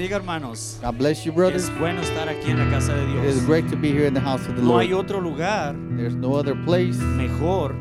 Dios 0.00 0.10
bendiga, 0.10 0.16
hermanos. 0.16 0.78
God 0.82 0.96
bless 0.98 1.24
you, 1.26 1.32
brothers. 1.32 1.64
Es 1.64 1.78
bueno 1.78 2.00
estar 2.00 2.28
aquí 2.28 2.50
en 2.50 2.58
la 2.58 2.70
casa 2.70 2.94
de 2.94 3.02
It 3.18 3.24
is 3.26 3.34
Dios. 3.36 3.46
great 3.46 3.68
to 3.70 3.76
be 3.76 3.90
here 3.92 4.06
in 4.06 4.14
the 4.14 4.20
house 4.20 4.40
of 4.48 4.56
the 4.56 4.62
No 4.62 4.70
Lord. 4.72 4.82
hay 4.86 4.92
otro 4.94 5.20
lugar 5.20 5.74
There's 5.96 6.14
no 6.14 6.34
other 6.36 6.54
place 6.64 6.96
mejor 6.98 7.74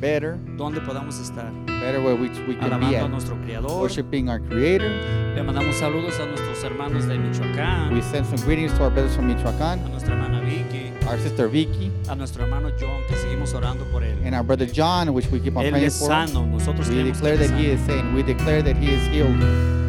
better, 0.00 0.38
donde 0.56 0.80
podamos 0.80 1.18
estar. 1.20 1.52
better 1.66 2.00
where 2.00 2.14
we, 2.16 2.28
we 2.48 2.54
can 2.56 2.80
be 2.80 2.86
Alabando 2.86 2.96
a 2.96 3.04
at. 3.04 3.10
nuestro 3.10 3.36
Creador. 3.44 3.78
Worshiping 3.78 4.30
our 4.30 4.40
Creator. 4.40 4.88
Le 5.34 5.42
mandamos 5.42 5.76
saludos 5.76 6.18
a 6.18 6.24
nuestros 6.26 6.64
hermanos 6.64 7.06
de 7.06 7.18
Michoacán, 7.18 7.92
We 7.92 8.00
send 8.00 8.24
some 8.26 8.40
greetings 8.46 8.72
to 8.78 8.82
our 8.84 8.90
brothers 8.90 9.14
from 9.14 9.30
a 9.30 9.34
Michoacan, 9.34 9.84
nuestra 9.90 10.14
hermana 10.14 10.40
Vicky, 10.40 10.92
our 11.06 11.18
sister 11.18 11.46
Vicky, 11.46 11.92
a 12.08 12.14
nuestro 12.16 12.42
hermano 12.44 12.70
John, 12.80 13.02
que 13.06 13.16
seguimos 13.16 13.52
orando 13.52 13.84
por 13.92 14.02
él. 14.02 14.16
and 14.24 14.34
our 14.34 14.42
brother 14.42 14.64
John, 14.66 15.12
which 15.12 15.26
we 15.30 15.38
keep 15.38 15.56
on 15.58 15.64
Él 15.66 15.72
praying 15.72 15.86
es 15.88 15.98
for. 15.98 16.08
sano, 16.08 16.46
nosotros 16.46 16.88
We 16.88 17.02
declare 17.04 17.36
que 17.36 17.44
él 17.44 17.50
that 17.50 17.58
He 17.60 17.70
es 17.72 17.80
is 17.80 17.86
sane. 17.86 18.14
We 18.14 18.22
declare 18.22 18.62
that 18.62 18.76
He 18.78 18.88
is 18.94 19.06
healed. 19.08 19.79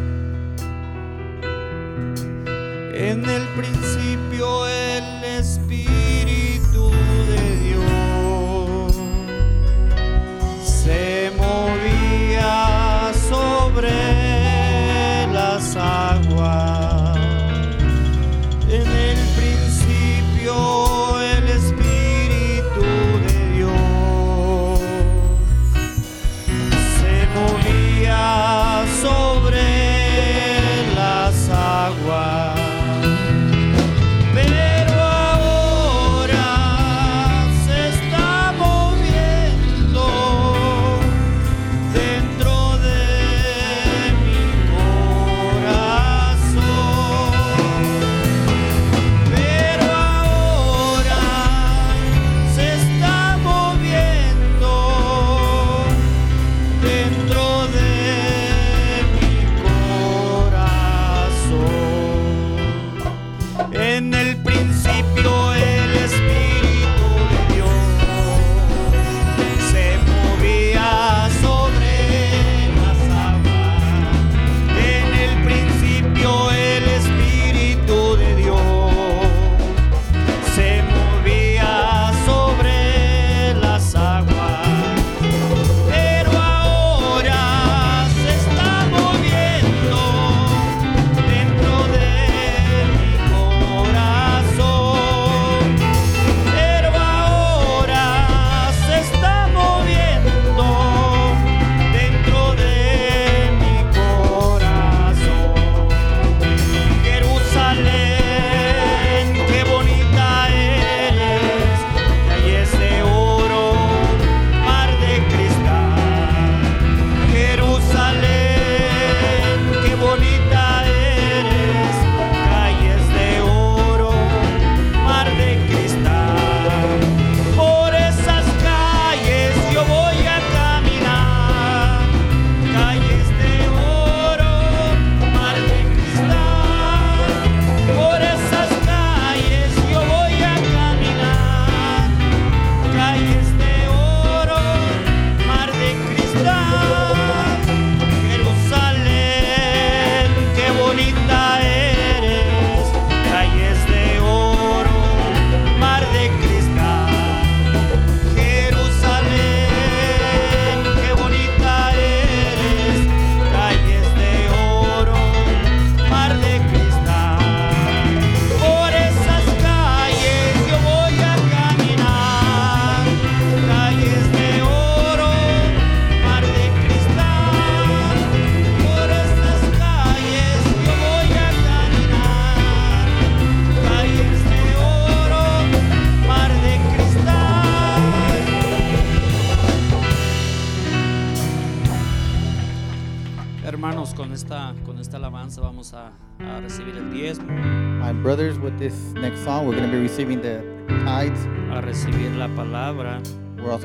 En 3.02 3.28
el 3.28 3.48
principio 3.48 3.81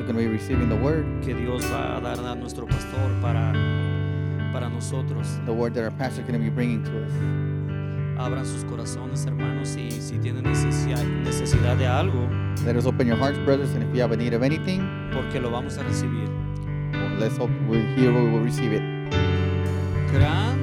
going 0.07 0.17
to 0.17 0.23
be 0.23 0.27
receiving 0.27 0.69
the 0.69 0.75
word, 0.75 1.05
que 1.21 1.33
Dios 1.33 1.63
va 1.65 1.97
a 1.97 2.01
dar 2.01 2.17
a 2.17 2.35
nuestro 2.35 2.65
pastor 2.65 3.11
para, 3.21 3.51
para 4.53 4.69
nosotros. 4.69 5.27
the 5.45 5.53
word 5.53 5.73
that 5.73 5.83
our 5.83 5.91
pastor 5.91 6.21
is 6.21 6.27
going 6.27 6.39
to 6.39 6.43
be 6.43 6.49
bringing 6.49 6.81
to 6.83 7.03
us. 7.03 7.11
Abran 8.17 8.45
sus 8.45 8.63
corazones, 8.63 9.25
hermanos, 9.25 9.75
y 9.75 9.91
si 9.91 10.17
tienen 10.17 10.43
necesidad, 10.43 11.03
necesidad 11.03 11.77
de 11.77 11.85
algo, 11.87 12.27
Let 12.65 12.77
us 12.77 12.85
open 12.85 13.05
your 13.05 13.17
hearts, 13.17 13.37
brothers, 13.39 13.73
and 13.73 13.83
if 13.83 13.93
you 13.93 14.01
have 14.01 14.11
a 14.13 14.17
need 14.17 14.33
of 14.33 14.43
anything, 14.43 15.11
porque 15.13 15.41
lo 15.41 15.51
vamos 15.51 15.77
a 15.77 15.83
recibir. 15.83 16.29
let's 17.19 17.35
hope 17.37 17.51
we're 17.67 17.85
here 17.95 18.13
where 18.13 18.23
we 18.23 18.31
will 18.31 18.39
receive 18.39 18.71
it. 18.71 18.81
Grande 20.09 20.56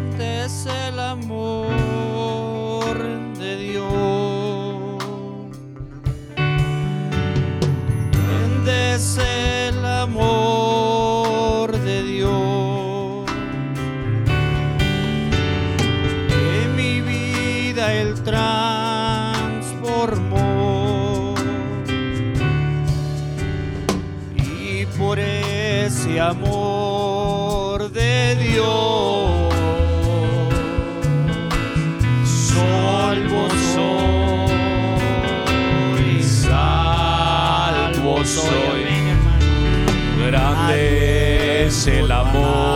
el 41.87 42.11
amor. 42.11 42.74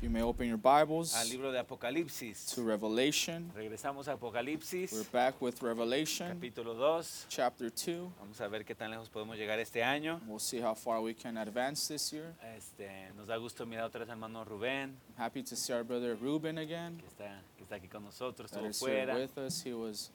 You 0.00 0.08
may 0.08 0.22
open 0.22 0.46
your 0.46 0.56
Bibles 0.58 1.12
al 1.16 1.28
libro 1.28 1.50
de 1.50 1.58
Apocalipsis. 1.58 2.46
to 2.54 2.62
Revelation. 2.62 3.50
Regresamos 3.56 4.06
a 4.06 4.12
Apocalipsis, 4.16 4.92
We're 4.92 5.02
back 5.12 5.40
with 5.42 5.60
Revelation 5.60 6.28
capítulo 6.38 6.74
2. 6.76 7.26
chapter 7.28 7.68
2. 7.68 8.08
Vamos 8.20 8.40
a 8.40 8.48
ver 8.48 8.64
qué 8.64 8.76
tan 8.76 8.90
lejos 8.92 9.08
podemos 9.08 9.36
llegar 9.36 9.58
este 9.58 9.82
año. 9.82 10.20
We'll 10.28 10.38
see 10.38 10.60
how 10.60 10.74
far 10.74 11.00
we 11.00 11.14
can 11.14 11.36
advance 11.36 11.88
this 11.88 12.12
year. 12.12 12.32
Este, 12.56 12.88
nos 13.16 13.26
da 13.26 13.36
gusto 13.38 13.66
mirar 13.66 13.86
otra 13.86 13.98
vez 14.00 14.08
al 14.08 14.14
hermano 14.14 14.44
Rubén, 14.44 14.90
I'm 15.16 15.16
happy 15.24 15.42
to 15.42 15.56
see 15.56 15.72
our 15.72 15.82
brother 15.82 16.14
Ruben 16.14 16.58
again. 16.58 16.98
que 16.98 17.06
está, 17.08 17.42
que 17.56 17.64
está 17.64 17.74
aquí 17.76 17.88
con 17.88 18.04
nosotros, 18.04 18.50
That 18.52 18.62
estuvo 18.62 18.70
is 18.70 18.80
here 18.80 19.06
fuera. 19.06 19.14
with 19.16 19.36
us. 19.38 19.62
He 19.64 19.72
was 19.74 20.10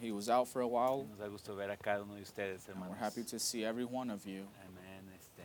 he 0.00 0.12
was 0.12 0.28
out 0.28 0.46
for 0.46 0.60
a 0.62 0.66
while. 0.66 1.06
Nos 1.10 1.18
da 1.18 1.26
gusto 1.26 1.56
ver 1.56 1.70
a 1.72 1.76
cada 1.76 2.02
uno 2.04 2.14
de 2.14 2.22
ustedes, 2.22 2.66
And 2.68 2.76
hermanos. 2.76 2.90
we're 2.90 3.04
happy 3.04 3.24
to 3.24 3.38
see 3.40 3.64
every 3.64 3.84
one 3.84 4.10
of 4.12 4.24
you. 4.26 4.46
Amén. 4.62 5.12
Este, 5.18 5.42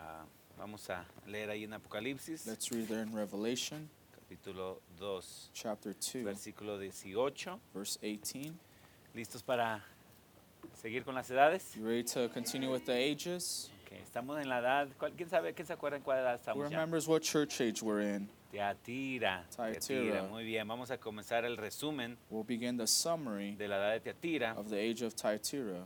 ah, 0.00 0.24
vamos 0.56 0.88
a 0.90 1.04
leer 1.26 1.50
ahí 1.50 1.64
en 1.64 1.72
Apocalipsis, 1.72 2.46
Let's 2.46 2.70
read 2.70 2.86
there 2.88 3.02
in 3.02 3.14
Revelation 3.14 3.88
capítulo 4.12 4.80
2, 4.98 5.50
chapter 5.52 5.94
2, 5.94 6.24
versículo 6.24 6.78
18. 6.78 7.60
verse 7.74 7.98
18. 8.00 8.52
¿Listos 9.14 9.42
para 9.42 9.82
seguir 10.80 11.04
con 11.04 11.14
las 11.14 11.30
edades? 11.30 11.74
You 11.76 11.84
ready 11.86 12.02
to 12.04 12.28
continue 12.30 12.70
with 12.70 12.84
the 12.84 12.92
ages? 12.92 13.70
Ok, 13.86 13.92
estamos 14.02 14.40
en 14.40 14.48
la 14.48 14.58
edad, 14.58 14.88
¿cuál- 14.98 15.12
¿quién 15.16 15.28
sabe, 15.28 15.54
quién 15.54 15.66
se 15.66 15.72
acuerda 15.72 15.96
en 15.96 16.02
cuál 16.02 16.18
edad 16.18 16.34
Who 16.34 16.40
estamos 16.40 16.70
ya? 16.70 16.76
remembers 16.78 17.06
what 17.06 17.20
church 17.22 17.60
age 17.60 17.82
we're 17.82 18.00
in? 18.02 18.28
Teatira. 18.50 19.44
Teatira, 19.56 20.22
muy 20.30 20.44
bien. 20.44 20.66
Vamos 20.68 20.90
a 20.92 20.96
comenzar 20.98 21.44
el 21.44 21.56
resumen 21.56 22.16
We'll 22.30 22.44
begin 22.44 22.76
the 22.76 22.86
summary 22.86 23.56
de 23.56 23.66
la 23.66 23.76
edad 23.78 23.92
de 23.94 24.00
Teatira 24.12 24.54
of 24.56 24.68
the 24.70 24.78
age 24.78 25.02
of 25.02 25.12
Thyatira. 25.14 25.84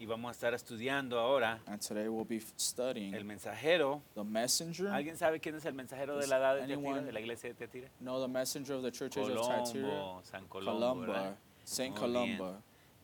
Y 0.00 0.06
vamos 0.06 0.28
a 0.28 0.32
estar 0.32 0.54
estudiando 0.54 1.18
ahora 1.18 1.60
And 1.66 1.80
today 1.80 2.08
we'll 2.08 2.24
be 2.26 2.40
studying 2.56 3.14
el 3.14 3.24
mensajero. 3.24 4.00
the 4.14 4.22
messenger. 4.24 4.88
¿Alguien 4.88 5.16
sabe 5.16 5.40
quién 5.40 5.56
es 5.56 5.64
el 5.64 5.74
mensajero 5.74 6.14
de 6.14 6.20
Does 6.20 6.28
la 6.30 6.36
edad 6.38 6.56
de 6.56 6.62
anyone 6.62 7.02
de 7.02 7.12
la 7.12 7.20
iglesia 7.20 7.48
de 7.50 7.54
Teatira? 7.54 7.88
know 8.00 8.20
the 8.20 8.28
messenger 8.32 8.74
of 8.76 8.82
the 8.82 8.92
church 8.92 9.16
age 9.16 9.30
of? 9.30 9.36
Colombo, 9.36 10.20
San 10.24 10.46
Colombo. 10.46 10.80
Columba. 11.06 11.36
Saint. 11.64 11.96
Columba. 11.96 12.60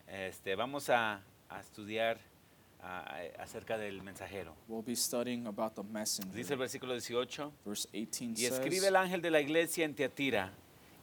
Este, 0.06 0.54
vamos 0.54 0.88
a, 0.90 1.20
a 1.48 1.60
estudiar 1.60 2.18
a- 2.82 3.16
acerca 3.40 3.76
del 3.76 4.02
mensajero. 4.02 4.54
We'll 4.68 4.84
be 4.84 4.94
studying 4.94 5.46
about 5.46 5.74
the 5.74 5.82
Dice 5.82 5.90
el 5.90 6.28
messenger. 6.28 6.56
versículo 6.58 6.92
18. 6.92 7.52
Verse 7.64 7.88
18 7.92 8.40
Y 8.40 8.46
escribe 8.46 8.76
says, 8.76 8.88
el 8.88 8.96
ángel 8.96 9.20
de 9.20 9.30
la 9.30 9.40
iglesia 9.40 9.84
en 9.84 9.94
Teatira, 9.94 10.52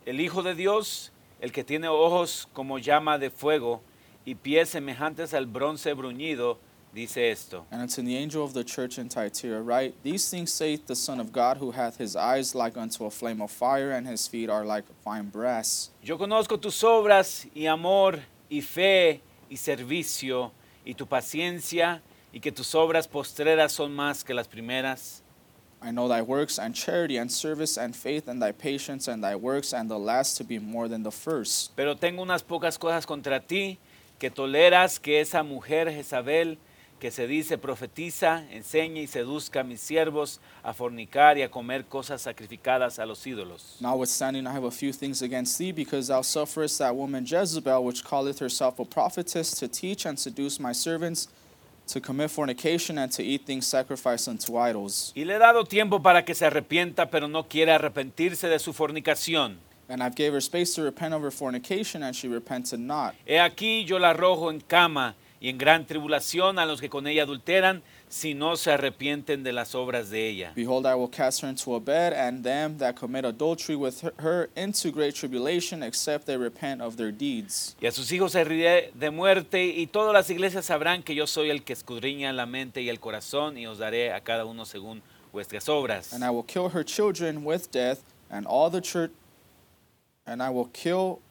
el 0.05 0.19
Hijo 0.21 0.41
de 0.41 0.55
Dios, 0.55 1.12
el 1.41 1.51
que 1.51 1.63
tiene 1.63 1.88
ojos 1.89 2.48
como 2.53 2.77
llama 2.79 3.17
de 3.17 3.29
fuego 3.29 3.81
y 4.25 4.35
pies 4.35 4.69
semejantes 4.69 5.33
al 5.33 5.45
bronce 5.45 5.93
bruñido, 5.93 6.57
dice 6.93 7.31
esto. 7.31 7.65
And 7.71 7.81
unto 7.81 8.01
the 8.01 8.15
angel 8.15 8.43
of 8.43 8.53
the 8.53 8.63
church 8.63 8.97
in 8.97 9.09
Thyatira 9.09 9.61
write, 9.61 9.95
These 10.03 10.29
things 10.29 10.51
saith 10.53 10.85
the 10.87 10.95
Son 10.95 11.19
of 11.19 11.31
God, 11.31 11.57
who 11.57 11.71
hath 11.71 11.97
his 11.97 12.15
eyes 12.15 12.53
like 12.53 12.77
unto 12.77 13.05
a 13.05 13.09
flame 13.09 13.41
of 13.41 13.51
fire, 13.51 13.91
and 13.91 14.07
his 14.07 14.27
feet 14.27 14.49
are 14.49 14.65
like 14.65 14.85
fine 15.03 15.29
brass. 15.29 15.89
Yo 16.03 16.17
conozco 16.17 16.59
tus 16.59 16.81
obras 16.83 17.47
y 17.55 17.67
amor 17.67 18.19
y 18.49 18.61
fe 18.61 19.21
y 19.49 19.57
servicio 19.57 20.51
y 20.85 20.93
tu 20.93 21.05
paciencia 21.05 22.01
y 22.33 22.39
que 22.39 22.51
tus 22.51 22.73
obras 22.75 23.07
postreras 23.07 23.71
son 23.71 23.93
más 23.95 24.23
que 24.23 24.33
las 24.33 24.47
primeras. 24.47 25.21
I 25.83 25.89
know 25.89 26.07
thy 26.07 26.21
works, 26.21 26.59
and 26.59 26.75
charity, 26.75 27.17
and 27.17 27.31
service, 27.31 27.75
and 27.75 27.95
faith, 27.95 28.27
and 28.27 28.39
thy 28.39 28.51
patience, 28.51 29.07
and 29.07 29.23
thy 29.23 29.35
works, 29.35 29.73
and 29.73 29.89
the 29.89 29.97
last 29.97 30.37
to 30.37 30.43
be 30.43 30.59
more 30.59 30.87
than 30.87 31.01
the 31.01 31.11
first. 31.11 31.75
Pero 31.75 31.95
tengo 31.95 32.21
unas 32.21 32.43
pocas 32.43 32.77
cosas 32.77 33.07
contra 33.07 33.39
ti, 33.39 33.79
que 34.21 34.29
toleras 34.29 34.99
que 34.99 35.19
esa 35.19 35.41
mujer 35.41 35.91
Jezabel, 35.91 36.59
que 36.99 37.09
se 37.09 37.25
dice 37.25 37.57
profetiza, 37.57 38.45
enseñe 38.51 39.01
y 39.01 39.07
seduzca 39.07 39.61
a 39.61 39.63
mis 39.63 39.81
siervos 39.81 40.39
a 40.61 40.73
fornicar 40.73 41.39
y 41.39 41.41
a 41.41 41.49
comer 41.49 41.85
cosas 41.85 42.21
sacrificadas 42.21 42.99
a 42.99 43.07
los 43.07 43.25
ídolos. 43.25 43.77
Notwithstanding, 43.79 44.45
I 44.45 44.51
have 44.51 44.67
a 44.67 44.69
few 44.69 44.93
things 44.93 45.23
against 45.23 45.57
thee, 45.57 45.71
because 45.71 46.09
thou 46.09 46.21
sufferest 46.21 46.77
that 46.77 46.95
woman 46.95 47.25
Jezebel, 47.25 47.83
which 47.83 48.03
calleth 48.03 48.37
herself 48.37 48.79
a 48.79 48.85
prophetess, 48.85 49.55
to 49.59 49.67
teach 49.67 50.05
and 50.05 50.19
seduce 50.19 50.59
my 50.59 50.71
servants 50.71 51.27
to 51.87 51.99
commit 51.99 52.29
fornication 52.29 52.99
and 52.99 53.11
to 53.13 53.23
eat 53.23 53.47
things 53.47 53.65
sacrificed 53.65 54.27
unto 54.27 54.55
idols. 54.59 55.13
Y 55.15 55.25
le 55.25 55.33
he 55.33 55.39
dado 55.39 55.63
tiempo 55.63 56.03
para 56.03 56.23
que 56.23 56.35
se 56.35 56.45
arrepienta, 56.45 57.09
pero 57.09 57.27
no 57.27 57.47
quiere 57.47 57.71
arrepentirse 57.71 58.47
de 58.47 58.59
su 58.59 58.71
fornicación. 58.71 59.57
And 59.91 60.01
I've 60.01 60.15
gave 60.15 60.31
her 60.31 60.39
space 60.41 60.74
to 60.75 60.83
repent 60.83 61.13
of 61.13 61.21
her 61.21 61.31
fornication, 61.31 62.01
and 62.01 62.15
she 62.15 62.29
repented 62.29 62.79
not. 62.79 63.13
He 63.25 63.33
aquí 63.33 63.86
yo 63.86 63.98
la 63.98 64.12
arrojo 64.13 64.50
en 64.50 64.62
cama 64.62 65.15
y 65.41 65.50
en 65.50 65.57
gran 65.57 65.86
tribulación 65.86 66.60
a 66.60 66.65
los 66.65 66.79
que 66.79 66.88
con 66.88 67.07
ella 67.07 67.24
adulteran, 67.24 67.81
si 68.07 68.33
no 68.33 68.55
se 68.55 68.71
arrepienten 68.71 69.43
de 69.43 69.51
las 69.51 69.74
obras 69.75 70.10
de 70.10 70.29
ella. 70.29 70.51
Behold, 70.55 70.86
I 70.86 70.95
will 70.95 71.10
cast 71.10 71.41
her 71.41 71.50
into 71.50 71.75
a 71.75 71.79
bed, 71.79 72.13
and 72.13 72.43
them 72.43 72.77
that 72.77 72.95
commit 72.95 73.25
adultery 73.25 73.75
with 73.75 74.01
her- 74.19 74.50
into 74.55 74.91
great 74.91 75.15
tribulation, 75.15 75.81
except 75.83 76.25
they 76.25 76.38
repent 76.38 76.81
of 76.81 76.95
their 76.95 77.12
deeds. 77.12 77.75
Y 77.81 77.88
a 77.88 77.91
sus 77.91 78.12
hijos 78.12 78.36
heriré 78.36 78.91
de 78.93 79.10
muerte, 79.12 79.65
y 79.75 79.88
todas 79.88 80.13
las 80.13 80.29
iglesias 80.29 80.65
sabrán 80.65 81.03
que 81.03 81.15
yo 81.15 81.25
soy 81.25 81.50
el 81.50 81.63
que 81.63 81.74
escudriña 81.74 82.31
la 82.33 82.45
mente 82.45 82.81
y 82.81 82.89
el 82.89 83.00
corazón, 83.00 83.57
y 83.57 83.65
os 83.65 83.77
daré 83.79 84.13
a 84.13 84.21
cada 84.21 84.45
uno 84.45 84.63
según 84.65 85.01
vuestras 85.33 85.67
obras. 85.69 86.13
And 86.13 86.24
I 86.24 86.29
will 86.29 86.45
kill 86.45 86.69
her 86.69 86.83
children 86.86 87.43
with 87.43 87.71
death, 87.71 88.00
and 88.29 88.45
all 88.45 88.69
the 88.69 88.81
church, 88.81 89.12
and 90.31 90.41
I 90.41 90.50
will 90.50 90.69
kill, 90.71 91.21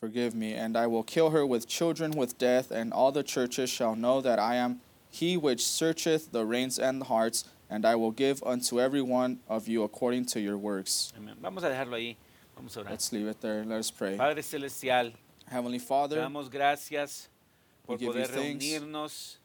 forgive 0.00 0.34
me, 0.34 0.54
and 0.54 0.78
I 0.78 0.86
will 0.86 1.02
kill 1.02 1.28
her 1.30 1.44
with 1.44 1.68
children 1.68 2.12
with 2.12 2.38
death, 2.38 2.70
and 2.70 2.90
all 2.90 3.12
the 3.12 3.22
churches 3.22 3.68
shall 3.68 3.94
know 3.94 4.22
that 4.22 4.38
I 4.38 4.54
am 4.54 4.80
he 5.10 5.36
which 5.36 5.62
searcheth 5.62 6.32
the 6.32 6.46
reins 6.46 6.78
and 6.78 7.02
the 7.02 7.04
hearts, 7.04 7.44
and 7.68 7.84
I 7.84 7.96
will 7.96 8.10
give 8.10 8.42
unto 8.44 8.80
every 8.80 9.02
one 9.02 9.40
of 9.46 9.68
you 9.68 9.82
according 9.82 10.24
to 10.32 10.40
your 10.40 10.56
works. 10.56 11.12
Amén. 11.18 11.34
Vamos 11.42 11.62
a 11.64 11.68
dejarlo 11.68 11.98
ahí. 11.98 12.16
Vamos 12.56 12.74
a 12.78 12.80
orar. 12.80 12.90
Let's 12.92 13.12
leave 13.12 13.26
it 13.26 13.42
there. 13.42 13.62
Let 13.62 13.80
us 13.80 13.90
pray. 13.90 14.16
Padre 14.16 14.40
Celestial, 14.40 15.12
Heavenly 15.46 15.78
Father, 15.78 16.16
damos 16.16 16.48
gracias 16.50 17.28
por 17.84 17.96
We 17.96 18.06
give 18.06 18.16
you 18.16 18.24
thanks. 18.24 18.64
reunirnos 18.64 19.36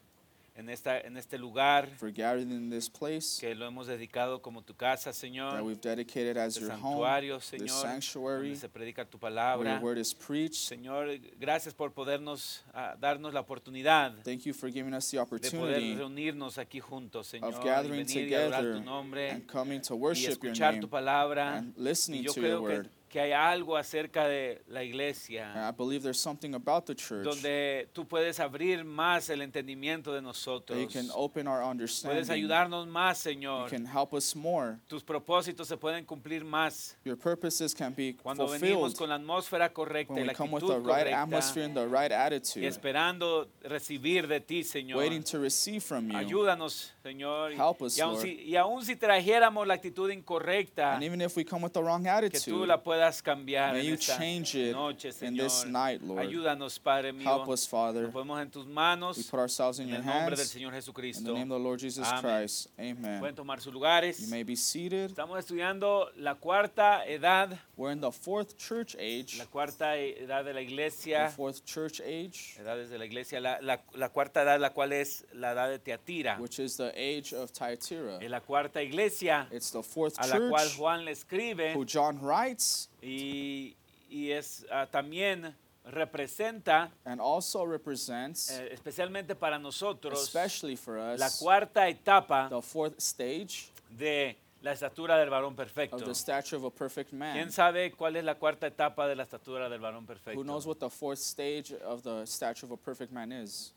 en, 0.58 0.68
esta, 0.68 0.98
en 1.00 1.16
este 1.16 1.38
lugar 1.38 1.88
for 1.96 2.10
gathering 2.10 2.50
in 2.50 2.68
this 2.68 2.88
place 2.90 3.38
que 3.40 3.54
lo 3.54 3.64
hemos 3.66 3.86
dedicado 3.86 4.42
como 4.42 4.62
tu 4.62 4.74
casa, 4.74 5.10
that 5.10 5.14
Señor, 5.14 5.62
we've 5.62 5.80
dedicated 5.80 6.36
as 6.36 6.56
este 6.56 6.62
your 6.66 6.72
home, 6.72 6.96
santuario, 6.96 7.38
this 7.38 7.46
Señor, 7.46 7.68
sanctuary, 7.82 8.48
donde 8.48 8.60
se 8.60 8.68
predica 8.68 9.04
tu 9.04 9.18
where 9.18 9.30
palabra. 9.34 9.74
your 9.74 9.82
word 9.82 9.98
is 9.98 10.12
preached. 10.12 10.54
Señor, 10.68 11.08
gracias 11.38 11.74
por 11.74 11.92
podernos 11.92 12.64
ah, 12.74 12.96
darnos 13.00 13.32
la 13.32 13.40
oportunidad 13.40 14.14
Thank 14.24 14.42
you 14.46 14.52
for 14.52 14.68
giving 14.70 14.94
us 14.94 15.10
the 15.10 15.16
de 15.18 15.24
poder 15.24 15.36
opportunity 15.76 15.94
reunirnos 15.94 16.58
aquí 16.58 16.80
juntos, 16.80 17.28
Señor, 17.28 17.54
of 17.54 17.60
y 17.60 17.64
gathering 17.64 18.04
venir 18.06 18.28
y 18.28 18.34
adorar 18.34 18.60
together 18.62 18.78
tu 18.78 18.84
nombre 18.84 19.30
and 19.30 19.46
coming 19.46 19.80
to 19.80 19.94
y 19.94 19.98
worship 19.98 20.22
your 20.24 20.32
escuchar 20.52 20.72
name 20.72 20.80
tu 20.80 20.88
palabra. 20.88 21.58
and 21.58 21.74
Y 21.76 21.82
listening 21.82 22.22
yo 22.24 22.32
to 22.32 22.40
your 22.40 22.50
creo 22.50 22.60
que, 22.66 22.76
word. 22.78 22.90
Que 23.08 23.20
hay 23.20 23.32
algo 23.32 23.76
acerca 23.76 24.26
de 24.28 24.62
la 24.68 24.82
iglesia 24.84 25.68
I 25.68 25.72
believe 25.72 26.02
there's 26.02 26.20
something 26.20 26.54
about 26.54 26.84
the 26.86 26.94
church 26.94 27.24
donde 27.24 27.88
tú 27.94 28.06
puedes 28.06 28.38
abrir 28.40 28.84
más 28.84 29.30
el 29.30 29.40
entendimiento 29.42 30.12
de 30.12 30.18
that 30.20 30.22
nosotros. 30.26 30.78
you 30.78 30.88
can 30.88 31.08
open 31.14 31.46
our 31.48 31.60
Puedes 31.60 31.70
understanding. 31.70 32.30
ayudarnos 32.30 32.86
más, 32.86 33.24
You 33.24 33.30
Señor. 33.32 33.68
can 33.70 33.86
help 33.86 34.12
us 34.12 34.34
more. 34.36 34.78
Tus 34.88 35.02
propósitos 35.02 35.66
se 35.68 35.76
pueden 35.76 36.04
cumplir 36.04 36.44
más 36.44 36.96
Your 37.04 37.16
purposes 37.16 37.74
can 37.74 37.94
be 37.94 38.14
cuando 38.14 38.46
venimos 38.46 38.92
fulfilled 38.94 38.96
con 38.98 39.08
la 39.08 39.14
atmósfera 39.16 39.72
correcta 39.72 40.12
when 40.14 40.24
y 40.24 40.26
la 40.26 40.32
we 40.32 40.36
come 40.36 40.52
with 40.52 40.62
actitud 40.62 40.82
the 40.82 40.88
right 40.88 41.04
correcta 41.06 41.22
atmosphere 41.22 41.64
and 41.64 41.74
the 41.74 41.86
right 41.86 42.10
y 42.10 42.14
attitude, 42.14 42.66
esperando 42.66 43.48
recibir 43.62 44.26
de 44.26 44.40
ti, 44.40 44.62
Señor. 44.62 44.96
waiting 44.98 45.22
to 45.22 45.38
receive 45.38 45.82
from 45.82 46.10
you. 46.10 46.16
Ayúdanos, 46.16 46.92
Señor. 47.08 47.52
Help 47.52 47.82
us, 47.82 47.96
y, 47.96 48.00
aun 48.00 48.12
Lord. 48.14 48.22
si, 48.22 48.34
y 48.42 48.56
aun 48.56 48.84
si 48.84 48.96
trajéramos 48.96 49.66
la 49.66 49.74
actitud 49.74 50.10
incorrecta, 50.10 50.94
And 50.94 51.02
even 51.04 51.20
if 51.20 51.36
we 51.36 51.44
come 51.44 51.62
with 51.64 51.72
the 51.72 51.80
wrong 51.82 52.02
que 52.04 52.10
tú 52.10 52.26
attitude, 52.26 52.66
la 52.66 52.82
puedas 52.82 53.22
cambiar 53.22 53.72
may 53.72 53.80
en 53.80 53.86
you 53.86 53.94
esta 53.94 54.16
change 54.18 54.54
it 54.54 54.72
noche, 54.72 55.10
in 55.22 55.36
this 55.36 55.64
night, 55.66 56.02
Lord. 56.02 56.20
Ayúdanos, 56.20 56.78
Padre 56.78 57.12
mío. 57.12 57.24
Help 57.24 57.48
us, 57.48 57.66
Father. 57.66 58.02
Nos 58.02 58.12
ponemos 58.12 58.40
en 58.42 58.50
tus 58.50 58.66
manos. 58.66 59.16
We 59.16 59.24
put 59.24 59.40
ourselves 59.40 59.78
in 59.78 59.84
En 59.88 59.94
your 59.94 59.98
el 60.00 60.04
nombre 60.06 60.36
del 60.36 60.44
hands. 60.44 60.50
Señor 60.50 60.68
In 60.68 60.70
the 60.72 60.76
Jesucristo. 60.82 61.32
name 61.32 61.50
of 61.50 61.58
the 61.58 61.64
Lord 61.64 61.80
Jesus 61.80 62.06
Amén. 62.06 62.20
Christ. 62.22 62.68
Amen. 62.78 63.34
Tomar 63.34 63.60
sus 63.60 63.72
lugares. 63.72 64.20
You 64.20 64.28
may 64.28 64.42
be 64.42 64.56
seated. 64.56 65.10
Estamos 65.10 65.38
estudiando 65.38 66.10
la 66.16 66.34
cuarta 66.34 67.04
edad, 67.06 67.58
We're 67.76 67.92
in 67.92 68.00
the 68.00 68.10
fourth 68.12 68.56
church 68.56 68.96
age. 68.98 69.38
la 69.38 69.46
cuarta 69.46 69.96
edad 69.96 70.44
de 70.44 70.52
la 70.52 70.58
The 70.60 70.64
iglesia. 70.64 71.30
fourth 71.34 71.64
church 71.64 72.00
age, 72.00 72.56
Edades 72.58 72.90
de 72.90 72.98
la 72.98 73.04
iglesia. 73.04 73.40
La, 73.40 73.58
la- 73.62 73.80
la 73.94 74.08
cuarta 74.08 74.42
edad, 74.42 74.58
la 74.60 74.70
cual 74.70 74.92
es 74.92 75.24
la 75.32 75.52
edad 75.52 75.68
de 75.70 75.78
Teatira. 75.78 76.36
which 76.40 76.58
is 76.58 76.76
the 76.76 76.92
age 76.98 77.32
of 77.32 77.50
Thyatira. 77.52 78.18
Es 78.20 78.30
la 78.30 78.40
cuarta 78.40 78.82
iglesia 78.82 79.46
It's 79.50 79.70
the 79.70 79.82
fourth 79.82 80.18
a 80.18 80.26
la 80.26 80.48
cual 80.48 80.68
Juan 80.76 81.04
le 81.04 81.12
escribe 81.12 81.74
who 81.74 81.84
John 81.84 82.18
writes 82.20 82.88
y, 83.02 83.76
y 84.10 84.30
es 84.32 84.66
ah, 84.70 84.86
también 84.90 85.54
representa, 85.90 86.90
and 87.04 87.20
also 87.20 87.64
represents, 87.64 88.50
eh, 88.50 88.70
especialmente 88.72 89.34
para 89.34 89.58
nosotros, 89.58 90.22
especially 90.22 90.76
for 90.76 90.96
la 90.96 91.26
us, 91.26 91.38
cuarta 91.38 91.88
etapa 91.88 92.48
the 92.50 92.60
fourth 92.60 93.00
stage 93.00 93.70
de 93.90 94.36
la 94.62 94.72
estatura 94.72 95.16
del 95.16 95.30
varón 95.30 95.52
of 95.52 95.56
perfecto. 95.56 95.98
the 95.98 96.14
stature 96.14 96.56
of 96.56 96.64
a 96.64 96.70
perfect 96.70 97.12
man. 97.12 97.34
¿Quién 97.34 97.52
sabe 97.52 97.92
cuál 97.92 98.16
es 98.16 98.24
la 98.24 98.34
cuarta 98.34 98.66
etapa 98.66 99.06
de 99.06 99.14
la 99.14 99.22
estatura 99.22 99.68
del 99.68 99.80
varón 99.80 100.02
Who 100.02 100.06
perfecto? 100.06 100.42
knows 100.42 100.66
what 100.66 100.78
the 100.78 100.90
fourth 100.90 101.20
stage 101.20 101.72
of 101.72 102.02
the 102.02 102.26
stature 102.26 102.66
of 102.66 102.72
a 102.72 102.76
perfect 102.76 103.12
man 103.12 103.32
is? 103.32 103.72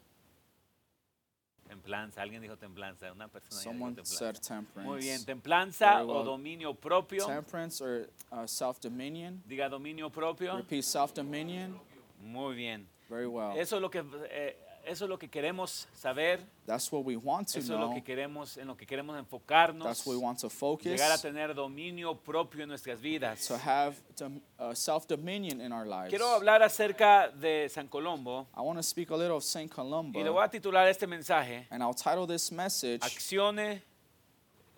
Templanza, 1.71 2.21
alguien 2.21 2.41
dijo 2.41 2.57
templanza, 2.57 3.09
una 3.13 3.29
persona 3.29 3.55
ya 3.55 3.59
dijo 3.61 3.71
Someone 3.71 3.95
templanza. 3.95 4.17
said 4.17 4.35
temperance. 4.41 4.89
Muy 4.91 4.99
bien, 4.99 5.23
templanza 5.23 5.93
Very 5.99 6.09
o 6.09 6.13
well. 6.15 6.25
dominio 6.25 6.73
propio. 6.73 7.25
Temperance 7.25 7.81
or 7.81 8.09
uh, 8.29 8.45
self-dominion. 8.45 9.41
Diga 9.47 9.69
dominio 9.69 10.09
propio. 10.09 10.57
Repeat 10.57 10.83
self-dominion. 10.83 11.79
Muy 12.21 12.55
bien. 12.55 12.85
Very 13.09 13.25
well. 13.25 13.57
Eso 13.57 13.77
es 13.77 13.81
lo 13.81 13.89
que 13.89 14.03
eh, 14.29 14.57
eso 14.85 15.05
es 15.05 15.09
lo 15.09 15.17
que 15.17 15.29
queremos 15.29 15.87
saber, 15.93 16.39
That's 16.65 16.91
what 16.91 17.03
we 17.05 17.15
want 17.15 17.47
to 17.53 17.59
eso 17.59 17.73
es 17.73 17.79
lo 17.79 17.87
know. 17.87 17.93
que 17.95 18.03
queremos 18.03 18.57
en 18.57 18.67
lo 18.67 18.75
que 18.75 18.85
queremos 18.85 19.17
enfocarnos. 19.17 19.83
That's 19.85 20.05
what 20.05 20.15
we 20.15 20.21
want 20.21 20.39
to 20.39 20.47
Llegar 20.83 21.11
a 21.11 21.17
focus. 21.17 21.21
tener 21.21 21.53
dominio 21.53 22.15
propio 22.15 22.63
en 22.63 22.69
nuestras 22.69 22.99
vidas. 23.01 23.47
To 23.47 23.57
have 23.57 23.95
dom- 24.17 24.41
uh, 24.59 24.73
self-dominion 24.73 25.61
in 25.61 25.71
our 25.71 25.85
lives. 25.85 26.09
Quiero 26.09 26.27
hablar 26.33 26.61
acerca 26.63 27.29
de 27.29 27.67
San 27.69 27.87
Colombo 27.87 28.47
I 28.55 28.61
want 28.61 28.77
to 28.79 28.83
speak 28.83 29.09
a 29.11 29.15
little 29.15 29.37
of 29.37 29.43
Saint 29.43 29.71
Columba. 29.71 30.19
y 30.19 30.23
le 30.23 30.29
voy 30.29 30.43
a 30.43 30.49
titular 30.49 30.87
este 30.87 31.07
mensaje 31.07 31.67
And 31.69 31.81
I'll 31.83 31.93
title 31.93 32.25
this 32.27 32.51
message 32.51 33.01
Accione, 33.01 33.81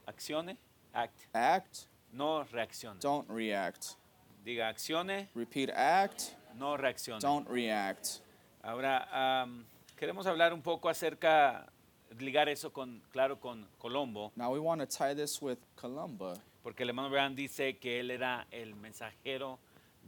accione, 0.07 0.57
act, 0.93 1.27
Act, 1.33 1.87
no 2.11 2.43
reaccione. 2.51 2.99
Don't 2.99 3.27
React. 3.29 3.95
Diga 4.45 4.67
accione, 4.69 5.29
Repeat 5.35 5.69
Act, 5.71 6.35
no 6.57 6.75
reaccione. 6.77 7.19
Don't 7.21 7.47
React. 7.49 8.19
Ahora, 8.63 9.07
am, 9.11 9.65
queremos 10.03 10.27
hablar 10.27 10.53
un 10.53 10.61
poco 10.61 10.89
acerca, 10.89 11.65
ligar 12.19 12.49
eso 12.49 12.73
con, 12.73 13.01
claro, 13.11 13.39
con 13.39 13.65
Colombo, 13.77 14.33
Now 14.35 14.51
we 14.53 14.59
want 14.59 14.81
to 14.81 14.85
tie 14.87 15.15
this 15.15 15.41
with 15.41 15.57
Columba 15.75 16.33
porque 16.61 16.83
el 16.83 16.89
hermano 16.89 17.09
Branham 17.09 17.35
dice 17.35 17.77
que 17.77 18.01
él 18.01 18.11
era 18.11 18.45
el 18.51 18.75
mensajero 18.75 19.59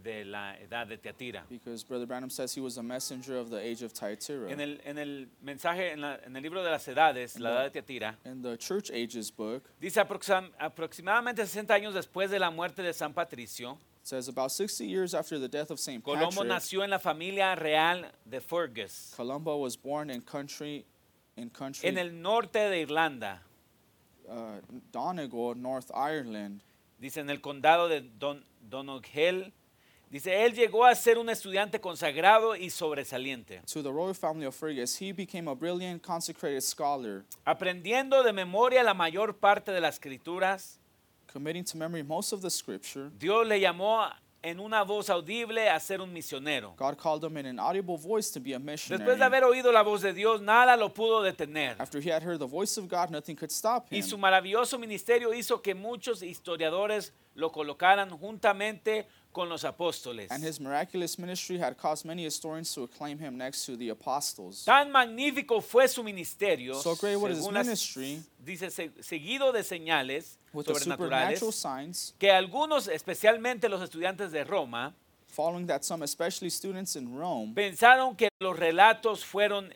de 0.04 0.26
la 0.26 0.58
edad 0.60 0.86
de 0.86 0.98
Teatira. 0.98 1.46
because 1.50 1.86
Brother 1.86 2.06
Branham 2.06 2.30
says 2.30 2.54
he 2.54 2.60
was 2.60 2.78
a 2.78 2.84
messenger 2.84 3.38
of 3.38 3.50
the 3.50 3.58
age 3.58 3.82
of 3.86 3.94
Thyatira. 3.94 4.52
En 4.52 4.60
el, 4.60 4.82
en 4.84 4.98
el 4.98 5.30
mensaje, 5.42 5.94
en, 5.94 6.02
la- 6.02 6.20
en 6.26 6.36
el 6.36 6.44
libro 6.44 6.62
de 6.62 6.70
las 6.72 6.86
edades, 6.90 7.40
la 7.40 7.50
No. 7.52 7.56
edad 7.56 7.64
de 7.64 7.72
Teatira, 7.72 8.18
In 8.26 8.42
the 8.42 8.58
Church 8.58 8.90
Ages 8.92 9.32
book, 9.34 9.64
dice 9.80 10.02
aproxim- 10.02 10.52
aproximadamente 10.60 11.46
60 11.46 11.74
años 11.74 11.94
después 11.94 12.30
de 12.30 12.40
la 12.40 12.50
muerte 12.50 12.82
de 12.84 12.92
San 12.92 13.14
Patricio, 13.14 13.78
says 14.06 14.28
about 14.28 14.52
60 14.52 14.86
years 14.86 15.16
after 15.16 15.40
the 15.40 15.48
death 15.48 15.72
of 15.72 15.80
St. 15.80 16.04
Colombo 16.04 16.30
Patrick, 16.30 16.48
nació 16.48 16.84
en 16.84 16.92
la 16.92 17.00
familia 17.00 17.56
real 17.56 18.06
de 18.24 18.40
Fergus, 18.40 19.14
Columba 19.18 19.58
was 19.58 19.76
born 19.76 20.12
in 20.12 20.22
country 20.22 20.86
in 21.36 21.50
country 21.50 21.90
en 21.90 21.98
el 21.98 22.12
norte 22.12 22.60
de 22.60 22.82
Irlanda, 22.82 23.42
uh, 24.30 24.62
Donegal, 24.92 25.56
North 25.56 25.90
Ireland. 25.94 26.62
dice 27.00 27.18
en 27.18 27.30
el 27.30 27.42
condado 27.42 27.90
de 27.90 28.02
Don, 28.02 28.44
Donoghue. 28.62 29.52
Dice, 30.12 30.46
él 30.46 30.54
llegó 30.54 30.86
a 30.86 30.94
ser 30.94 31.18
un 31.18 31.30
estudiante 31.30 31.82
consagrado 31.82 32.56
y 32.56 32.70
sobresaliente, 32.70 33.62
To 33.74 33.82
the 33.82 33.90
royal 33.92 34.14
family 34.14 34.46
of 34.46 34.54
Fergus, 34.56 34.96
he 35.02 35.12
became 35.12 35.50
a 35.50 35.56
brilliant, 35.56 36.02
consecrated 36.04 36.62
scholar, 36.62 37.26
aprendiendo 37.44 38.24
de 38.24 38.32
memoria 38.32 38.84
la 38.84 38.94
mayor 38.94 39.36
parte 39.36 39.72
de 39.72 39.82
las 39.82 39.96
escrituras. 39.96 40.80
Committing 41.36 41.66
to 41.66 41.78
memory 41.78 42.02
most 42.02 42.32
of 42.32 42.42
the 42.42 42.50
scripture. 42.50 43.10
Dios 43.20 43.46
le 43.46 43.60
llamó 43.60 44.08
en 44.42 44.58
una 44.60 44.84
voz 44.84 45.10
audible 45.10 45.68
a 45.70 45.78
ser 45.82 46.00
un 46.00 46.14
misionero. 46.14 46.74
God 46.78 46.98
called 46.98 47.26
him 47.26 47.36
in 47.36 47.46
an 47.46 47.60
audible 47.60 47.98
voice 47.98 48.32
to 48.32 48.40
be 48.40 48.54
a 48.54 48.60
missionary. 48.60 49.04
Después 49.04 49.18
de 49.18 49.26
haber 49.26 49.44
oído 49.44 49.74
la 49.74 49.84
voz 49.84 50.02
de 50.02 50.14
Dios, 50.14 50.40
nada 50.42 50.78
lo 50.78 50.94
pudo 50.94 51.22
detener. 51.22 51.76
After 51.78 52.00
he 52.00 52.10
had 52.10 52.24
heard 52.24 52.40
the 52.40 52.48
voice 52.48 52.78
of 52.78 52.88
God, 52.88 53.10
nothing 53.12 53.36
could 53.36 53.52
stop 53.52 53.88
Y 53.92 53.98
him. 53.98 54.04
su 54.04 54.18
maravilloso 54.18 54.80
ministerio 54.80 55.34
hizo 55.34 55.62
que 55.62 55.76
muchos 55.76 56.24
historiadores 56.24 57.12
lo 57.34 57.52
colocaran 57.52 58.10
juntamente 58.12 59.08
con 59.36 59.50
los 59.50 59.66
apóstoles. 59.66 60.32
And 60.32 60.42
his 60.42 60.62
miraculous 60.62 61.20
ministry 61.20 61.58
had 61.60 61.76
caused 61.78 62.06
many 62.06 62.24
historians 62.24 62.74
to 62.74 62.84
acclaim 62.84 63.20
him 63.20 63.38
next 63.38 63.66
to 63.66 63.76
the 63.76 63.90
apostles. 63.90 64.64
Tan 64.64 64.90
magnífico 64.92 65.62
fue 65.62 65.90
su 65.90 66.02
ministerio, 66.04 66.76
So 66.82 66.96
great 66.96 67.18
was 67.18 67.32
his 67.34 67.40
según 67.44 67.54
las- 67.56 67.66
ministry, 67.66 68.24
dice, 68.40 68.72
se- 68.72 68.92
seguido 69.04 69.52
de 69.52 69.64
señales 69.64 70.38
With 70.54 70.68
the 70.68 70.74
sobrenaturales, 70.76 71.40
supernatural 71.40 71.52
signs, 71.52 72.14
que 72.18 72.32
algunos, 72.32 72.88
especialmente 72.88 73.68
los 73.68 73.82
estudiantes 73.82 74.32
de 74.32 74.46
Roma, 74.46 74.94
following 75.28 75.68
that 75.68 75.84
some, 75.84 76.02
especially 76.02 76.50
students 76.50 76.96
in 76.96 77.14
Rome, 77.14 77.54
pensaron 77.54 78.16
que 78.16 78.30
los 78.40 78.58
relatos 78.58 79.26
fueron 79.26 79.74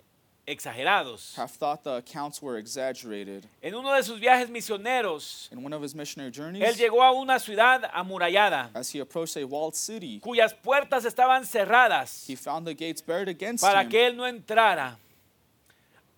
exagerados. 0.50 1.36
have 1.36 1.52
thought 1.52 1.84
the 1.84 1.98
accounts 1.98 2.42
were 2.42 2.58
exaggerated. 2.58 3.46
En 3.62 3.74
uno 3.76 3.94
de 3.94 4.04
sus 4.04 4.20
viajes 4.20 4.50
misioneros, 4.50 5.50
In 5.52 5.64
one 5.64 5.74
of 5.74 5.82
his 5.82 5.94
missionary 5.94 6.32
él 6.32 6.34
journeys, 6.34 6.78
llegó 6.78 7.04
a 7.04 7.12
una 7.14 7.40
ciudad 7.40 7.90
amurallada, 7.94 8.70
as 8.74 8.90
he 8.94 9.00
approached 9.00 9.38
a 9.38 9.46
walled 9.46 9.76
city, 9.76 10.20
cuyas 10.20 10.54
puertas 10.54 11.06
estaban 11.06 11.46
cerradas 11.46 12.26
he 12.28 12.36
found 12.36 12.66
the 12.66 12.74
gates 12.74 13.02
barred 13.02 13.30
against 13.30 13.64
para 13.64 13.84
him 13.84 13.90
que 13.90 14.06
él 14.08 14.16
no 14.16 14.26
entrara. 14.26 14.98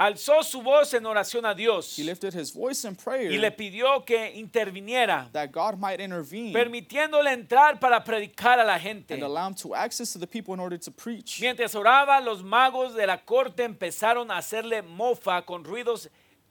Alzó 0.05 0.43
su 0.43 0.61
voz 0.61 0.93
en 0.93 1.05
oración 1.05 1.45
a 1.45 1.53
Dios 1.53 1.97
he 1.97 2.03
lifted 2.03 2.33
his 2.33 2.51
voice 2.53 2.87
in 2.87 2.95
prayer 2.95 3.31
y 3.31 3.37
le 3.37 3.51
pidió 3.51 4.03
que 4.03 4.31
interviniera, 4.35 5.29
that 5.31 5.51
God 5.51 5.77
might 5.77 5.99
intervene 5.99 6.53
permitiéndole 6.53 7.31
entrar 7.31 7.79
para 7.79 8.03
predicar 8.03 8.59
a 8.59 8.63
la 8.63 8.79
gente. 8.79 9.13
and 9.13 9.23
allow 9.23 9.47
him 9.47 9.53
to 9.53 9.75
access 9.75 10.11
to 10.11 10.19
the 10.19 10.27
people 10.27 10.53
in 10.53 10.59
order 10.59 10.77
to 10.77 10.91
preach. 10.91 11.39
Mientras 11.39 11.75
oraba, 11.75 12.19
los 12.19 12.43
magos 12.43 12.95
de 12.95 13.05
la 13.05 13.17
corte 13.23 13.63
empezaron 13.63 14.31
a 14.31 14.37
hacerle 14.37 14.81
mofa 14.81 15.45
con 15.45 15.63
ruidos 15.63 16.09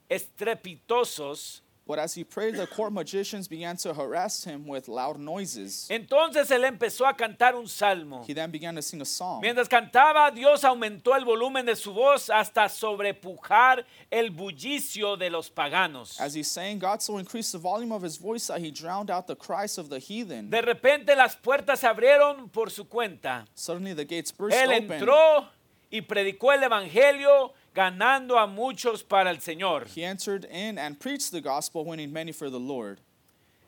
estrepitosos. 0.09 1.63
But 1.91 1.99
as 1.99 2.15
he 2.15 2.23
prayed, 2.23 2.55
the 2.55 2.69
court 2.69 2.93
magicians 2.93 3.49
began 3.49 3.77
to 3.79 3.93
harass 3.93 4.45
him 4.45 4.65
with 4.65 4.87
loud 4.87 5.19
noises. 5.19 5.89
Entonces 5.91 6.49
él 6.53 6.65
empezó 6.65 7.05
a 7.05 7.17
cantar 7.17 7.57
un 7.57 7.67
salmo. 7.67 8.23
He 8.25 8.33
then 8.33 8.53
began 8.53 8.77
to 8.77 8.81
sing 8.81 9.01
a 9.01 9.05
song. 9.05 9.41
Mientras 9.43 9.69
cantaba, 9.69 10.33
Dios 10.33 10.63
aumentó 10.63 11.17
el 11.17 11.25
volumen 11.25 11.67
de 11.67 11.75
su 11.75 11.93
voz 11.93 12.31
hasta 12.31 12.69
sobrepujar 12.69 13.85
el 14.09 14.31
bullicio 14.31 15.17
de 15.17 15.31
los 15.31 15.51
paganos. 15.51 16.21
As 16.21 16.35
he 16.35 16.45
sang, 16.45 16.79
God 16.79 17.03
so 17.03 17.19
increased 17.19 17.51
the 17.51 17.59
volume 17.59 17.91
of 17.91 18.03
his 18.03 18.17
voice 18.17 18.47
that 18.47 18.61
he 18.61 18.71
drowned 18.71 19.11
out 19.11 19.27
the 19.27 19.35
cries 19.35 19.77
of 19.77 19.89
the 19.89 19.99
heathen. 19.99 20.49
De 20.49 20.63
repente 20.63 21.17
las 21.17 21.35
puertas 21.35 21.81
se 21.81 21.89
abrieron 21.89 22.53
por 22.53 22.71
su 22.71 22.85
cuenta. 22.85 23.49
Suddenly 23.57 23.95
the 23.95 24.05
gates 24.05 24.31
burst 24.31 24.57
Él 24.57 24.71
open. 24.71 24.93
entró 24.93 25.49
y 25.91 26.03
predicó 26.03 26.53
el 26.53 26.63
evangelio 26.63 27.53
ganando 27.75 28.39
a 28.39 28.47
muchos 28.47 29.03
para 29.03 29.31
el 29.31 29.39
Señor. 29.39 29.87
He 29.95 30.05
entered 30.05 30.45
in 30.51 30.79
and 30.79 30.99
preached 30.99 31.31
the 31.31 31.41
gospel, 31.41 31.85
winning 31.85 32.13
many 32.13 32.33
for 32.33 32.51
the 32.51 32.61
Lord. 32.61 33.01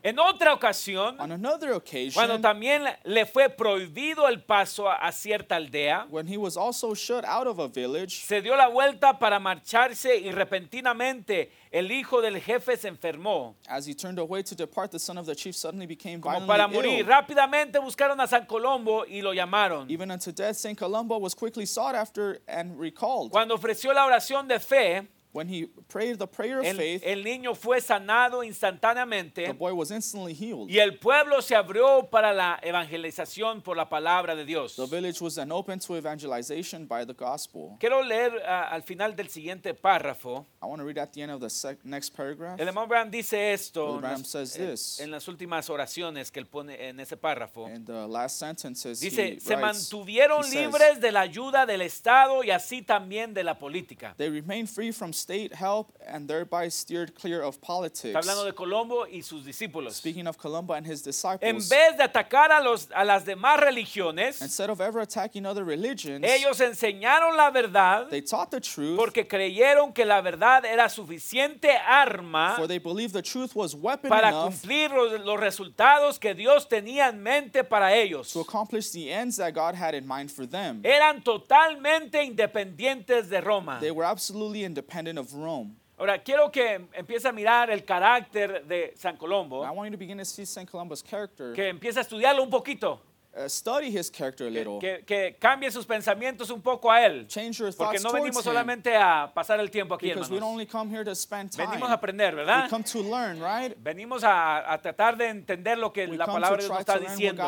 En 0.05 0.19
otra 0.19 0.53
ocasión, 0.53 1.15
On 1.21 1.31
another 1.31 1.75
occasion, 1.75 2.15
cuando 2.15 2.41
también 2.41 2.83
le 3.05 3.25
fue 3.25 3.49
prohibido 3.49 4.27
el 4.27 4.43
paso 4.43 4.91
a, 4.91 4.97
a 4.97 5.13
cierta 5.13 5.55
aldea, 5.55 6.09
when 6.11 6.27
he 6.27 6.37
was 6.37 6.57
also 6.57 6.93
shut 6.93 7.25
out 7.25 7.47
of 7.47 7.61
a 7.61 7.69
village, 7.69 8.25
se 8.25 8.41
dio 8.41 8.57
la 8.57 8.67
vuelta 8.67 9.17
para 9.17 9.39
marcharse 9.39 10.17
y 10.17 10.33
repentinamente 10.33 11.51
el 11.73 11.91
hijo 11.91 12.21
del 12.21 12.39
jefe 12.41 12.77
se 12.77 12.89
enfermó. 12.89 13.55
as 13.67 13.87
he 13.87 13.95
turned 13.95 14.19
away 14.19 14.43
to 14.43 14.55
depart, 14.55 14.91
the 14.91 14.99
son 14.99 15.17
of 15.19 15.27
the 15.27 15.35
chief 15.35 15.57
suddenly 15.57 15.87
became 15.87 16.21
Como 16.21 16.39
violently 16.41 16.47
para 16.47 16.69
morir. 16.69 16.99
ill. 17.01 17.07
Rápidamente 17.07 17.79
buscaron 17.81 18.21
a 18.21 18.27
San 18.27 18.45
Colombo 18.47 19.05
y 19.07 19.23
lo 19.23 19.33
llamaron. 19.33 19.91
Even 19.91 20.11
unto 20.11 20.31
death, 20.33 20.57
St. 20.57 20.77
Columba 20.79 21.17
was 21.19 21.35
quickly 21.35 21.65
sought 21.67 21.95
after 21.95 22.41
and 22.47 22.79
recalled. 22.79 23.31
Cuando 23.33 23.55
ofreció 23.57 23.93
la 23.95 24.05
oración 24.07 24.47
de 24.47 24.61
fe, 24.61 25.09
When 25.35 25.49
he 25.49 25.67
prayed 25.89 26.19
the 26.19 26.27
prayer 26.27 26.59
of 26.59 26.67
el, 26.67 26.77
faith, 26.77 27.03
el 27.07 27.25
niño 27.25 27.55
fue 27.55 27.81
sanado 27.81 28.41
the 28.41 28.47
instantáneamente 28.49 29.51
boy 29.57 29.73
was 29.73 29.91
instantly 29.91 30.35
healed. 30.35 30.69
y 30.69 30.79
el 30.79 30.99
pueblo 30.99 31.41
se 31.41 31.55
abrió 31.57 32.11
para 32.11 32.35
la 32.35 32.61
evangelización 32.63 33.63
por 33.63 33.77
la 33.77 33.89
palabra 33.89 34.35
de 34.35 34.45
Dios. 34.45 34.77
The 34.77 34.87
village 34.87 35.21
was 35.23 35.37
then 35.37 35.51
open 35.51 35.79
to 35.81 35.97
evangelization 35.97 36.87
by 36.87 37.07
the 37.07 37.15
gospel. 37.15 37.77
Quiero 37.81 38.03
leer 38.03 38.43
ah, 38.47 38.69
al 38.71 38.83
final 38.83 39.17
del 39.17 39.29
siguiente 39.29 39.75
párrafo. 39.75 40.45
I 40.63 40.67
want 40.67 40.81
to 40.81 40.85
read 40.87 40.99
at 40.99 41.13
the 41.13 41.23
end 41.23 41.33
of 41.33 41.41
the 41.41 41.77
next 41.85 42.11
paragraph. 42.15 42.61
El 42.61 42.69
hermano 42.69 42.87
Branham 42.87 43.11
dice 43.11 43.53
esto 43.55 43.99
Brother 43.99 44.17
en 44.19 44.25
says 44.25 44.57
en- 44.57 44.71
this. 44.71 45.01
en 45.01 45.11
las 45.11 45.27
últimas 45.29 45.69
oraciones 45.71 46.31
que 46.31 46.41
él 46.41 46.47
pone 46.47 46.89
en 46.89 47.01
ese 47.01 47.17
párrafo. 47.17 47.69
In 47.69 47.85
the 47.85 48.07
last 48.07 48.39
sentences, 48.39 49.01
Dice, 49.01 49.37
he 49.37 49.41
se 49.41 49.57
writes, 49.57 49.61
mantuvieron 49.61 50.41
he 50.41 50.51
says, 50.51 50.55
libres 50.67 51.01
de 51.01 51.11
la 51.11 51.21
ayuda 51.23 51.65
del 51.67 51.81
Estado 51.83 52.45
y 52.45 52.51
así 52.51 52.83
también 52.83 53.33
de 53.33 53.43
la 53.45 53.59
política. 53.59 54.15
They 54.19 54.29
remained 54.29 54.69
free 54.69 54.93
from 54.93 55.13
state 55.23 55.55
help 55.55 55.95
and 56.07 56.29
thereby 56.29 56.69
steered 56.69 57.15
clear 57.15 57.43
of 57.43 57.61
politics. 57.61 58.15
Está 58.15 58.19
hablando 58.19 58.45
de 58.45 58.53
Colombo 58.53 59.07
y 59.07 59.23
sus 59.23 59.45
discípulos. 59.45 59.95
Speaking 59.95 60.27
of 60.27 60.37
Columba 60.37 60.75
and 60.75 60.87
his 60.87 61.01
En 61.01 61.11
disciples, 61.11 61.69
vez 61.69 61.97
de 61.97 62.03
atacar 62.03 62.51
a, 62.51 62.61
los, 62.61 62.89
a 62.95 63.05
las 63.05 63.25
demás 63.25 63.61
religiones, 63.61 64.41
instead 64.43 64.71
of 64.71 64.81
ever 64.81 65.01
attacking 65.01 65.47
other 65.47 65.65
religions, 65.65 66.25
ellos 66.25 66.61
enseñaron 66.61 67.37
la 67.37 67.51
verdad 67.51 68.09
they 68.11 68.21
taught 68.21 68.51
the 68.51 68.61
truth, 68.61 68.97
porque 68.97 69.27
creyeron 69.27 69.93
que 69.93 70.05
la 70.05 70.21
verdad 70.21 70.65
era 70.65 70.89
suficiente 70.89 71.71
arma 71.87 72.55
for 72.57 72.67
they 72.67 72.79
believed 72.79 73.13
the 73.13 73.23
truth 73.23 73.55
was 73.55 73.75
weapon 73.75 74.09
para 74.09 74.29
enough 74.29 74.53
cumplir 74.53 74.91
los, 74.91 75.21
los 75.25 75.39
resultados 75.39 76.19
que 76.19 76.35
Dios 76.35 76.69
tenía 76.69 77.09
en 77.09 77.23
mente 77.23 77.65
para 77.65 77.95
ellos. 77.95 78.33
to 78.33 78.41
accomplish 78.41 78.91
the 78.91 79.11
ends 79.11 79.37
that 79.37 79.53
God 79.55 79.75
had 79.75 79.95
in 79.95 80.07
mind 80.07 80.31
for 80.31 80.47
them. 80.47 80.81
Eran 80.85 81.23
totalmente 81.23 82.23
independientes 82.25 83.29
de 83.29 83.41
Roma. 83.41 83.79
They 83.81 83.91
were 83.91 84.05
absolutely 84.05 84.65
independent 84.65 85.12
of 85.19 85.33
Rome. 85.35 85.77
Ahora, 85.99 86.19
quiero 86.23 86.51
que 86.51 86.81
empiece 86.95 87.29
a 87.29 87.33
mirar 87.33 87.71
el 87.71 87.85
carácter 87.85 88.65
de 88.67 88.93
San 88.97 89.17
Colombo, 89.17 89.65
I 89.65 89.71
want 89.71 89.87
you 89.91 89.93
to 89.93 89.99
begin 89.99 90.19
to 90.19 90.25
see 90.25 90.43
St. 90.45 90.69
Columba's 90.69 91.03
character, 91.03 91.53
que 91.55 91.69
empiece 91.69 91.99
a 91.99 92.01
estudiarlo 92.01 92.43
un 92.43 92.51
poquito, 92.51 93.01
uh, 93.37 93.49
study 93.49 93.87
his 93.97 94.11
character 94.11 94.49
a 94.49 94.51
little, 94.51 94.81
que- 94.81 95.05
que 95.07 95.37
cambie 95.39 95.71
sus 95.71 95.87
pensamientos 95.87 96.51
un 96.51 96.61
poco 96.61 96.91
a 96.91 97.05
él. 97.07 97.27
change 97.29 97.59
your 97.61 97.71
Porque 97.73 97.99
thoughts 97.99 98.03
no 98.05 98.13
venimos 98.13 98.39
him, 98.45 98.51
solamente 98.53 98.97
a 98.97 99.31
pasar 99.33 99.61
el 99.61 99.71
tiempo 99.71 99.95
aquí, 99.95 100.09
because 100.09 100.29
we 100.29 100.41
don't 100.41 100.49
hermanos. 100.49 100.53
only 100.55 100.67
come 100.67 100.91
here 100.91 101.05
to 101.05 101.15
spend 101.15 101.53
time. 101.53 101.67
Venimos 101.69 101.89
a 101.89 101.93
aprender, 101.95 102.35
We 102.35 102.41
¿verdad? 102.41 102.69
come 102.69 102.83
to 102.83 103.03
learn, 103.03 103.39
right? 103.41 103.77
Venimos 103.81 104.25
a, 104.25 104.73
a 104.73 104.79
tratar 104.83 105.17
de 105.17 105.29
entender 105.29 105.79
lo 105.79 105.93
que 105.93 106.07
We 106.09 106.17
la 106.17 106.25
come 106.25 106.41
palabra 106.41 106.57
to 106.57 106.63
de 106.63 106.69
Dios 106.69 106.71
nos 106.71 106.81
está 106.81 106.99
diciendo. 106.99 107.43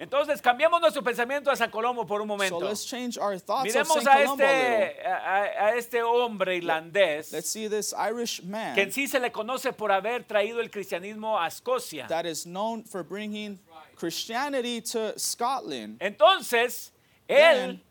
Entonces, 0.00 0.40
cambiamos 0.40 0.80
nuestro 0.80 1.02
pensamiento 1.04 1.50
a 1.50 1.56
San 1.56 1.70
Colombo 1.70 2.06
por 2.06 2.22
un 2.22 2.26
So 2.26 2.32
momento. 2.34 2.60
let's 2.60 2.86
change 2.86 3.18
our 3.18 3.38
thoughts 3.38 3.66
Miremos 3.66 4.06
a 4.06 4.22
este, 4.22 5.06
a, 5.06 5.42
a 5.66 5.74
este 5.76 6.02
hombre 6.02 6.56
irlandés 6.56 7.30
Let's 7.32 7.50
see 7.50 7.68
this 7.68 7.92
Irish 7.92 8.42
man 8.42 8.74
que 8.74 8.82
en 8.84 8.92
sí 8.92 9.06
se 9.06 9.20
le 9.20 9.30
conoce 9.30 9.74
por 9.74 9.92
haber 9.92 10.24
traído 10.24 10.60
el 10.60 10.70
cristianismo 10.70 11.38
a 11.38 11.46
Escocia. 11.48 12.06
that 12.08 12.24
is 12.24 12.44
known 12.46 12.82
for 12.82 13.02
bringing 13.04 13.58
Christianity 13.96 14.80
to 14.80 15.12
Scotland. 15.18 15.98
Entonces, 16.00 16.90
él, 17.28 17.36
Then- 17.78 17.82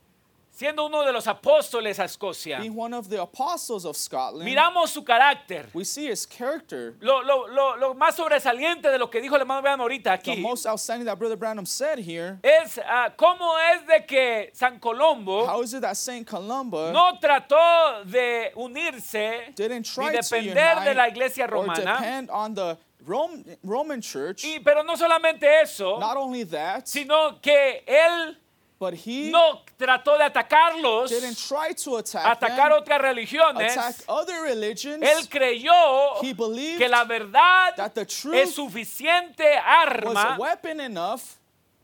siendo 0.59 0.85
uno 0.85 1.05
de 1.05 1.13
los 1.13 1.25
apóstoles 1.25 1.97
a 1.99 2.03
Escocia, 2.03 2.59
Being 2.59 2.77
one 2.77 2.93
of 2.93 3.07
the 3.07 3.17
apostles 3.17 3.85
of 3.85 3.95
Scotland, 3.95 4.43
miramos 4.43 4.89
su 4.89 5.05
carácter. 5.05 5.67
we 5.73 5.85
see 5.85 6.07
his 6.11 6.25
character. 6.27 6.95
Lo, 6.99 7.21
lo- 7.23 7.47
lo- 7.47 7.77
lo 7.77 7.93
más 7.93 8.15
sobresaliente 8.17 8.89
de 8.91 8.97
lo 8.97 9.09
que 9.09 9.21
dijo 9.21 9.35
el 9.35 9.41
hermano 9.41 9.61
Branham 9.61 9.79
ahorita 9.79 10.17
The 10.21 10.31
aquí 10.33 10.41
most 10.41 10.65
outstanding 10.65 11.05
that 11.05 11.17
Brother 11.17 11.37
Branham 11.37 11.65
said 11.65 11.99
here. 11.99 12.39
es 12.43 12.77
ah, 12.85 13.13
cómo 13.15 13.57
es 13.73 13.87
de 13.87 14.05
que 14.05 14.49
San 14.53 14.79
Colombo 14.79 15.45
How 15.47 15.61
is 15.63 15.73
it 15.73 15.79
that 15.81 15.95
St. 15.95 16.27
Columba 16.27 16.91
no 16.91 17.17
trató 17.21 18.03
de 18.03 18.51
unirse 18.55 19.53
didn't 19.55 19.85
ni 19.97 20.07
try 20.07 20.11
to 20.13 20.21
depender 20.21 20.83
de 20.83 20.93
la 20.93 21.03
unite 21.05 21.11
iglesia 21.11 21.45
or 21.45 21.51
romana, 21.51 21.93
depend 21.95 22.29
on 22.29 22.53
the 22.53 22.77
Rome, 23.05 23.45
Roman 23.63 24.01
church? 24.01 24.43
y, 24.43 24.59
pero 24.59 24.83
no 24.83 24.97
solamente 24.97 25.61
eso, 25.61 25.99
Not 25.99 26.17
only 26.17 26.43
that, 26.43 26.85
sino 26.85 27.39
que 27.41 27.81
él 27.87 28.37
but 28.79 28.93
he 28.93 29.29
no 29.29 29.61
trató 29.77 30.17
de 30.17 30.23
atacarlos, 30.23 31.09
didn't 31.09 31.37
try 31.37 31.73
to 31.73 31.97
attack 31.97 32.25
atacar 32.25 32.69
them, 32.69 32.81
otras 32.81 33.01
religiones. 33.01 33.71
attack 33.73 33.95
other 34.07 34.41
religions. 34.43 35.03
Él 35.03 35.27
creyó 35.27 36.21
He 36.21 36.33
believed 36.33 36.79
que 36.79 36.87
la 36.87 37.03
verdad 37.03 37.75
that 37.75 37.93
the 37.93 38.01
es 38.01 38.55
suficiente 38.55 39.43
was 39.43 39.63
arma 39.65 40.37
weapon 40.39 40.79
enough 40.79 41.21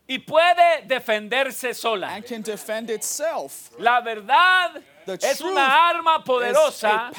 y 0.08 0.18
puede 0.18 0.86
defenderse 0.86 1.74
sola. 1.74 2.08
and 2.14 2.24
can 2.24 2.42
defend 2.42 2.90
itself. 2.90 3.70
La 3.78 4.00
verdad 4.00 4.82
es 5.06 5.40
una 5.40 5.88
arma 5.88 6.16
It's 6.16 6.24
poderosa 6.26 7.10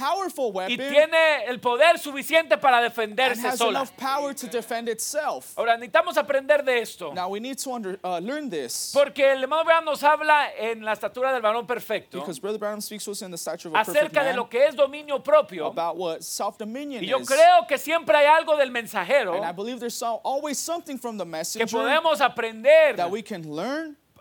y 0.68 0.78
tiene 0.78 1.46
el 1.46 1.60
poder 1.60 1.98
suficiente 2.00 2.58
para 2.58 2.82
defenderse 2.82 3.48
has 3.48 3.58
sola. 3.58 3.80
enough 3.80 3.92
power 3.98 4.34
to 4.34 4.48
defend 4.48 4.90
itself. 4.90 5.58
Ahora 5.58 5.78
necesitamos 5.78 6.18
aprender 6.18 6.64
de 6.64 6.80
esto. 6.82 7.14
Now 7.14 7.30
we 7.30 7.40
need 7.40 7.58
to 7.58 7.72
under, 7.72 8.00
uh, 8.04 8.20
learn 8.20 8.50
this 8.50 8.92
Porque 8.94 9.32
el 9.32 9.44
hermano 9.44 9.64
Branham 9.64 9.86
nos 9.86 10.04
habla 10.04 10.50
en 10.58 10.84
la 10.84 10.94
estatura 10.94 11.32
del 11.32 11.42
varón 11.42 11.66
perfecto 11.66 12.20
because 12.20 12.40
Brother 12.40 12.60
Branham 12.60 12.82
speaks 12.82 13.06
to 13.06 13.12
us 13.12 13.22
in 13.22 13.32
the 13.32 13.38
stature 13.38 13.70
of 13.70 13.76
a 13.76 13.84
perfect 13.84 13.98
acerca 14.14 14.24
de 14.24 14.34
lo 14.34 14.50
que 14.50 14.66
es 14.66 14.76
dominio 14.76 15.24
propio. 15.24 15.68
about 15.68 15.98
what 15.98 16.22
self-dominion 16.22 17.04
Y 17.04 17.08
yo 17.08 17.20
creo 17.20 17.68
que 17.68 17.78
siempre 17.78 18.16
hay 18.18 18.26
algo 18.26 18.58
del 18.58 18.72
mensajero 18.72 19.36
And 19.36 19.46
I 19.46 19.52
believe 19.52 19.80
there's 19.80 19.96
some, 19.96 20.20
always 20.24 20.58
something 20.58 20.98
from 20.98 21.18
the 21.18 21.26
que 21.26 21.66
podemos 21.68 22.22
aprender 22.22 22.96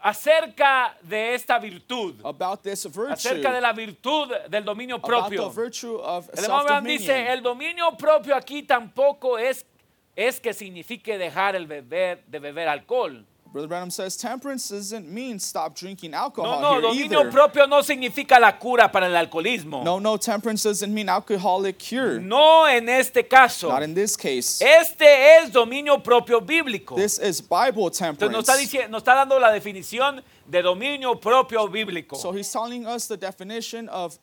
acerca 0.07 0.97
de 1.03 1.35
esta 1.35 1.59
virtud, 1.59 2.15
about 2.25 2.63
this 2.63 2.85
virtue, 2.85 3.13
acerca 3.13 3.53
de 3.53 3.61
la 3.61 3.73
virtud 3.73 4.33
del 4.49 4.65
dominio 4.65 5.01
propio. 5.01 5.53
El 5.53 6.45
hermano 6.45 6.81
dice, 6.81 7.33
el 7.33 7.43
dominio 7.43 7.91
propio 7.97 8.37
aquí 8.37 8.63
tampoco 8.63 9.37
es, 9.37 9.67
es 10.15 10.39
que 10.39 10.55
signifique 10.55 11.19
dejar 11.19 11.57
el 11.57 11.67
beber, 11.67 12.25
de 12.25 12.39
beber 12.39 12.69
alcohol. 12.69 13.27
Brother 13.57 13.69
Branham 13.69 13.91
says 13.91 14.19
temperance 14.19 14.69
doesn't 14.69 15.09
mean 15.09 15.39
stop 15.39 15.75
drinking 15.75 16.11
No, 16.11 16.19
alcohol 16.19 16.61
no, 16.61 16.93
here 16.93 17.09
dominio 17.09 17.21
either. 17.21 17.31
propio 17.31 17.67
no 17.67 17.81
significa 17.81 18.39
la 18.39 18.53
cura 18.59 18.93
para 18.93 19.07
el 19.07 19.17
alcoholismo. 19.17 19.83
No, 19.83 19.99
no, 19.99 20.19
temperance 20.19 20.63
doesn't 20.65 20.93
mean 20.93 21.09
alcoholic 21.09 21.79
cure. 21.79 22.21
No 22.21 22.67
en 22.67 22.87
este 22.91 23.27
caso. 23.27 23.69
Not 23.71 23.83
in 23.83 23.95
this 23.95 24.15
case. 24.15 24.61
Este 24.61 25.07
es 25.39 25.51
dominio 25.51 26.03
propio 26.03 26.43
bíblico. 26.43 26.97
This 26.97 27.19
is 27.19 27.41
Bible 27.41 27.87
Entonces 27.87 28.31
nos 28.31 28.45
temperance. 28.45 28.51
está, 28.51 28.57
diciendo, 28.59 28.91
nos 28.91 29.01
está 29.01 29.15
dando 29.15 29.39
la 29.41 29.51
definición 29.51 30.23
de 30.47 30.61
dominio 30.61 31.19
propio 31.19 31.67
bíblico. 31.67 32.17
So 32.17 32.33
he's 32.33 32.53
telling 32.53 32.87
us 32.87 33.09
the 33.09 33.17
definition 33.17 33.89
of 33.89 34.19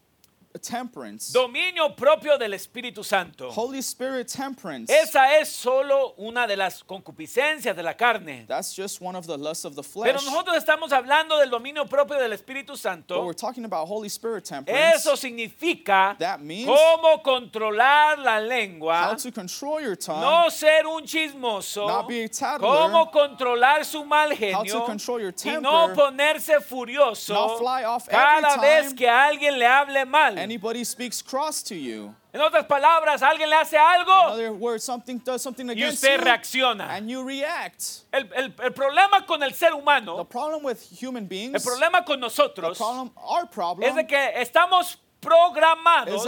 temperance. 0.59 1.31
Dominio 1.33 1.95
propio 1.95 2.37
del 2.37 2.53
Espíritu 2.53 3.03
Santo. 3.03 3.49
Holy 3.49 3.79
Spirit 3.79 4.27
temperance. 4.27 4.91
Esa 4.93 5.37
es 5.39 5.49
solo 5.49 6.13
una 6.17 6.45
de 6.47 6.55
las 6.55 6.83
concupiscencias 6.83 7.75
de 7.75 7.83
la 7.83 7.93
carne. 7.95 8.45
That's 8.47 8.75
just 8.75 9.01
one 9.01 9.15
of 9.17 9.25
the 9.27 9.37
lusts 9.37 9.65
of 9.65 9.75
the 9.75 9.81
Pero 9.83 10.19
flesh. 10.19 10.25
nosotros 10.25 10.55
estamos 10.57 10.91
hablando 10.91 11.37
del 11.37 11.49
dominio 11.49 11.85
propio 11.85 12.17
del 12.17 12.33
Espíritu 12.33 12.73
But 12.73 12.79
Santo. 12.79 13.25
we're 13.25 13.33
talking 13.33 13.65
about 13.65 13.87
Holy 13.87 14.09
Spirit 14.09 14.43
temperance. 14.45 14.95
Eso 14.97 15.15
significa 15.15 16.15
That 16.19 16.39
means 16.41 16.67
cómo 16.69 17.21
controlar 17.23 18.19
la 18.19 18.37
how 18.39 18.47
lengua, 18.47 19.15
to 19.21 19.31
control 19.31 19.81
your 19.81 19.95
tongue, 19.95 20.21
no 20.21 20.49
ser 20.49 20.85
un 20.87 21.03
chismoso, 21.05 21.87
Not 21.87 22.07
be 22.07 22.23
a 22.25 22.29
tattler. 22.29 22.59
cómo 22.69 23.11
controlar 23.11 23.85
su 23.85 24.03
mal 24.05 24.29
how 24.31 24.35
to 24.35 24.35
genio 24.37 24.85
control 24.85 25.19
your 25.19 25.31
y 25.31 25.35
temper, 25.35 25.61
no 25.61 25.93
ponerse 25.93 26.59
furioso 26.61 27.33
not 27.33 27.57
fly 27.59 27.83
off 27.83 28.07
cada 28.07 28.55
every 28.55 28.61
vez 28.61 28.83
time 28.87 28.95
que 28.95 29.09
alguien 29.09 29.57
le 29.59 29.65
hable 29.65 30.05
mal. 30.05 30.37
Anybody 30.43 30.83
speaks 30.83 31.21
cross 31.21 31.63
to 31.63 31.75
you. 31.75 32.13
En 32.33 32.41
otras 32.41 32.65
palabras, 32.65 33.21
alguien 33.21 33.49
le 33.49 33.55
hace 33.55 33.75
In 33.75 33.81
algo 33.81 34.31
other 34.31 34.51
words, 34.53 34.83
something 34.83 35.19
does 35.23 35.41
something 35.41 35.67
y 35.67 35.71
against 35.73 36.03
usted 36.03 36.17
you, 36.19 36.25
reacciona. 36.25 36.89
and 36.97 37.09
you 37.09 37.23
react. 37.23 38.03
El, 38.11 38.27
el- 38.35 38.53
el 38.63 38.71
problema 38.73 39.25
con 39.25 39.41
el 39.43 39.53
ser 39.53 39.69
The 39.69 39.75
humano, 39.75 40.23
problem 40.25 40.63
with 40.63 40.81
human 41.01 41.23
el 41.23 41.29
beings, 41.29 41.63
problema 41.65 42.03
con 42.05 42.19
the 42.19 42.25
nosotros, 42.27 42.77
problem, 42.77 43.11
our 43.17 43.43
es 43.43 43.49
problem, 43.49 43.95
de 43.95 44.05
que 44.07 44.31
estamos 44.41 44.97
programados, 45.23 46.25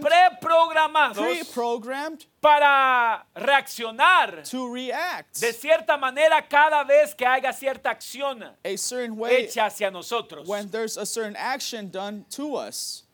preprogramados 0.00 1.18
para 2.40 3.26
reaccionar 3.34 4.42
to 4.44 4.72
react 4.72 5.40
de 5.40 5.52
cierta 5.52 5.96
manera 5.96 6.40
cada 6.42 6.84
vez 6.84 7.14
que 7.14 7.26
haya 7.26 7.52
cierta 7.52 7.90
acción 7.90 8.56
hecha 8.64 9.66
hacia 9.66 9.90
nosotros. 9.90 10.46
when 10.46 10.68
there's 10.70 10.96
a 10.96 11.04
certain 11.04 11.36
action 11.36 11.90
done 11.90 12.24
to 12.30 12.56
us. 12.56 13.04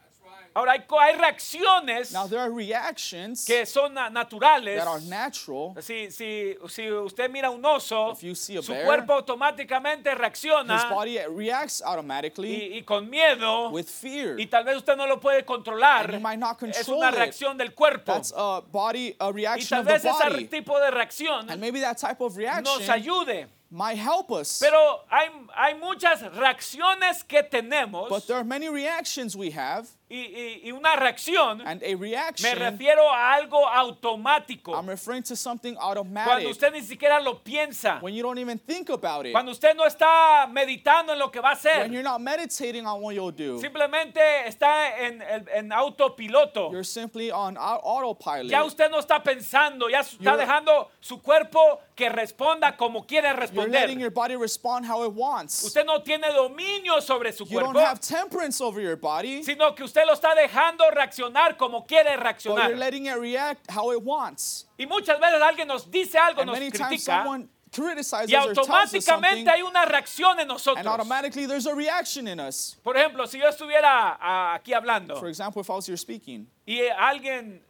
Ahora 0.56 0.72
hay, 0.72 1.16
reacciones 1.16 2.12
Now 2.12 2.26
there 2.26 2.40
are 2.40 2.50
reactions 2.50 3.44
que 3.44 3.66
son 3.66 3.92
na- 3.92 4.08
naturales. 4.08 4.78
that 4.78 4.86
are 4.88 5.00
natural. 5.02 5.74
Si, 5.82 6.10
si, 6.10 6.56
si 6.68 6.90
usted 6.90 7.30
mira 7.30 7.50
un 7.50 7.62
oso, 7.62 8.12
If 8.12 8.22
you 8.22 8.34
see 8.34 8.56
a 8.56 8.62
su 8.62 8.72
bear, 8.72 8.86
cuerpo 8.86 9.12
automáticamente 9.12 10.10
His 10.12 10.18
reacciona 10.18 10.88
body 10.88 11.18
reacts 11.28 11.82
automatically 11.82 12.72
y, 12.72 12.78
y 12.78 12.82
con 12.84 13.10
miedo 13.10 13.68
with 13.70 13.86
fear. 13.86 14.40
y 14.40 14.46
tal 14.46 14.64
vez 14.64 14.78
usted 14.78 14.96
no 14.96 15.06
lo 15.06 15.20
puede 15.20 15.44
controlar. 15.44 16.06
And 16.06 16.14
you 16.14 16.20
might 16.20 16.38
not 16.38 16.56
Es 16.62 16.76
control 16.86 16.98
una 17.00 17.10
it. 17.10 17.14
reacción 17.16 17.58
del 17.58 17.74
cuerpo. 17.74 18.14
That's 18.14 18.32
a 18.34 18.62
body, 18.62 19.14
a 19.20 19.26
Y 19.28 19.32
reaction 19.32 19.68
tal 19.68 19.80
of 19.80 19.86
the 19.86 19.92
vez 19.92 20.04
ese 20.06 20.30
body. 20.30 20.46
tipo 20.46 20.80
de 20.80 20.90
reacción 20.90 21.50
And 21.50 21.60
maybe 21.60 21.80
that 21.80 21.98
type 21.98 22.20
of 22.22 22.32
nos 22.32 22.36
reaction 22.38 22.90
ayude. 22.90 23.46
might 23.70 23.98
help 23.98 24.30
us. 24.30 24.58
Pero 24.60 25.04
hay, 25.10 25.28
hay 25.54 25.74
muchas 25.74 26.22
reacciones 26.34 27.22
que 27.24 27.42
tenemos 27.42 28.08
But 28.08 28.26
there 28.26 28.36
are 28.38 28.44
many 28.44 28.68
reactions 28.68 29.36
we 29.36 29.50
have, 29.50 29.88
y, 30.08 30.18
y- 30.20 30.60
y 30.68 30.72
una 30.72 30.94
reacción 30.96 31.60
and 31.66 31.82
a 31.82 31.86
me 31.88 31.94
reaction, 31.96 32.56
refiero 32.58 33.10
a 33.10 33.34
algo 33.34 33.66
automático. 33.66 34.72
I'm 34.72 34.86
referring 34.88 35.22
to 35.24 35.34
something 35.36 35.74
Cuando 35.76 36.48
usted 36.50 36.72
ni 36.72 36.80
siquiera 36.82 37.20
lo 37.20 37.42
piensa. 37.42 37.98
When 38.00 38.14
you 38.14 38.22
don't 38.22 38.38
even 38.38 38.58
think 38.58 38.88
about 38.90 39.26
it. 39.26 39.32
Cuando 39.32 39.50
usted 39.52 39.74
no 39.74 39.84
está 39.84 40.46
meditando 40.50 41.12
en 41.12 41.18
lo 41.18 41.30
que 41.30 41.40
va 41.40 41.50
a 41.50 41.52
hacer. 41.54 41.80
When 41.82 41.92
you're 41.92 42.04
not 42.04 42.20
meditating 42.20 42.86
on 42.86 43.00
what 43.02 43.14
you'll 43.14 43.32
do. 43.32 43.58
Simplemente 43.60 44.20
está 44.46 44.96
en, 44.98 45.22
en- 45.22 45.48
en 45.52 45.72
autopiloto. 45.72 46.70
You're 46.70 46.84
simply 46.84 47.30
on 47.30 47.56
au- 47.56 47.80
autopilot. 47.82 48.50
Ya 48.50 48.62
usted 48.64 48.90
no 48.90 48.98
está 49.00 49.22
pensando, 49.22 49.88
ya 49.88 50.00
está 50.00 50.16
You're- 50.22 50.36
dejando 50.36 50.88
su 51.00 51.20
cuerpo 51.20 51.80
que 51.96 52.08
responda 52.10 52.76
como 52.76 53.06
quiere 53.06 53.32
responder. 53.32 53.90
your 53.98 54.10
body 54.10 54.36
respond 54.36 54.84
how 54.86 55.02
it 55.04 55.12
wants. 55.12 55.64
Usted 55.64 55.84
no 55.84 56.02
tiene 56.02 56.28
dominio 56.32 57.00
sobre 57.00 57.32
su 57.32 57.44
You 57.46 57.58
don't 57.60 57.72
cuerpo, 57.72 57.80
have 57.88 58.00
temperance 58.00 58.60
over 58.60 58.80
your 58.82 58.96
body, 58.96 59.42
sino 59.42 59.74
que 59.74 59.82
usted 59.84 59.95
lo 60.04 60.12
está 60.12 60.34
dejando 60.34 60.90
reaccionar 60.90 61.56
como 61.56 61.86
quiere 61.86 62.10
but 62.10 62.16
you're 62.16 62.22
reaccionar. 62.22 62.76
letting 62.78 63.06
it 63.06 63.16
react 63.16 63.70
how 63.70 63.92
it 63.92 64.02
wants. 64.02 64.66
Y 64.78 64.86
muchas 64.86 65.18
veces 65.18 65.40
alguien 65.40 65.68
nos 65.68 65.90
dice 65.90 66.18
algo, 66.18 66.40
And 66.42 66.48
nos 66.50 66.58
many 66.58 66.70
times 66.70 66.88
critica, 66.88 67.22
someone 67.22 67.48
criticizes 67.72 68.30
y 68.30 68.34
or 68.36 68.54
tells 68.54 68.58
us 68.58 68.64
something, 68.66 69.00
automáticamente 69.00 69.50
hay 69.50 69.62
una 69.62 69.84
reacción 69.84 70.34
en 70.34 70.40
and 70.40 70.48
nosotros. 70.48 70.86
automatically 70.86 71.46
there's 71.46 71.66
a 71.66 71.74
reaction 71.74 72.26
in 72.28 72.40
us. 72.40 72.76
Por 72.82 72.96
ejemplo, 72.96 73.26
si 73.26 73.38
yo 73.38 73.48
estuviera 73.48 74.16
ah, 74.20 74.54
aquí 74.54 74.72
hablando 74.72 75.16
For 75.18 75.28
example, 75.28 75.60
if 75.60 75.68
I 75.68 75.74
was 75.74 75.86
here 75.86 75.96
speaking, 75.96 76.46
y 76.64 76.80
alguien, 76.98 77.62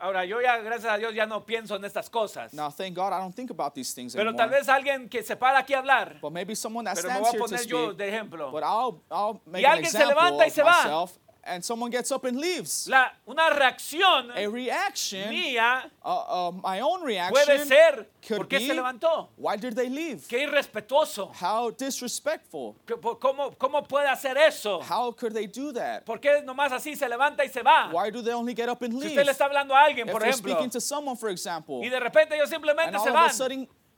ahora 0.00 0.24
yo 0.26 0.40
ya, 0.42 0.58
gracias 0.58 0.92
a 0.92 0.98
Dios, 0.98 1.14
ya 1.14 1.24
no 1.26 1.44
pienso 1.46 1.76
en 1.76 1.84
estas 1.84 2.10
cosas, 2.10 2.52
now 2.52 2.68
thank 2.70 2.94
God 2.94 3.12
I 3.12 3.18
don't 3.20 3.34
think 3.34 3.50
about 3.50 3.74
these 3.74 3.94
things 3.94 4.12
pero 4.14 4.30
anymore. 4.30 4.36
tal 4.36 4.50
vez 4.50 4.68
alguien 4.68 5.08
que 5.08 5.22
se 5.22 5.34
para 5.36 5.60
aquí 5.60 5.72
a 5.72 5.78
hablar, 5.78 6.18
but 6.20 6.32
maybe 6.32 6.54
someone 6.54 6.84
that 6.84 6.96
pero 6.96 7.08
me 7.08 7.14
stands 7.14 7.20
voy 7.20 7.28
a 7.28 7.32
here 7.32 7.40
to 7.40 7.44
poner 7.48 7.66
yo 7.66 7.84
speak, 7.86 7.96
de 7.96 8.08
ejemplo, 8.08 8.50
but 8.50 8.62
I'll, 8.62 9.00
I'll 9.10 9.40
make 9.46 9.62
Y 9.62 9.64
an 9.64 9.72
alguien 9.72 9.90
se 9.90 9.96
example 9.98 10.14
levanta 10.14 10.44
y 10.44 10.48
of 10.48 10.54
se 10.54 10.62
va. 10.62 10.82
myself, 10.82 11.18
and 11.46 11.62
someone 11.64 11.90
gets 11.90 12.10
up 12.10 12.24
and 12.24 12.38
leaves. 12.38 12.86
la, 12.88 13.12
una 13.26 13.50
reacción 13.50 14.30
A 14.36 14.46
reaction, 14.48 15.28
mía 15.30 15.90
uh, 16.04 16.48
uh, 16.48 16.52
my 16.62 16.80
own 16.80 17.00
puede 17.00 17.06
reaction, 17.06 17.66
ser, 17.68 18.08
could 18.26 18.36
¿por 18.38 18.46
qué 18.48 18.58
be- 18.58 18.66
se 18.66 18.74
levantó? 18.74 19.28
why 19.36 19.56
did 19.56 19.74
they 19.74 19.88
leave? 19.88 20.26
Qué 20.28 20.42
irrespetuoso. 20.42 21.30
How 21.40 21.70
disrespectful. 21.70 22.74
¿Qué- 22.86 22.96
por- 22.96 23.18
¿Cómo, 23.18 23.52
¿Cómo 23.58 23.82
puede 23.86 24.08
hacer 24.08 24.36
eso? 24.36 24.80
How 24.82 25.12
could 25.12 25.32
they 25.34 25.46
do 25.46 25.72
that? 25.72 26.04
¿Por 26.04 26.18
qué 26.20 26.42
nomás 26.44 26.72
así 26.72 26.96
se 26.96 27.08
levanta 27.08 27.44
y 27.44 27.48
se 27.48 27.62
va? 27.62 27.90
Why 27.92 28.10
do 28.10 28.22
they 28.22 28.32
only 28.32 28.54
get 28.54 28.68
up 28.68 28.82
and 28.82 28.92
Si 28.94 28.98
leave? 29.00 29.10
usted 29.12 29.24
le 29.26 29.32
está 29.32 29.44
hablando 29.46 29.74
a 29.74 29.84
alguien, 29.84 30.06
If 30.08 30.12
por 30.12 30.22
ejemplo, 30.22 30.50
speaking 30.52 30.70
to 30.70 30.80
someone, 30.80 31.16
for 31.16 31.30
example, 31.30 31.80
y 31.84 31.88
de 31.88 32.00
repente 32.00 32.34
ellos 32.34 32.48
simplemente 32.50 32.98
se 32.98 33.10
van, 33.10 33.30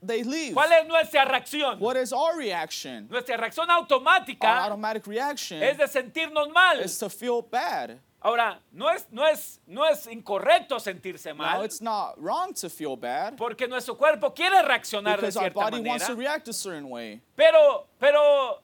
they 0.05 0.23
leave, 0.23 0.53
¿cuál 0.53 0.71
es 0.71 0.87
nuestra 0.87 1.25
reacción? 1.25 1.79
what 1.79 1.95
is 1.97 2.11
our 2.13 2.35
reaction? 2.37 3.07
Nuestra 3.09 3.37
reacción 3.37 3.69
Our 3.69 3.83
automática 3.83 4.63
automatic 4.65 5.05
reaction 5.07 5.61
es 5.63 5.77
de 5.77 5.87
sentirnos 5.87 6.49
mal. 6.53 6.79
is 6.81 6.97
to 6.99 7.09
feel 7.09 7.41
bad. 7.41 7.99
Ahora, 8.19 8.59
no 8.73 8.89
es, 8.89 9.05
no 9.11 9.25
es, 9.27 9.59
no 9.67 9.85
es 9.85 10.07
incorrecto 10.07 10.79
sentirse 10.79 11.27
Now, 11.33 11.35
mal, 11.37 11.63
it's 11.63 11.81
not 11.81 12.15
wrong 12.19 12.51
to 12.55 12.67
feel 12.69 12.95
bad 12.97 13.37
porque 13.37 13.67
nuestro 13.67 13.95
cuerpo 13.95 14.33
quiere 14.33 14.61
reaccionar 14.63 15.17
de 15.17 15.27
because 15.27 15.37
our 15.37 15.43
cierta 15.43 15.59
body 15.59 15.79
wants 15.81 16.03
manera, 16.03 16.07
to 16.07 16.15
react 16.15 16.47
a 16.47 16.53
certain 16.53 16.89
way. 16.89 17.21
pero, 17.35 17.87
pero 17.99 18.61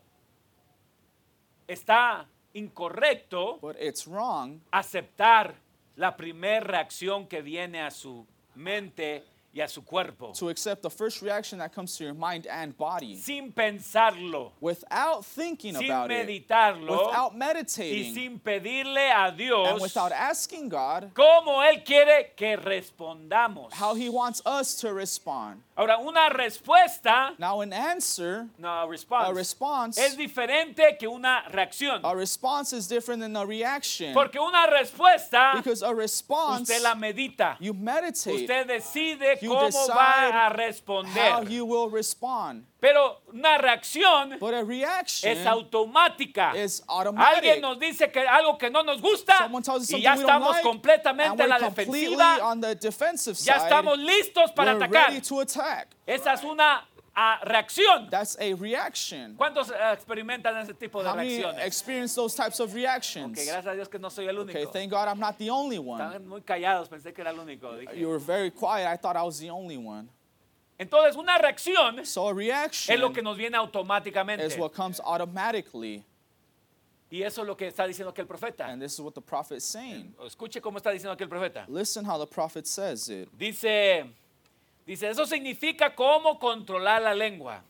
está 1.67 2.25
incorrecto 2.53 3.59
But 3.61 3.77
it's 3.79 4.07
wrong 4.07 4.61
aceptar 4.71 5.53
la 5.95 6.15
primera 6.17 6.59
reacción 6.61 7.27
que 7.27 7.41
viene 7.41 7.81
a 7.81 7.91
su 7.91 8.25
mente 8.55 9.23
y 9.53 9.61
a 9.61 9.67
su 9.67 9.83
cuerpo, 9.83 10.31
to 10.33 10.49
accept 10.49 10.81
the 10.81 10.89
first 10.89 11.21
reaction 11.21 11.59
that 11.59 11.71
comes 11.73 11.95
to 11.95 12.03
your 12.03 12.13
mind 12.15 12.47
and 12.47 12.75
body 12.75 13.15
sin 13.15 13.51
pensarlo, 13.51 14.51
without 14.59 15.23
thinking 15.23 15.75
sin 15.75 15.85
about 15.85 16.09
it, 16.11 16.27
meditarlo 16.27 17.07
without 17.07 17.33
y 17.33 17.37
meditating, 17.37 18.13
sin 18.13 18.39
pedirle 18.39 19.11
a 19.11 19.27
and 19.27 19.81
without 19.81 20.11
asking 20.11 20.69
God 20.69 21.11
cómo 21.13 21.61
Él 21.63 21.83
quiere 21.85 22.31
que 22.35 22.57
respondamos. 22.57 23.71
how 23.73 23.93
He 23.93 24.09
wants 24.09 24.41
us 24.45 24.75
to 24.75 24.91
respond. 24.91 25.61
Ahora, 25.75 25.97
una 25.99 26.29
respuesta, 26.29 27.33
Now, 27.39 27.61
an 27.61 27.73
answer, 27.73 28.47
no, 28.59 28.67
a 28.83 28.87
response, 28.87 29.35
response, 29.35 29.97
es 29.97 30.15
diferente 30.15 30.97
que 30.99 31.07
una 31.07 31.43
reacción. 31.51 31.99
a 32.03 32.15
response 32.15 32.73
is 32.73 32.87
different 32.87 33.21
than 33.21 33.35
a 33.35 33.45
reaction. 33.45 34.13
Porque 34.13 34.37
una 34.39 34.67
respuesta, 34.67 35.53
Because 35.55 35.81
a 35.81 35.93
response, 35.93 36.69
usted 36.69 36.81
la 36.83 36.93
medita. 36.95 37.57
you 37.59 37.73
meditate 37.73 38.41
Usted 38.41 38.67
decide 38.67 39.39
You 39.43 39.49
cómo 39.51 39.87
va 39.89 40.47
a 40.47 40.47
how 40.49 40.53
responder. 40.55 41.49
you 41.49 41.65
will 41.65 41.89
respond. 41.91 42.65
Pero 42.79 43.21
una 43.33 43.57
reacción 43.57 44.37
But 44.39 44.53
a 44.53 44.63
reaction 44.63 45.31
es 45.31 45.45
automática. 45.45 46.53
is 46.55 46.81
automatic. 46.87 47.35
Alguien 47.37 47.61
nos 47.61 47.79
dice 47.79 48.11
que 48.11 48.19
algo 48.27 48.57
que 48.57 48.69
no 48.69 48.83
nos 48.83 49.01
gusta 49.01 49.49
y 49.89 50.01
ya 50.01 50.15
estamos 50.15 50.51
like, 50.51 50.63
completamente 50.63 51.43
en 51.43 51.49
we're 51.49 51.59
la 51.59 51.59
defensiva, 51.59 52.39
on 52.51 52.61
the 52.61 52.75
defensive 52.75 53.35
ya 53.37 53.55
side. 53.59 53.63
estamos 53.63 53.97
listos 53.99 54.51
para 54.53 54.73
we're 54.73 54.83
atacar. 54.85 55.07
ready 55.09 55.21
to 55.21 55.39
attack. 55.39 55.87
Esa 56.05 56.33
es 56.33 56.43
una 56.43 56.85
ah, 57.15 57.39
reacción. 57.43 58.09
That's 58.09 58.37
a 58.39 58.53
reaction. 58.53 59.35
¿Cuántos 59.35 59.69
eh, 59.71 59.93
experimentan 59.93 60.57
ese 60.57 60.73
tipo 60.73 61.01
de 61.03 61.09
How 61.09 61.15
many 61.15 61.37
reacciones? 61.41 61.65
experience 61.65 62.15
those 62.15 62.35
types 62.35 62.59
of 62.59 62.73
reactions? 62.73 63.37
Que 63.37 63.45
gracias 63.45 63.67
a 63.67 63.75
Dios 63.75 63.87
que 63.89 63.99
no 63.99 64.09
soy 64.09 64.27
el 64.27 64.37
único. 64.37 64.57
Okay, 64.57 64.65
thank 64.65 64.91
God 64.91 65.07
I'm 65.07 65.19
not 65.19 65.37
the 65.37 65.49
only 65.49 65.79
one. 65.79 66.01
Estaban 66.01 66.27
muy 66.27 66.41
callados, 66.41 66.89
pensé 66.89 67.13
que 67.13 67.21
era 67.21 67.31
el 67.31 67.39
único. 67.39 67.75
dije. 67.77 67.97
You 67.97 68.09
were 68.09 68.19
very 68.19 68.51
quiet. 68.51 68.87
I 68.87 68.97
thought 68.97 69.15
I 69.15 69.23
was 69.23 69.39
the 69.39 69.49
only 69.49 69.77
one. 69.77 70.09
Entonces, 70.79 71.15
una 71.15 71.37
reacción 71.37 72.05
So 72.05 72.27
a 72.27 72.33
reaction 72.33 72.95
es 72.95 72.99
lo 72.99 73.13
que 73.13 73.21
nos 73.21 73.37
viene 73.37 73.55
automáticamente. 73.57 74.43
is 74.43 74.57
what 74.57 74.73
comes 74.73 74.99
automatically. 74.99 76.03
Y 77.11 77.21
eso 77.21 77.41
es 77.43 77.47
lo 77.47 77.55
que 77.55 77.67
está 77.67 77.85
diciendo 77.85 78.09
aquí 78.09 78.21
el 78.21 78.27
profeta. 78.27 78.65
And 78.65 78.81
this 78.81 78.93
is 78.93 78.99
what 78.99 79.13
the 79.13 79.21
prophet 79.21 79.57
is 79.57 79.63
saying. 79.63 80.15
Escuche 80.25 80.59
cómo 80.59 80.77
está 80.79 80.89
diciendo 80.91 81.11
aquí 81.11 81.21
el 81.21 81.29
profeta. 81.29 81.65
Listen 81.67 82.03
how 82.03 82.17
the 82.17 82.25
prophet 82.25 82.65
says 82.65 83.07
it. 83.07 83.29
Dice, 83.37 84.09
dice, 84.85 85.09
eso 85.09 85.25
significa 85.25 85.95
cómo 85.95 86.39
controlar 86.39 87.01
la 87.01 87.13
lengua. 87.13 87.63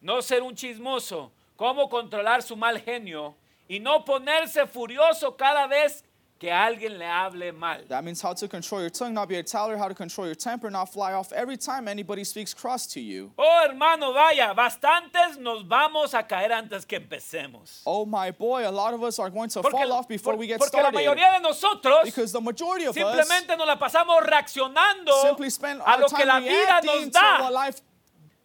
No 0.00 0.20
ser 0.22 0.42
un 0.42 0.54
chismoso, 0.54 1.32
cómo 1.56 1.88
controlar 1.88 2.42
su 2.42 2.56
mal 2.56 2.80
genio 2.80 3.36
y 3.68 3.80
no 3.80 4.04
ponerse 4.04 4.66
furioso 4.66 5.36
cada 5.36 5.66
vez 5.66 6.04
que 6.42 6.50
alguien 6.50 6.98
le 6.98 7.04
hable 7.06 7.52
mal. 7.52 7.84
That 7.88 8.02
means 8.02 8.20
how 8.20 8.34
to 8.34 8.48
control 8.48 8.80
your 8.80 8.90
tongue, 8.90 9.14
not 9.14 9.28
be 9.28 9.36
a 9.36 9.44
teller, 9.44 9.76
how 9.78 9.86
to 9.86 9.94
control 9.94 10.26
your 10.26 10.34
temper, 10.34 10.70
not 10.70 10.86
fly 10.92 11.12
off 11.12 11.32
every 11.32 11.56
time 11.56 11.86
anybody 11.86 12.24
speaks 12.24 12.52
cross 12.52 12.84
to 12.88 13.00
you. 13.00 13.30
Oh, 13.38 13.64
hermano, 13.68 14.12
vaya, 14.12 14.52
bastantes 14.52 15.38
nos 15.38 15.62
vamos 15.62 16.14
a 16.14 16.24
caer 16.26 16.50
antes 16.52 16.84
que 16.84 16.98
empecemos. 16.98 17.82
Oh 17.86 18.04
my 18.04 18.32
boy, 18.32 18.68
a 18.68 18.72
lot 18.72 18.92
of 18.92 19.02
us 19.04 19.20
are 19.20 19.30
going 19.30 19.48
to 19.50 19.62
Porque, 19.62 19.70
fall 19.72 19.92
off 19.92 20.08
before 20.08 20.32
por- 20.32 20.40
we 20.40 20.48
get 20.48 20.58
porque 20.58 20.74
la 20.74 20.90
started. 20.90 20.98
mayoría 20.98 21.32
de 21.34 21.40
nosotros 21.40 22.02
Because 22.04 22.32
the 22.32 22.40
majority 22.40 22.86
of 22.86 22.96
us 22.96 23.02
simplemente 23.04 23.56
nos 23.56 23.66
la 23.68 23.78
pasamos 23.78 24.20
reaccionando 24.26 25.12
simply 25.22 25.48
spend 25.50 25.80
a 25.80 25.92
our 25.92 26.00
lo 26.00 26.08
que 26.08 26.16
time 26.16 26.26
la 26.26 26.40
vida 26.40 26.80
nos 26.84 27.04
to 27.04 27.10
da. 27.10 27.40
what 27.42 27.52
life 27.52 27.80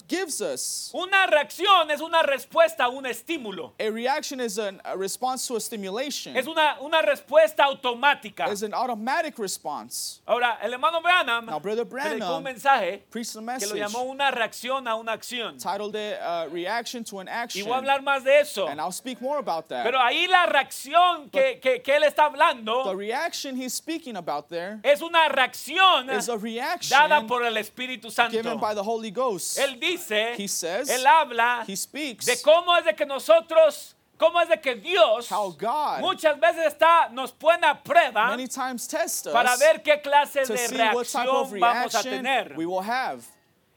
gives 0.07 0.41
us. 0.41 0.91
Una 0.93 1.27
reacción 1.27 1.91
es 1.91 2.01
una 2.01 2.21
respuesta 2.23 2.85
a 2.85 2.89
un 2.89 3.05
estímulo. 3.05 3.73
A 3.79 3.89
reaction 3.89 4.39
is 4.39 4.57
an, 4.57 4.81
a 4.85 4.95
response 4.97 5.47
to 5.47 5.55
a 5.55 5.59
stimulation. 5.59 6.35
Es 6.35 6.47
una, 6.47 6.77
una 6.81 7.01
respuesta 7.01 7.63
automática. 7.65 8.49
Is 8.51 8.63
an 8.63 8.73
automatic 8.73 9.37
response. 9.37 10.21
Ahora, 10.27 10.57
el 10.61 10.73
hermano 10.73 11.01
Branham 11.01 11.45
Now, 11.45 11.59
Brother 11.59 11.85
predicó 11.85 12.13
un 12.13 12.19
Branham 12.19 12.43
mensaje 12.43 13.03
the 13.11 13.59
que 13.59 13.67
lo 13.67 13.75
llamó 13.75 14.03
una 14.03 14.31
reacción 14.31 14.87
a 14.87 14.95
una 14.95 15.13
acción. 15.13 15.57
Titled 15.57 15.95
it 15.95 16.17
uh, 16.21 16.47
"Reaction 16.51 17.03
to 17.03 17.19
an 17.19 17.27
Y 17.27 17.31
Action," 17.31 17.65
voy 17.65 17.73
a 17.73 17.77
hablar 17.77 18.01
más 18.01 18.23
de 18.23 18.39
eso. 18.39 18.67
and 18.67 18.79
I'll 18.79 18.91
speak 18.91 19.21
more 19.21 19.39
about 19.39 19.67
that. 19.69 19.83
Pero 19.83 19.99
ahí 19.99 20.27
la 20.27 20.45
reacción 20.45 21.29
que, 21.29 21.59
que- 21.59 21.81
que 21.81 21.95
él 21.95 22.03
está 22.03 22.27
the 22.27 22.37
hablando 22.37 22.95
reaction 22.95 23.55
he's 23.55 23.73
speaking 23.73 24.15
about 24.15 24.49
there 24.49 24.79
es 24.83 25.01
una 25.01 25.27
reacción 25.29 26.09
is 26.09 26.29
a 26.29 26.37
reaction 26.37 26.97
dada 26.97 27.25
por 27.27 27.43
el 27.45 27.55
Espíritu 27.57 28.11
Santo. 28.11 28.31
given 28.35 28.59
by 28.59 28.73
the 28.73 28.83
Holy 28.83 29.11
Ghost. 29.11 29.57
Él 29.57 29.79
dice, 29.79 29.96
He 30.37 30.47
says, 30.47 30.89
él 30.89 31.05
habla 31.05 31.63
he 31.67 31.75
speaks 31.75 32.25
de 32.25 32.41
cómo 32.41 32.75
es 32.77 32.85
de 32.85 32.93
que 32.95 33.05
nosotros, 33.05 33.95
cómo 34.17 34.41
es 34.41 34.49
de 34.49 34.59
que 34.59 34.75
Dios 34.75 35.29
how 35.31 35.51
God 35.51 35.99
muchas 36.01 36.39
veces 36.39 36.73
está, 36.73 37.09
nos 37.11 37.31
pone 37.31 37.65
a 37.65 37.75
prueba 37.75 38.27
many 38.29 38.47
times 38.47 38.87
tests 38.87 39.27
us 39.27 39.33
para 39.33 39.55
ver 39.57 39.81
qué 39.83 40.01
clase 40.01 40.45
de 40.45 40.67
reacción 40.67 41.59
vamos 41.59 41.95
a 41.95 42.03
tener. 42.03 42.55
we 42.55 42.65
will 42.65 42.81
have. 42.81 43.23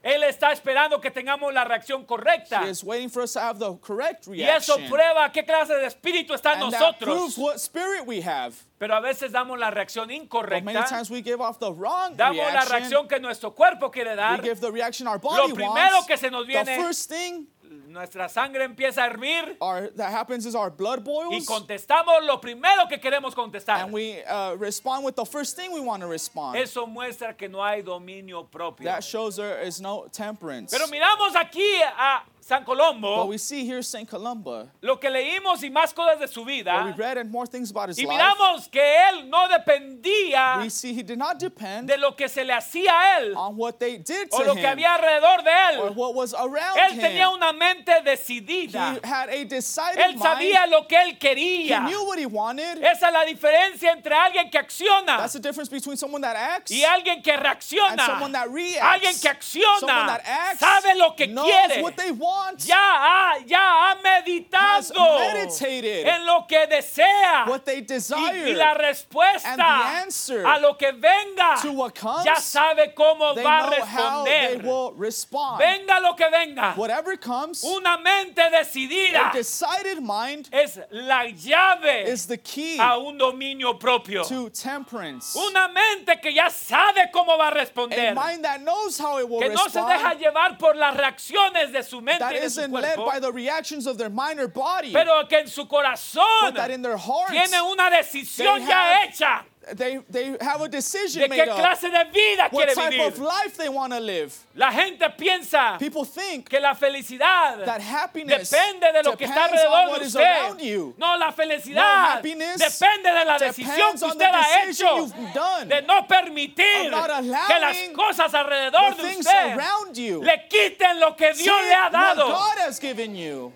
Él 0.03 0.23
está 0.23 0.51
esperando 0.51 0.99
que 0.99 1.11
tengamos 1.11 1.53
la 1.53 1.63
reacción 1.65 2.07
correcta. 2.07 2.63
He 2.65 2.71
is 2.71 2.83
waiting 2.83 3.11
for 3.11 3.23
us 3.23 3.35
to 3.35 3.41
have 3.41 3.59
the 3.59 3.77
correct 3.83 4.27
Y 4.29 4.43
eso 4.43 4.77
reaction. 4.77 4.89
prueba 4.89 5.31
qué 5.31 5.45
clase 5.45 5.75
de 5.75 5.87
espíritu 5.87 6.33
está 6.33 6.55
en 6.55 6.63
and 6.63 6.73
that 6.73 6.81
nosotros. 6.81 7.15
proves 7.17 7.37
what 7.39 7.57
spirit 7.59 8.07
we 8.07 8.23
have. 8.23 8.55
Pero 8.79 8.95
a 8.95 9.01
veces 9.01 9.31
damos 9.31 9.59
la 9.59 9.71
reacción 9.71 10.07
But 10.07 10.13
many 10.13 10.25
incorrecta. 10.25 10.89
times 10.89 11.11
we 11.11 11.21
give 11.21 11.43
off 11.43 11.59
the 11.59 11.71
wrong 11.71 12.17
Damos 12.17 12.39
la 12.39 12.51
reaction. 12.65 12.71
reacción 12.79 13.09
que 13.09 13.21
nuestro 13.21 13.51
cuerpo 13.55 13.91
quiere 13.91 14.11
we 14.13 14.17
dar. 14.17 14.41
give 14.43 14.61
the 14.61 14.73
reaction 14.73 15.07
our 15.07 15.19
body 15.19 15.49
Lo 15.49 15.55
primero 15.55 15.97
wants. 15.97 16.07
que 16.07 16.17
se 16.17 16.31
nos 16.31 16.47
the 16.47 16.53
viene, 16.53 16.77
first 16.83 17.11
thing 17.11 17.47
nuestra 17.89 18.29
sangre 18.29 18.65
empieza 18.65 19.05
a 19.05 19.07
hervir 19.07 19.57
our, 19.61 19.91
that 19.95 20.13
happens 20.13 20.45
is 20.45 20.55
our 20.55 20.71
blood 20.71 21.01
y 21.01 21.05
boils. 21.05 21.47
contestamos 21.47 22.25
lo 22.27 22.41
primero 22.41 22.89
que 22.89 22.99
queremos 22.99 23.35
contestar. 23.35 23.83
and 23.83 23.93
we 23.93 24.23
uh, 24.25 24.55
respond 24.59 25.05
with 25.05 25.15
the 25.15 25.25
first 25.25 25.57
thing 25.57 25.73
we 25.73 25.81
want 25.81 26.03
to 26.03 26.09
respond. 26.09 26.57
Eso 26.57 26.87
muestra 26.87 27.37
que 27.37 27.49
no 27.49 27.63
hay 27.63 27.83
dominio 27.83 28.45
propio. 28.51 28.85
that 28.85 29.05
shows 29.05 29.37
there 29.37 29.61
is 29.63 29.81
no 29.81 30.07
temperance. 30.13 30.71
Pero 30.71 30.87
miramos 30.89 31.35
aquí 31.37 31.67
a 31.97 32.23
San 32.51 32.65
Colombo, 32.65 33.27
we 33.27 33.39
see 33.39 33.65
here 33.65 33.81
St. 33.81 34.09
Columba, 34.11 34.67
lo 34.83 34.99
que 34.99 35.09
leímos 35.09 35.63
y 35.63 35.71
más 35.71 35.95
cosas 35.95 36.19
de 36.19 36.27
su 36.27 36.41
where 36.43 36.57
we 36.57 36.63
vida. 36.63 36.95
read 36.99 37.17
and 37.19 37.31
more 37.31 37.47
things 37.47 37.71
about 37.71 37.89
his 37.89 37.97
Y 37.99 38.03
life. 38.07 38.11
miramos 38.19 38.69
que 38.69 38.81
él 38.83 39.29
no 39.31 39.47
dependía 39.49 40.59
we 40.61 40.69
see 40.69 40.93
he 40.93 41.03
did 41.05 41.17
not 41.17 41.39
depend 41.39 41.87
de 41.89 41.97
lo 41.97 42.17
que 42.17 42.29
se 42.29 42.45
le 42.45 42.53
hacía 42.53 42.91
a 42.91 43.19
él 43.21 43.35
on 43.37 43.57
what 43.57 43.79
they 43.79 43.99
did 43.99 44.29
to 44.31 44.37
o 44.37 44.45
lo 44.45 44.53
him 44.55 44.59
que 44.63 44.67
había 44.67 44.95
alrededor 44.97 45.45
de 45.45 45.79
or 45.79 45.89
él. 45.91 45.95
what 45.97 46.15
was 46.15 46.35
around 46.35 46.77
Él 46.77 46.93
him. 46.95 47.01
tenía 47.01 47.31
una 47.31 47.53
mente 47.53 47.93
decidida. 48.05 48.95
he 48.95 49.07
had 49.07 49.29
a 49.29 49.45
decided 49.45 49.99
Él 50.05 50.19
sabía 50.19 50.63
mind. 50.63 50.71
lo 50.73 50.87
que 50.89 50.97
él 50.97 51.11
He 51.11 51.19
quería. 51.19 51.81
knew 51.87 52.05
what 52.05 52.19
he 52.19 52.27
wanted. 52.27 52.83
Esa 52.83 53.07
es 53.09 53.13
la 53.13 53.25
diferencia 53.27 53.93
entre 53.93 54.13
alguien 54.15 54.51
que 54.51 54.59
acciona 54.59 55.19
That's 55.19 55.35
the 55.35 55.41
difference 55.41 55.69
between 55.71 55.97
someone 55.97 56.21
that 56.23 56.35
acts 56.37 56.73
y 56.73 56.83
alguien 56.85 57.23
que 57.23 57.31
and 57.33 57.43
reacciona. 57.43 58.07
someone 58.07 58.33
that 58.33 58.49
reacts. 58.51 58.83
Alguien 58.83 59.13
que 59.13 59.31
Someone 59.31 59.37
acciona 59.37 60.07
that 60.07 60.23
acts 60.27 60.59
sabe 60.61 60.95
lo 60.97 61.15
que 61.15 61.27
knows 61.29 61.47
quiere. 61.47 61.83
what 61.83 61.95
they 61.97 62.11
want, 62.11 62.40
Ya 62.59 62.77
ha, 62.77 63.39
ya 63.47 63.91
ha 63.91 63.95
meditado 64.03 65.19
meditated 65.19 66.07
en 66.07 66.27
lo 66.27 66.47
que 66.47 66.67
desea. 66.67 67.45
what 67.47 67.65
they 67.65 67.79
Y, 67.79 67.83
desire. 67.83 68.51
y 68.51 68.55
la 68.55 68.71
And 68.73 68.79
the 68.81 68.87
respuesta 68.87 70.01
answer 70.03 70.45
a 70.47 70.59
lo 70.59 70.77
que 70.77 70.93
venga 70.93 71.57
to 71.63 71.73
what 71.73 71.95
comes, 71.95 72.25
ya 72.25 72.35
sabe 72.37 72.95
cómo 72.95 73.35
they 73.35 73.43
va 73.45 73.59
a 73.61 73.71
know 73.71 73.85
how 73.85 74.25
they 74.25 74.57
responder. 74.57 74.65
will 74.65 74.93
respond. 74.97 75.59
Venga 75.59 76.01
lo 76.01 76.15
que 76.15 76.29
venga. 76.31 76.75
Whatever 76.77 77.17
comes, 77.17 77.63
Una 77.65 77.97
mente 77.99 78.43
decidida 78.51 79.31
a 79.31 79.33
decided 79.33 80.01
mind 80.01 80.49
es 80.53 80.79
la 80.91 81.25
llave 81.27 82.09
is 82.11 82.27
the 82.27 82.39
key 82.39 82.79
a 82.79 82.97
un 82.99 83.17
dominio 83.19 83.79
propio. 83.79 84.25
to 84.25 84.51
temperance. 84.51 85.37
Una 85.37 85.69
mente 85.69 86.21
que 86.21 86.33
ya 86.33 86.49
sabe 86.51 87.11
cómo 87.13 87.37
va 87.39 87.47
a 87.47 87.51
A 87.51 87.55
responder. 87.55 88.15
mind 88.15 88.45
that 88.45 88.61
knows 88.61 88.99
how 88.99 89.19
it 89.19 89.29
will 89.29 89.41
Que 89.41 89.49
no 89.51 89.69
se 89.69 89.81
deja 89.81 90.11
respond, 90.11 90.21
llevar 90.21 90.59
por 90.59 90.77
las 90.77 90.97
reacciones 90.97 91.73
de 91.73 91.83
su 91.83 92.01
mente 92.01 92.20
that 92.21 92.33
y 92.33 92.39
de 92.41 92.49
su 92.51 92.61
isn't 92.61 92.73
led 92.73 92.95
cuerpo, 92.95 93.11
by 93.11 93.19
the 93.19 93.33
reactions 93.33 93.87
of 93.87 93.99
their 93.99 94.11
mind 94.11 94.39
or 94.39 94.49
body, 94.49 94.93
pero 94.93 95.27
que 95.29 95.39
en 95.39 95.49
su 95.49 95.65
corazón 95.67 96.25
but 96.43 96.55
that 96.55 96.71
in 96.71 96.83
their 96.83 96.97
hearts 96.97 97.33
tiene 97.33 97.61
una 97.61 97.91
decisión 97.91 98.59
they 98.59 98.67
ya 98.69 98.77
have 98.77 99.11
hecha 99.11 99.45
they, 99.77 99.99
they 100.11 100.37
have 100.41 100.61
a 100.63 100.69
decision 100.69 101.23
de 101.23 101.29
made 101.29 101.41
qué 101.45 101.49
up 101.51 101.59
clase 101.59 101.83
de 101.91 102.05
vida 102.13 102.49
what 102.51 102.51
quiere 102.51 102.75
type 102.75 103.01
of 103.01 103.15
vivir. 103.15 103.25
life 103.25 103.57
they 103.57 103.69
want 103.69 103.93
to 103.93 104.01
live. 104.01 104.33
La 104.55 104.71
gente 104.73 105.09
piensa 105.17 105.79
People 105.79 106.05
think 106.05 106.49
que 106.49 106.59
la 106.61 106.75
felicidad 106.75 107.65
that 107.65 107.81
happiness 107.81 108.51
depende 108.51 108.93
de 108.93 109.03
lo 109.03 109.17
que 109.17 109.27
está 109.27 109.45
depends 109.49 109.65
on 109.65 109.73
alrededor 109.73 109.91
what 109.91 109.99
de 110.01 110.07
is 110.07 110.17
around 110.17 110.55
usted. 110.57 110.67
you. 110.67 110.95
No, 110.99 111.17
la 111.17 111.27
No, 111.31 111.33
felicidad 111.33 112.17
happiness 112.17 112.59
depende 112.59 113.11
de 113.13 113.25
la 113.25 113.39
decisión 113.39 113.77
depends 113.77 114.01
que 114.03 114.05
on 114.11 114.19
the 114.19 114.25
usted 114.25 114.35
ha 114.35 114.67
decision 114.67 114.89
hecho 114.89 114.97
you've 115.17 115.35
done. 115.35 115.69
de 115.69 115.83
no 115.83 116.07
permitir 116.07 116.87
Of 116.87 116.91
not 116.93 117.47
que 117.49 117.59
las 117.61 117.77
cosas 117.95 118.35
alrededor 118.35 118.97
de 118.97 119.03
things 119.03 119.27
usted 119.27 119.57
around 119.57 119.97
you. 119.97 120.23
le 120.23 120.47
quiten 120.49 120.99
lo 121.01 121.15
que 121.17 121.33
Dios 121.35 121.63
le 121.63 121.75
ha 121.75 121.91
dado. 121.91 122.27
God 122.29 122.59
has 122.59 122.79
given 122.81 123.15
you. 123.15 123.53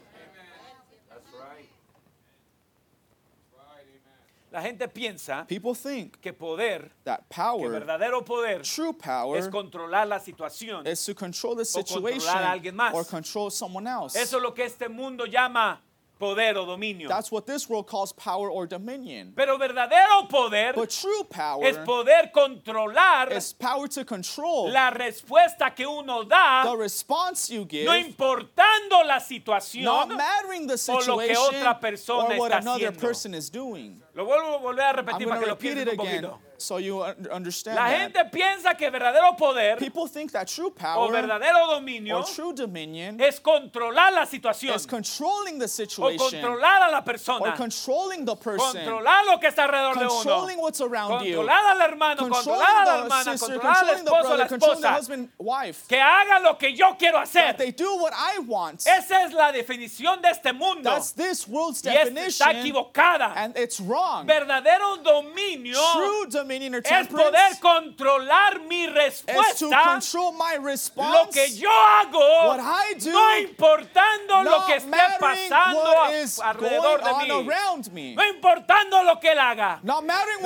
La 4.54 4.62
gente 4.62 4.86
piensa 4.86 5.44
People 5.48 5.74
think 5.74 6.20
que 6.20 6.32
poder, 6.32 6.88
that 7.02 7.22
que 7.28 7.34
power, 7.34 7.70
verdadero 7.72 8.24
poder, 8.24 8.62
true 8.62 8.90
es 8.90 8.96
power, 9.04 9.50
controlar 9.50 10.06
la 10.06 10.20
situación. 10.20 10.86
is 10.86 11.04
to 11.04 11.12
control 11.12 11.56
the 11.56 11.64
controlar 11.64 12.12
a 12.12 12.20
situation 12.20 12.36
alguien 12.36 12.76
más. 12.76 12.94
or 12.94 13.04
control 13.04 13.50
someone 13.50 13.88
else. 13.88 14.14
Eso 14.14 14.36
es 14.36 14.42
lo 14.44 14.52
que 14.54 14.64
este 14.64 14.88
mundo 14.88 15.26
llama 15.26 15.80
poder 16.20 16.56
o 16.56 16.64
dominio. 16.64 17.08
That's 17.08 17.32
what 17.32 17.46
this 17.46 17.68
world 17.68 17.88
calls 17.88 18.12
power 18.12 18.48
or 18.48 18.68
dominion. 18.68 19.32
Pero 19.34 19.58
verdadero 19.58 20.28
poder 20.28 20.72
But 20.76 20.90
true 20.90 21.24
power 21.24 21.66
es 21.66 21.76
poder 21.78 22.30
controlar 22.32 23.32
is 23.32 23.52
power 23.52 23.88
to 23.88 24.04
control 24.04 24.70
la 24.70 24.92
respuesta 24.92 25.74
que 25.74 25.84
uno 25.84 26.22
da, 26.22 26.62
the 26.62 26.76
response 26.76 27.50
you 27.50 27.64
give, 27.64 27.86
no 27.86 27.96
importando 27.96 29.02
la 29.04 29.14
not 29.14 29.22
situación. 29.22 30.16
mattering 30.16 30.68
the 30.68 30.74
o 30.74 31.00
lo 31.04 31.18
que 31.18 31.26
situation 31.34 31.54
otra 31.60 31.80
persona 31.80 32.34
or 32.34 32.38
what 32.38 32.52
está 32.52 32.58
another 32.60 32.92
haciendo. 32.92 33.00
person 33.00 33.34
is 33.34 33.50
doing. 33.50 34.00
Lo 34.14 34.24
vuelvo 34.24 34.54
a 34.54 34.58
volver 34.58 34.84
a 34.84 34.92
repetir 34.92 35.26
para 35.28 35.40
que 35.40 35.46
lo 35.46 35.54
repeat 35.54 35.74
piensen 35.74 35.88
it 35.88 35.98
un 36.00 36.06
again 36.06 36.22
poquito. 36.24 36.40
so 36.56 36.78
you 36.78 37.02
un- 37.02 37.26
understand 37.32 37.74
La 37.76 37.88
that. 37.88 37.98
gente 37.98 38.24
piensa 38.30 38.76
que 38.78 38.88
verdadero 38.88 39.36
poder 39.36 39.76
People 39.76 40.06
think 40.06 40.30
that 40.30 40.46
true 40.46 40.68
o 40.68 40.70
power 40.70 41.10
verdadero 41.10 41.66
dominio 41.66 42.18
or 42.18 42.24
true 42.24 42.52
dominion 42.52 43.20
es 43.20 43.40
controlar 43.40 44.12
la 44.12 44.24
situación 44.24 44.72
is 44.76 44.86
controlling 44.86 45.58
the 45.58 45.64
o 45.64 45.68
situation 45.68 46.40
controlar 46.40 46.82
a 46.82 46.90
la 46.92 46.98
or 46.98 47.02
persona, 47.04 47.56
controlling 47.56 48.24
the 48.24 48.36
person, 48.36 48.72
controlar 48.84 49.24
lo 49.26 49.38
que 49.40 49.48
está 49.48 49.64
alrededor 49.64 49.94
de 49.98 50.04
uno, 50.06 50.14
controlling 50.14 50.58
what's 50.60 50.80
around 50.80 51.24
you, 51.24 51.34
controlar 51.38 51.64
al 51.74 51.80
hermano, 51.82 52.16
controlar 52.20 52.68
a 52.70 52.84
la 52.84 52.84
controlling 52.84 52.84
the 52.84 53.02
hermana, 53.02 53.32
sister, 53.32 53.46
controlar 53.48 53.76
al 53.76 53.84
controlling 53.96 54.04
the 54.04 54.10
esposo, 54.10 54.14
a 54.14 54.22
la 54.22 54.36
brother, 54.36 54.48
controlling 54.48 54.80
the 54.80 54.86
esposa, 54.88 54.96
husband, 54.96 55.28
wife. 55.38 55.88
que 55.88 56.00
haga 56.00 56.38
lo 56.40 56.54
que 56.56 56.72
yo 56.76 56.94
quiero 56.96 57.18
That 57.18 57.26
hacer. 57.26 57.56
they 57.58 57.72
do 57.72 57.96
what 57.96 58.12
I 58.14 58.38
want. 58.38 58.86
Esa 58.86 59.24
es 59.24 59.32
la 59.32 59.50
definición 59.50 60.22
de 60.22 60.28
este 60.30 60.52
mundo 60.52 60.88
That's 60.88 61.10
this 61.12 61.48
world's 61.48 61.82
y 61.84 61.88
esta 61.88 62.00
está 62.08 62.14
definition, 62.52 62.56
equivocada. 62.56 63.32
and 63.36 63.56
it's 63.58 63.80
wrong. 64.04 64.26
Verdadero 64.26 64.96
dominio 65.02 65.78
True 65.94 66.26
dominion 66.28 66.74
or 66.74 66.82
es 66.84 67.08
poder 67.08 67.58
controlar 67.60 68.60
mi 68.68 68.84
is 68.84 68.90
to 68.92 68.94
respuesta, 69.00 69.82
control 69.84 70.32
my 70.32 70.56
lo 70.56 70.62
response, 70.64 71.30
que 71.32 71.48
yo 71.56 71.70
hago, 71.70 72.48
what 72.48 72.60
I 72.60 72.94
do, 72.94 73.10
no 73.12 73.38
importando 73.38 74.42
lo 74.44 74.66
que 74.66 74.76
esté 74.76 75.18
pasando 75.18 76.02
a- 76.02 76.48
alrededor 76.50 77.02
de 77.02 77.14
mí, 77.14 78.14
no 78.14 78.24
importando 78.24 79.02
lo 79.04 79.18
que 79.20 79.32
él 79.32 79.38
haga, 79.38 79.80
no 79.82 80.02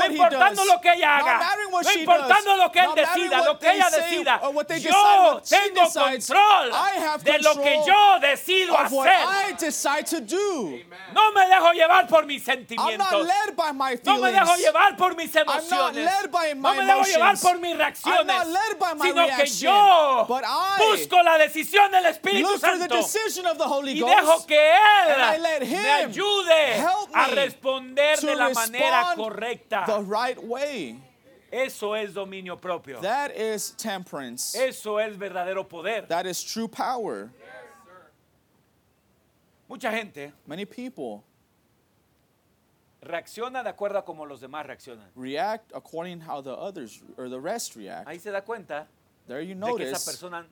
importando 0.06 0.64
does. 0.64 0.74
lo 0.74 0.80
que 0.80 0.92
ella 0.92 1.16
haga, 1.16 1.40
no 1.82 1.92
importando 1.92 2.50
does. 2.50 2.58
lo 2.58 2.72
que 2.72 2.80
él 2.80 2.90
decida, 2.94 3.44
lo 3.44 3.58
que 3.58 3.72
ella 3.72 3.90
decida, 3.90 4.40
yo 4.80 5.42
tengo 5.48 5.80
decides. 5.82 6.26
control 6.26 6.72
de 7.22 7.38
lo 7.40 7.54
que 7.62 7.80
yo 7.86 8.20
decido 8.20 8.78
hacer. 8.78 9.68
No 11.12 11.32
me 11.32 11.46
dejo 11.46 11.72
llevar 11.72 12.06
por 12.06 12.26
mis 12.26 12.42
sentimientos. 12.44 13.08
Led 13.48 13.56
by 13.56 13.72
my 13.72 13.98
No 14.04 14.20
me 14.20 14.30
dejo 14.32 14.56
llevar 14.56 14.96
por 14.96 15.14
mis 15.14 15.34
not 15.34 15.46
emociones. 15.46 16.04
led 16.04 16.30
by 16.30 16.52
No 16.54 16.60
my 16.60 16.76
me 16.76 16.82
dejo 16.84 17.04
llevar 17.04 17.40
por 17.40 17.58
mis 17.58 17.72
I'm 17.72 17.78
reacciones. 17.78 18.26
not 18.26 18.26
not 18.26 18.46
led 18.48 18.78
by 18.78 18.94
my 18.94 19.08
sino 19.08 19.26
que 19.36 19.46
yo 19.46 20.24
but 20.28 20.44
I 20.46 20.78
busco 20.78 21.22
la 21.22 21.38
decisión 21.38 21.90
del 21.90 22.04
Espíritu 22.06 22.42
look 22.42 22.60
for 22.60 22.76
the 22.76 22.88
Santo 22.88 22.96
decision 22.96 23.46
of 23.46 23.58
the 23.58 23.64
Holy 23.64 23.92
y 23.94 24.00
Ghost. 24.00 24.14
dejo 24.16 24.46
que 24.46 24.58
and 24.58 25.22
I 25.22 25.36
Él 25.36 25.60
me 25.70 25.88
ayude 26.04 26.72
help 26.78 27.10
a 27.14 27.28
me 27.28 27.34
responder 27.34 28.16
to 28.18 28.26
de 28.26 28.36
la 28.36 28.50
manera 28.50 29.14
correcta. 29.16 29.84
the 29.86 30.00
right 30.02 30.42
way. 30.42 31.00
Eso 31.50 31.94
es 31.94 32.12
dominio 32.12 32.60
propio. 32.60 33.00
That 33.00 33.30
is 33.34 33.70
temperance. 33.70 34.54
Eso 34.54 34.98
es 34.98 35.16
verdadero 35.16 35.66
poder. 35.66 36.02
That 36.06 36.26
is 36.26 36.42
true 36.44 36.68
power. 36.68 37.30
Mucha 39.68 39.90
gente 39.90 40.32
Many 40.46 40.64
people 40.66 41.24
reacciona 43.08 43.62
de 43.62 43.70
acuerdo 43.70 43.98
a 43.98 44.04
como 44.04 44.26
los 44.26 44.40
demás 44.40 44.66
reaccionan. 44.66 45.10
react 45.16 45.72
according 45.74 46.20
how 46.20 46.40
the 46.42 46.50
others 46.52 47.02
or 47.16 47.28
the 47.28 47.40
rest 47.40 47.74
react. 47.74 48.06
Ahí 48.06 48.20
se 48.20 48.30
da 48.30 48.42
cuenta 48.42 48.86
There 49.26 49.40
you 49.42 49.54
de 49.54 49.60
que 49.76 49.84
esa 49.86 49.92
notice 49.94 50.04
persona 50.04 50.46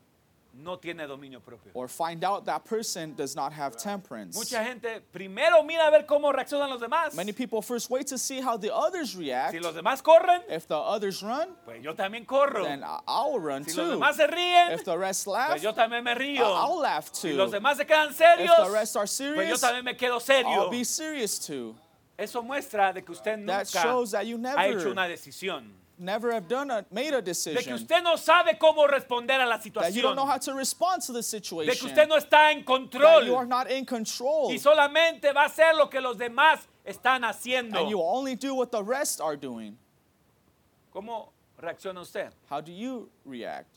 no 0.59 0.79
tiene 0.79 1.07
dominio 1.07 1.38
propio. 1.42 1.71
or 1.75 1.87
find 1.87 2.25
out 2.25 2.47
that 2.47 2.64
person 2.64 3.14
does 3.14 3.37
not 3.37 3.53
have 3.53 3.77
temperance. 3.77 4.35
Mucha 4.38 4.64
gente 4.64 5.03
primero 5.12 5.62
mira 5.62 5.87
a 5.87 5.90
ver 5.90 6.07
cómo 6.07 6.33
reaccionan 6.33 6.71
los 6.71 6.81
demás. 6.81 7.14
Many 7.14 7.33
people 7.33 7.61
first 7.61 7.90
wait 7.90 8.07
to 8.07 8.16
see 8.16 8.40
how 8.40 8.57
the 8.57 8.71
others 8.75 9.14
react. 9.14 9.53
Si 9.53 9.59
los 9.61 9.75
demás 9.75 10.01
corren, 10.03 10.40
If 10.49 10.66
the 10.66 10.75
others 10.75 11.23
run, 11.23 11.55
pues 11.66 11.83
yo 11.83 11.95
también 11.95 12.25
corro. 12.27 12.64
then 12.64 12.83
I- 12.83 13.01
I'll 13.07 13.38
run 13.38 13.64
Si 13.64 13.77
los 13.77 13.87
too. 13.87 13.92
demás 13.99 14.16
se 14.16 14.27
ríen, 14.27 14.73
If 14.73 14.85
the 14.85 14.97
rest 14.97 15.27
laugh, 15.27 15.51
pues 15.51 15.62
yo 15.62 15.75
también 15.75 16.03
me 16.03 16.12
I- 16.12 16.14
río. 16.14 16.42
I'll 16.47 16.81
laugh 16.81 17.11
Si 17.12 17.33
too. 17.33 17.37
los 17.37 17.51
demás 17.51 17.77
se 17.77 17.85
quedan 17.85 18.09
If 18.09 18.16
serios, 18.16 18.57
the 18.57 18.71
rest 18.73 18.97
are 18.97 19.03
pues 19.05 19.19
yo 19.19 19.35
serious, 19.35 19.61
también 19.61 19.85
me 19.85 19.95
quedo 19.95 20.19
serio. 20.21 20.49
I'll 20.51 20.71
be 20.71 20.85
serious 20.85 21.38
too. 21.38 21.77
Eso 22.18 22.42
muestra 22.42 22.92
de 22.94 23.02
que 23.02 23.12
usted 23.12 23.37
nunca 23.37 23.64
That 23.64 23.83
shows 23.83 24.11
that 24.12 24.26
you 24.26 24.38
ha 24.42 24.66
hecho 24.66 24.76
never, 24.79 24.88
una 24.92 25.07
decisión. 25.09 25.70
never 25.98 26.33
have 26.33 26.48
done 26.48 26.70
a, 26.70 26.85
made 26.90 27.09
a 27.14 27.20
De 27.20 27.22
que 27.22 27.33
decision. 27.33 27.74
usted 27.74 28.02
no 28.02 28.16
sabe 28.16 28.59
cómo 28.59 28.87
responder 28.87 29.38
a 29.40 29.44
la 29.46 29.59
That 29.59 29.64
you 29.66 29.70
don't 29.72 29.85
situación. 29.85 30.16
know 30.16 30.24
how 30.26 30.38
to 30.38 30.55
respond 30.55 31.02
to 31.02 31.12
the 31.12 31.18
De 31.20 31.22
que 31.22 31.40
situation. 31.40 31.87
usted 31.90 32.09
no 32.09 32.16
está 32.16 32.52
en 32.52 32.64
That 32.64 32.68
you 33.26 33.35
are 33.35 33.44
control. 33.44 33.46
not 33.46 33.70
in 33.70 33.85
control. 33.85 34.50
Y 34.50 34.59
solamente 34.59 35.33
va 35.35 35.42
a 35.42 35.46
hacer 35.48 35.74
lo 35.76 35.88
que 35.90 36.00
los 36.00 36.16
demás 36.16 36.66
están 36.87 37.22
And 37.24 37.24
you 37.24 37.29
haciendo. 37.29 38.00
only 38.02 38.35
do 38.35 38.55
what 38.55 38.70
the 38.70 38.83
rest 38.83 39.20
are 39.20 39.37
doing. 39.37 39.76
¿Cómo 40.92 41.33
reacciona 41.59 42.00
usted? 42.00 42.31
How 42.50 42.62
do 42.62 42.72
you 42.72 43.11
react? 43.26 43.68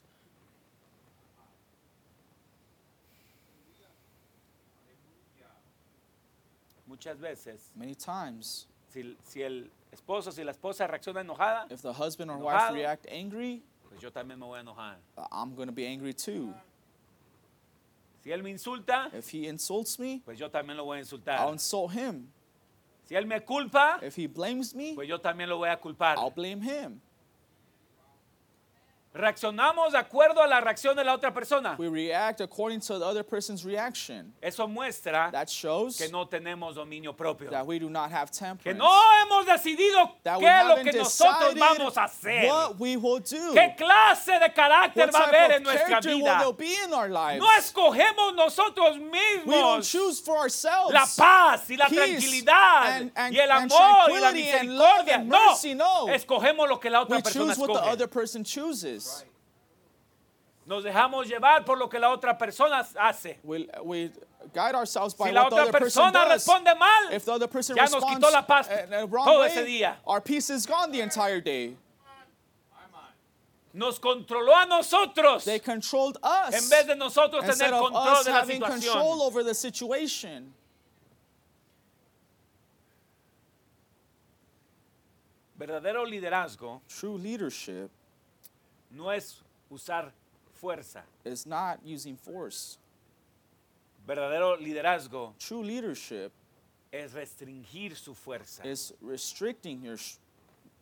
Muchas 6.99 7.17
veces, 7.21 7.71
Many 7.75 7.95
times, 7.95 8.67
si, 8.89 9.15
si 9.23 9.41
el 9.41 9.71
esposo, 9.89 10.33
si 10.33 10.43
la 10.43 10.51
esposa 10.51 10.85
reacciona 10.85 11.21
enojada, 11.21 11.65
if 11.71 11.81
the 11.81 11.93
husband 11.93 12.29
or 12.29 12.37
wife 12.37 12.57
Enojado. 12.57 12.73
react 12.73 13.07
angry, 13.09 13.63
pues 13.87 14.01
yo 14.01 14.11
también 14.11 14.37
me 14.37 14.45
voy 14.45 14.57
a 14.59 14.61
enojar. 14.63 14.97
uh, 15.17 15.25
I'm 15.31 15.55
going 15.55 15.67
to 15.69 15.73
be 15.73 15.85
angry 15.87 16.13
too. 16.13 16.53
Si 18.21 18.31
él 18.31 18.43
me 18.43 18.49
insulta, 18.51 19.09
If 19.13 19.29
he 19.33 19.47
insults 19.47 19.97
me, 19.97 20.21
pues 20.25 20.37
yo 20.37 20.49
también 20.49 20.75
lo 20.75 20.83
voy 20.83 20.97
a 20.97 20.99
I'll 20.99 21.05
insultar. 21.05 21.49
insult 21.53 21.93
him. 21.93 22.27
Si 23.05 23.15
él 23.15 23.25
me 23.25 23.39
culpa, 23.45 23.99
If 24.03 24.17
he 24.17 24.27
blames 24.27 24.75
me, 24.75 24.93
pues 24.93 25.07
yo 25.07 25.19
también 25.21 25.47
lo 25.47 25.57
voy 25.57 25.69
a 25.69 25.77
culpar. 25.79 26.17
I'll 26.17 26.29
blame 26.31 26.61
him. 26.61 26.99
Reaccionamos 29.11 29.91
de 29.93 29.97
acuerdo 29.97 30.39
a 30.43 30.45
la 30.47 30.61
reacción 30.61 30.95
de 30.95 31.03
la 31.03 31.15
otra 31.15 31.33
persona. 31.33 31.75
We 31.79 31.87
react 31.89 32.41
according 32.41 32.79
to 32.81 32.99
the 32.99 33.05
other 33.05 33.23
person's 33.23 33.65
reaction. 33.65 34.33
Eso 34.39 34.67
muestra 34.67 35.31
That 35.31 35.49
shows 35.49 35.97
que 35.97 36.09
no 36.09 36.27
tenemos 36.27 36.75
dominio 36.75 37.17
propio. 37.17 37.49
that 37.49 37.65
we 37.65 37.79
do 37.79 37.89
not 37.89 38.11
have 38.11 38.29
Que 38.31 38.37
temperance. 38.39 38.77
no 38.77 38.91
hemos 39.23 39.47
decidido 39.47 40.11
that 40.23 40.37
qué 40.39 40.45
es 40.47 40.65
lo 40.67 40.75
que 40.83 40.91
nosotros 40.93 41.55
vamos 41.55 41.97
a 41.97 42.03
hacer. 42.03 42.45
what 42.47 42.79
we 42.79 42.97
will 42.97 43.19
do. 43.19 43.53
¿Qué 43.55 43.75
clase 43.75 44.39
de 44.39 44.53
carácter 44.53 45.07
What 45.07 45.13
va 45.15 45.19
a 45.25 45.27
haber 45.27 45.51
en 45.53 45.63
nuestra 45.63 45.99
will 46.05 46.17
vida? 46.19 46.39
there 46.39 46.53
be 46.53 46.75
in 46.85 46.93
our 46.93 47.09
lives? 47.09 47.39
No 47.39 47.49
escogemos 47.57 48.35
nosotros 48.35 48.95
we 48.99 49.09
don't 49.59 49.81
mismos 49.81 49.91
choose 49.91 50.19
for 50.19 50.37
ourselves. 50.37 50.93
la 50.93 51.07
paz 51.17 51.67
y 51.67 51.77
la 51.77 51.87
peace 51.87 51.95
tranquilidad 52.19 52.85
and- 53.01 53.11
and- 53.15 53.33
y 53.35 53.39
el 53.39 53.49
and 53.51 53.71
amor 53.71 54.11
y 54.11 54.19
la 54.19 54.27
and 54.29 54.37
love 54.77 55.03
misericordia. 55.05 55.15
and 55.15 55.29
No, 55.29 55.45
mercy, 55.49 55.73
no. 55.73 56.05
escogemos 56.09 56.69
lo 56.69 56.79
que 56.79 56.91
la 56.91 57.01
otra 57.01 57.15
we 57.17 57.23
persona 57.23 57.45
choose 57.55 57.57
what 57.59 57.67
the 57.69 57.73
escoge. 57.73 57.91
other 57.91 58.07
person 58.07 58.43
chooses. 58.43 58.98
Nos 60.65 60.83
dejamos 60.83 61.27
llevar 61.27 61.65
por 61.65 61.77
lo 61.79 61.87
que 61.89 61.97
la 61.99 62.09
otra 62.15 62.37
persona 62.37 62.85
hace. 62.99 63.39
We, 63.43 63.67
we 63.83 64.11
guide 64.53 64.75
ourselves 64.75 65.15
by 65.15 65.29
Si 65.29 65.31
la 65.33 65.43
what 65.43 65.49
the 65.49 65.55
otra 65.55 65.61
other 65.63 65.71
person 65.71 65.85
persona 66.03 66.11
does. 66.29 66.45
responde 66.45 66.77
mal, 66.77 67.11
If 67.11 67.25
the 67.25 67.31
other 67.33 67.47
person 67.47 67.75
ya 67.75 67.83
nos 67.85 67.93
responds 67.95 68.19
quitó 68.25 68.31
la 68.31 68.41
paz 68.45 68.67
uh, 68.69 69.07
wrong 69.07 69.25
todo 69.25 69.39
way, 69.41 69.47
ese 69.49 69.65
día. 69.65 69.95
our 70.05 70.21
peace 70.21 70.49
is 70.51 70.65
gone 70.67 70.91
the 70.91 71.01
entire 71.01 71.41
day. 71.41 71.75
nos 73.73 73.99
controló 73.99 74.53
a 74.55 74.65
nosotros 74.67 75.43
They 75.45 75.59
controlled 75.59 76.17
us 76.23 76.53
en 76.53 76.69
vez 76.69 76.85
de 76.87 76.95
nosotros 76.95 77.43
instead 77.45 77.65
tener 77.69 77.73
of 77.75 77.91
control 77.91 78.07
us 78.17 78.25
de 78.25 78.31
la 78.31 78.39
having 78.39 78.61
control 78.61 78.79
situación. 78.81 79.21
over 79.21 79.43
the 79.43 79.53
situation. 79.55 80.53
Verdadero 85.57 86.05
liderazgo 86.05 86.81
True 86.87 87.17
leadership 87.17 87.89
no 88.89 89.11
es 89.11 89.41
usar 89.69 90.11
fuerza. 90.59 91.03
is 91.25 91.45
not 91.45 91.79
using 91.85 92.15
force. 92.17 92.77
Verdadero 94.07 94.57
liderazgo 94.57 95.33
True 95.37 95.63
leadership 95.63 96.31
es 96.91 97.13
restringir 97.13 97.95
su 97.95 98.15
fuerza. 98.15 98.65
is 98.65 98.93
restricting 99.01 99.83
your, 99.83 99.97
sh- 99.97 100.17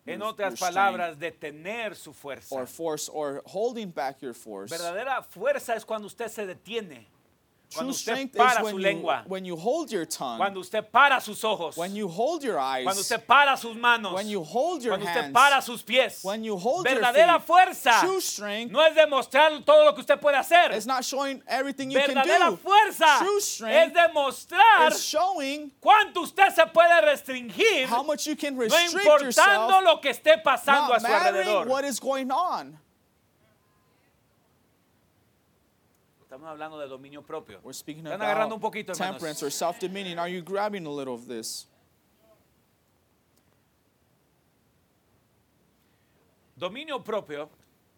En 0.06 0.22
otras 0.22 0.58
palabras, 0.58 1.18
detener 1.20 1.94
su 1.96 2.14
fuerza. 2.14 2.56
or 2.56 2.66
force 2.66 3.10
or 3.10 3.42
holding 3.46 3.92
back 3.92 4.22
your 4.22 4.34
force. 4.34 4.72
Verdadera 4.72 5.22
fuerza 5.22 5.76
es 5.76 5.84
cuando 5.84 6.08
usted 6.08 6.30
se 6.30 6.46
detiene, 6.46 7.06
cuando 7.74 7.92
usted 7.92 8.32
para 8.34 8.60
su 8.60 8.64
when 8.66 8.76
you, 8.76 8.82
lengua, 8.82 9.24
when 9.28 9.46
you 9.46 9.56
hold 9.56 9.92
your 9.92 10.06
tongue, 10.06 10.38
cuando 10.38 10.60
usted 10.60 10.92
para 10.92 11.20
sus 11.20 11.44
ojos, 11.44 11.76
when 11.78 11.96
you 11.96 12.08
hold 12.08 12.44
your 12.44 12.58
eyes, 12.60 12.84
cuando 12.86 13.02
usted 13.02 13.26
para 13.28 13.58
sus 13.58 13.76
manos, 13.76 14.14
when 14.14 14.28
you 14.28 14.44
hold 14.44 14.84
your 14.84 14.98
cuando 14.98 15.06
usted 15.08 15.34
para 15.34 15.62
sus 15.62 15.82
pies. 15.84 16.24
when 16.24 16.44
you 16.44 16.56
hold 16.58 16.86
your 16.88 16.96
Verdadera 16.96 17.40
feet. 17.40 17.48
fuerza 17.48 18.00
True 18.02 18.22
strength 18.22 18.72
no 18.72 18.80
es 18.82 18.96
demostrar 18.96 19.64
todo 19.66 19.86
lo 19.86 19.94
que 19.94 20.02
usted 20.02 20.20
puede 20.20 20.36
hacer. 20.38 20.72
is 20.72 20.88
not 20.88 21.04
showing 21.04 21.42
everything 21.48 21.92
you 21.92 22.00
can 22.00 22.16
Verdadera 22.16 22.50
do. 22.52 22.58
fuerza 22.58 23.20
True 23.20 23.38
es 23.38 23.44
strength 23.46 23.94
demostrar 23.96 24.92
is 24.92 25.04
showing 25.04 25.72
cuánto 25.82 26.22
usted 26.22 26.54
se 26.54 26.66
puede 26.68 27.02
restringir, 27.02 27.86
how 27.88 28.02
much 28.04 28.26
you 28.28 28.36
can 28.36 28.56
no 28.56 28.62
restrict 28.62 28.94
importando 29.06 29.24
yourself, 29.24 29.84
lo 29.84 29.98
que 30.02 30.10
esté 30.12 30.42
pasando 30.42 30.94
a 30.94 31.00
su 31.00 31.08
alrededor. 31.08 31.68
what 31.68 31.84
is 31.84 32.00
going 32.00 32.32
on. 32.32 32.78
Estamos 36.38 36.52
hablando 36.52 36.78
de 36.78 36.88
dominio 36.88 37.24
propio. 37.24 37.60
We're 37.64 37.74
speaking 37.74 38.04
Están 38.04 38.22
agarrando 38.22 38.54
un 38.54 38.62
poquito, 38.62 38.92
hermanos. 38.92 39.14
temperance 39.14 39.42
or 39.42 39.50
self-dominion. 39.50 40.20
Are 40.20 40.30
you 40.30 40.44
grabbing 40.44 40.86
a 40.86 40.90
little 40.90 41.16
of 41.16 41.28
this? 41.28 41.66
Dominio 46.56 47.04
propio, 47.04 47.50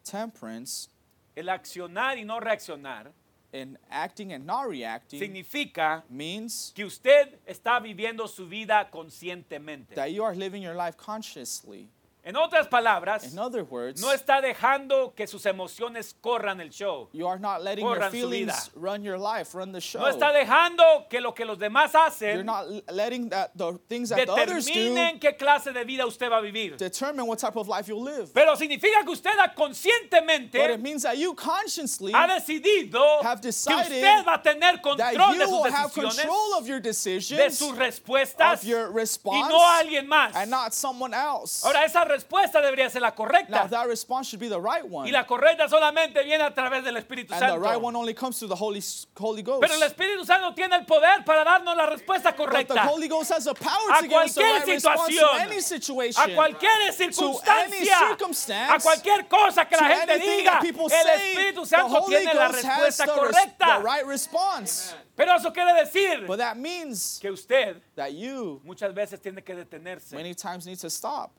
Temperance 0.06 0.88
el 1.36 1.50
accionar 1.50 2.18
y 2.18 2.24
no 2.24 2.40
reaccionar, 2.40 3.12
in 3.52 3.78
acting 3.92 4.32
and 4.32 4.46
not 4.46 4.70
reacting 4.70 5.20
significa 5.20 6.04
means 6.10 6.72
que 6.74 6.86
usted 6.86 7.40
está 7.46 7.82
viviendo 7.82 8.26
su 8.30 8.48
vida 8.48 8.90
conscientemente. 8.90 9.96
that 9.96 10.14
you 10.14 10.24
are 10.24 10.34
living 10.34 10.62
your 10.64 10.76
life 10.76 10.96
consciously. 10.96 11.90
En 12.24 12.36
otras 12.36 12.68
palabras, 12.68 13.24
In 13.32 13.40
other 13.40 13.64
words, 13.64 14.02
no 14.02 14.12
está 14.12 14.42
dejando 14.42 15.14
que 15.16 15.26
sus 15.26 15.46
emociones 15.46 16.14
corran 16.22 16.60
el 16.60 16.70
show. 16.70 17.10
you 17.14 17.26
are 17.26 17.40
not 17.40 17.64
letting 17.64 17.86
your 17.86 17.96
corran 17.96 18.12
feelings 18.12 18.70
run 18.76 19.04
your 19.04 19.18
life, 19.18 19.56
run 19.56 19.72
the 19.72 19.80
show. 19.80 20.02
No 20.02 20.08
está 20.10 20.34
dejando 20.34 21.08
que 21.10 21.22
lo 21.22 21.34
que 21.34 21.46
los 21.46 21.58
demás 21.58 21.94
You're 21.94 22.06
hacen 22.06 22.46
not 22.46 22.66
l- 22.68 22.84
letting 22.92 23.30
that 23.30 23.52
the 23.56 23.80
things 23.88 24.10
that 24.10 24.26
the 24.26 24.32
others 24.34 24.66
do 24.66 24.74
determinen 24.74 25.20
qué 25.20 25.38
clase 25.38 25.72
de 25.74 25.86
vida 25.86 26.06
usted 26.06 26.30
va 26.30 26.40
a 26.40 26.42
vivir. 26.42 26.78
determine 26.78 27.26
what 27.26 27.40
type 27.40 27.56
of 27.56 27.70
life 27.70 27.88
you'll 27.88 28.04
live. 28.04 28.34
Pero 28.34 28.56
significa 28.58 29.02
que 29.04 29.12
usted 29.14 29.38
But 29.38 29.56
conscientemente 29.56 30.74
it 30.74 30.82
means 30.82 31.04
that 31.04 31.18
you 31.18 31.34
consciously 31.34 32.12
ha 32.12 32.28
decidido 32.28 33.24
have 33.24 33.42
que 33.42 33.50
usted 33.50 34.26
va 34.26 34.34
a 34.36 34.44
tener 34.44 34.82
control 34.82 35.38
de 35.38 35.48
sus 35.48 35.64
decisiones, 35.64 36.16
control 36.18 36.54
of 36.58 36.68
your 36.68 36.80
de 36.82 36.94
sus 36.94 37.78
respuestas 37.78 38.60
of 38.60 38.64
your 38.66 38.90
y 38.92 39.42
no 39.48 39.62
a 39.64 39.80
alguien 39.80 40.08
más. 40.08 40.36
and 40.36 40.52
not 40.52 40.74
someone 40.74 41.14
else. 41.14 41.64
Ahora, 41.64 41.86
esa 41.86 42.09
respuesta 42.10 42.62
debería 42.62 42.90
ser 42.90 43.02
la 43.02 43.10
Now 43.12 43.16
correcta. 43.16 43.68
that 43.70 43.88
response 43.88 44.28
should 44.28 44.40
be 44.42 44.50
the 44.50 44.60
right 44.60 44.84
one. 44.84 45.08
Y 45.08 45.12
la 45.12 45.26
correcta 45.26 45.70
solamente 45.70 46.24
viene 46.26 46.44
a 46.44 46.54
través 46.54 46.84
del 46.84 46.98
Espíritu 46.98 47.32
And 47.34 47.40
the 47.42 47.48
Santo. 47.48 47.60
right 47.62 47.82
one 47.82 47.96
only 47.96 48.14
comes 48.14 48.38
through 48.38 48.50
the 48.50 48.56
Holy, 48.56 48.82
Holy 49.18 49.42
Ghost. 49.42 49.62
Pero 49.62 49.74
el 49.76 49.84
Espíritu 49.84 50.26
Santo 50.26 50.54
tiene 50.54 50.76
el 50.76 50.86
poder 50.86 51.24
para 51.24 51.46
darnos 51.46 51.76
la 51.78 51.86
respuesta 51.86 52.32
But 52.32 52.38
the 52.38 52.44
correcta 52.44 52.88
Holy 52.90 53.08
Ghost 53.08 53.32
has 53.32 53.46
the 53.46 53.54
power 53.54 53.92
a 53.98 54.02
to 54.02 54.08
give 54.08 54.18
us 54.18 54.36
the 54.36 54.42
cualquier 54.42 54.54
right 54.60 54.68
response 54.68 55.16
to 55.16 55.28
any 55.40 55.62
situation. 55.62 56.32
a 56.32 56.36
cualquier 56.36 56.94
circunstancia, 56.94 57.98
circumstance, 58.10 58.72
a 58.74 58.80
cualquier 58.80 59.28
cosa 59.28 59.66
que 59.66 59.78
la 59.78 59.88
gente 59.96 60.20
diga. 60.20 60.60
El 60.62 61.20
Espíritu 61.20 61.66
Santo 61.66 62.06
tiene 62.08 62.34
la 62.34 62.50
respuesta 62.50 63.06
correcta. 63.08 63.78
the 63.78 63.84
right 63.84 64.06
response. 64.06 64.94
Pero 65.16 65.36
eso 65.36 65.52
quiere 65.52 65.74
decir 65.74 66.26
But 66.26 66.38
that 66.38 66.56
means 66.58 67.20
que 67.22 67.30
usted 67.30 67.82
that 67.96 68.14
you 68.14 68.62
muchas 68.64 68.94
veces 68.94 69.20
tiene 69.22 69.44
que 69.44 69.54
detenerse 69.54 70.14
many 70.16 70.34
times 70.34 70.66
need 70.66 70.80
to 70.80 70.90
stop 70.90 71.32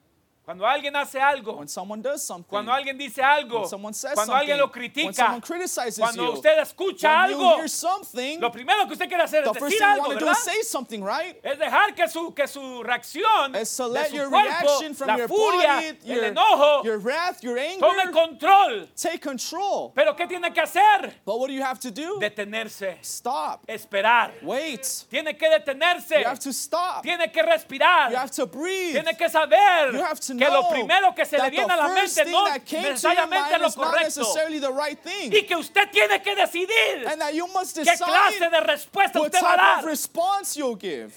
Cuando 0.51 0.66
alguien 0.66 0.96
hace 0.96 1.20
algo, 1.20 1.59
when 1.59 1.68
someone 1.68 2.03
does 2.03 2.24
something, 2.24 2.48
cuando 2.48 2.72
alguien 2.72 2.98
dice 2.98 3.22
algo, 3.22 3.61
when 3.61 3.68
someone 3.68 3.94
says 3.94 4.14
cuando 4.14 4.32
something, 4.32 4.51
alguien 4.51 4.59
lo 4.59 4.64
when 4.64 4.72
critica, 4.72 5.14
someone 5.14 5.40
criticizes 5.40 5.98
cuando 6.01 6.24
you, 6.24 6.32
usted 6.32 6.59
escucha 6.59 7.09
when 7.09 7.30
algo, 7.30 7.51
you 7.53 7.57
hear 7.59 7.68
something, 7.68 8.40
lo 8.40 8.51
primero 8.51 8.84
que 8.86 8.94
usted 8.94 9.07
quiere 9.07 9.22
hacer 9.22 9.44
es 9.44 9.53
decir 9.53 9.80
algo. 9.84 10.11
Es 10.11 11.57
dejar 11.57 11.94
que 11.94 12.09
su, 12.09 12.34
que 12.34 12.48
su 12.48 12.82
reacción 12.82 13.53
de 13.53 13.64
su 13.64 13.92
your 14.12 14.28
cuerpo, 14.28 14.80
la 15.07 15.28
furia, 15.28 15.74
body, 15.76 15.86
el 15.86 16.16
your, 16.16 16.24
enojo, 16.24 16.82
your 16.84 16.98
wrath, 16.98 17.40
your 17.42 17.57
anger, 17.57 17.78
tome 17.78 18.11
control. 18.11 18.88
take 19.01 19.20
control. 19.20 19.92
Pero 19.94 20.16
¿qué 20.16 20.26
tiene 20.26 20.53
que 20.53 20.61
hacer? 20.61 21.14
But 21.24 21.38
what 21.38 21.46
do 21.46 21.53
you 21.53 21.62
have 21.62 21.78
to 21.78 21.92
do? 21.92 22.18
Detenerse, 22.18 22.98
Stop. 23.03 23.68
esperar. 23.68 24.32
Wait. 24.42 25.05
Tiene 25.09 25.36
que 25.36 25.48
detenerse, 25.48 26.22
You 26.22 26.26
have 26.26 26.40
to 26.40 26.53
stop. 26.53 27.05
tiene 27.05 27.30
que 27.30 27.40
respirar, 27.40 28.11
You 28.11 28.16
have 28.16 28.32
to 28.32 28.46
breathe. 28.46 28.94
tiene 28.94 29.16
que 29.16 29.28
saber 29.28 29.92
You 29.92 30.03
have 30.03 30.18
to 30.18 30.39
que 30.47 30.51
lo 30.51 30.68
primero 30.68 31.14
que 31.14 31.24
se 31.24 31.38
le 31.38 31.51
viene 31.51 31.72
a 31.72 31.76
la 31.76 31.88
mente 31.88 32.24
no 32.26 32.45
necesariamente 32.49 33.59
lo 33.59 33.72
correcto 33.72 34.34
right 34.74 34.99
y 35.32 35.43
que 35.47 35.57
usted 35.57 35.91
tiene 35.91 36.20
que 36.22 36.34
decidir 36.34 37.07
And 37.07 37.20
that 37.20 37.32
you 37.32 37.47
must 37.49 37.76
qué 37.76 37.97
clase 37.97 38.51
de 38.51 38.61
respuesta 38.61 39.20
usted 39.20 39.43
va 39.43 39.55
a 39.55 39.82
dar. 39.82 41.11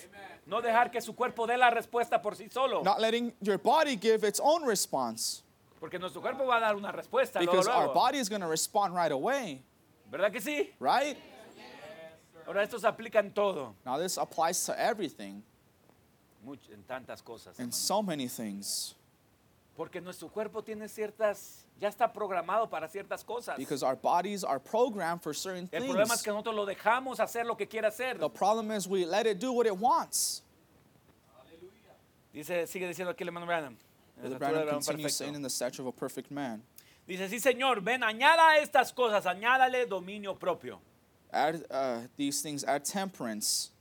No 0.45 0.61
dejar 0.61 0.91
que 0.91 0.99
su 1.01 1.15
cuerpo 1.15 1.47
dé 1.47 1.57
la 1.57 1.69
respuesta 1.69 2.21
por 2.21 2.35
sí 2.35 2.49
solo, 2.49 2.83
Not 2.83 2.99
letting 2.99 3.33
your 3.39 3.57
body 3.57 3.97
give 3.97 4.27
its 4.27 4.41
own 4.43 4.65
response. 4.65 5.41
porque 5.79 5.97
nuestro 5.99 6.21
cuerpo 6.21 6.45
va 6.45 6.57
a 6.57 6.59
dar 6.59 6.75
una 6.75 6.91
respuesta 6.91 7.39
luego, 7.39 7.51
Because 7.53 7.67
our 7.69 7.85
luego. 7.85 7.93
body 7.93 8.17
is 8.17 8.29
going 8.29 8.41
to 8.41 8.47
respond 8.47 8.93
right 8.93 9.11
away. 9.11 9.63
¿Verdad 10.11 10.31
que 10.31 10.41
sí? 10.41 10.69
Right? 10.79 11.17
Ahora 12.45 12.63
esto 12.63 12.77
se 12.77 12.87
aplica 12.87 13.19
en 13.19 13.31
todo, 13.31 13.73
Now, 13.85 13.97
this 13.97 14.17
applies 14.17 14.65
to 14.65 14.73
everything 14.77 15.41
much- 16.45 16.69
en 16.73 16.83
tantas 16.83 17.21
cosas. 17.23 17.57
and 17.57 17.71
hermano. 17.71 17.71
so 17.71 18.01
many 18.03 18.27
things. 18.27 18.95
Porque 19.75 19.99
nuestro 19.99 20.29
cuerpo 20.29 20.63
tiene 20.63 20.87
ciertas, 20.87 21.65
ya 21.79 21.89
está 21.89 22.11
programado 22.11 22.69
para 22.69 22.87
ciertas 22.87 23.23
cosas. 23.23 23.57
Because 23.57 23.83
our 23.83 23.95
bodies 23.95 24.43
are 24.43 24.59
programmed 24.59 25.21
for 25.21 25.33
certain 25.33 25.67
El 25.71 25.83
problema 25.83 26.13
es 26.13 26.21
things. 26.21 26.23
que 26.23 26.31
nosotros 26.31 26.55
lo 26.55 26.65
dejamos 26.65 27.19
hacer 27.19 27.45
lo 27.45 27.55
que 27.55 27.67
quiere 27.67 27.87
hacer. 27.87 28.19
The 28.19 28.29
problem 28.29 28.71
is 28.71 28.87
we 28.87 29.05
let 29.05 29.25
it 29.25 29.39
do 29.39 29.51
what 29.51 29.65
it 29.65 29.75
wants. 29.75 30.43
Dice, 32.33 32.67
sigue 32.67 32.87
diciendo 32.87 33.11
aquí 33.11 33.21
el 33.21 33.27
hermano 33.27 33.45
Branham. 33.45 33.77
Brother 34.17 34.39
Branham 34.39 34.81
continues 34.81 35.15
saying 35.15 35.35
in 35.35 35.41
the 35.41 35.49
stature 35.49 35.81
of 35.81 35.87
a 35.87 35.91
perfect 35.91 36.31
man. 36.31 36.61
Dice, 37.07 37.27
sí 37.29 37.39
señor, 37.39 37.81
ven, 37.81 38.01
añada 38.01 38.57
estas 38.61 38.93
cosas, 38.93 39.25
añádale 39.25 39.85
dominio 39.87 40.37
propio. 40.39 40.79
Add 41.31 41.65
uh, 41.69 42.01
these 42.15 42.41
things, 42.41 42.63
add 42.63 42.85
temperance. 42.85 43.71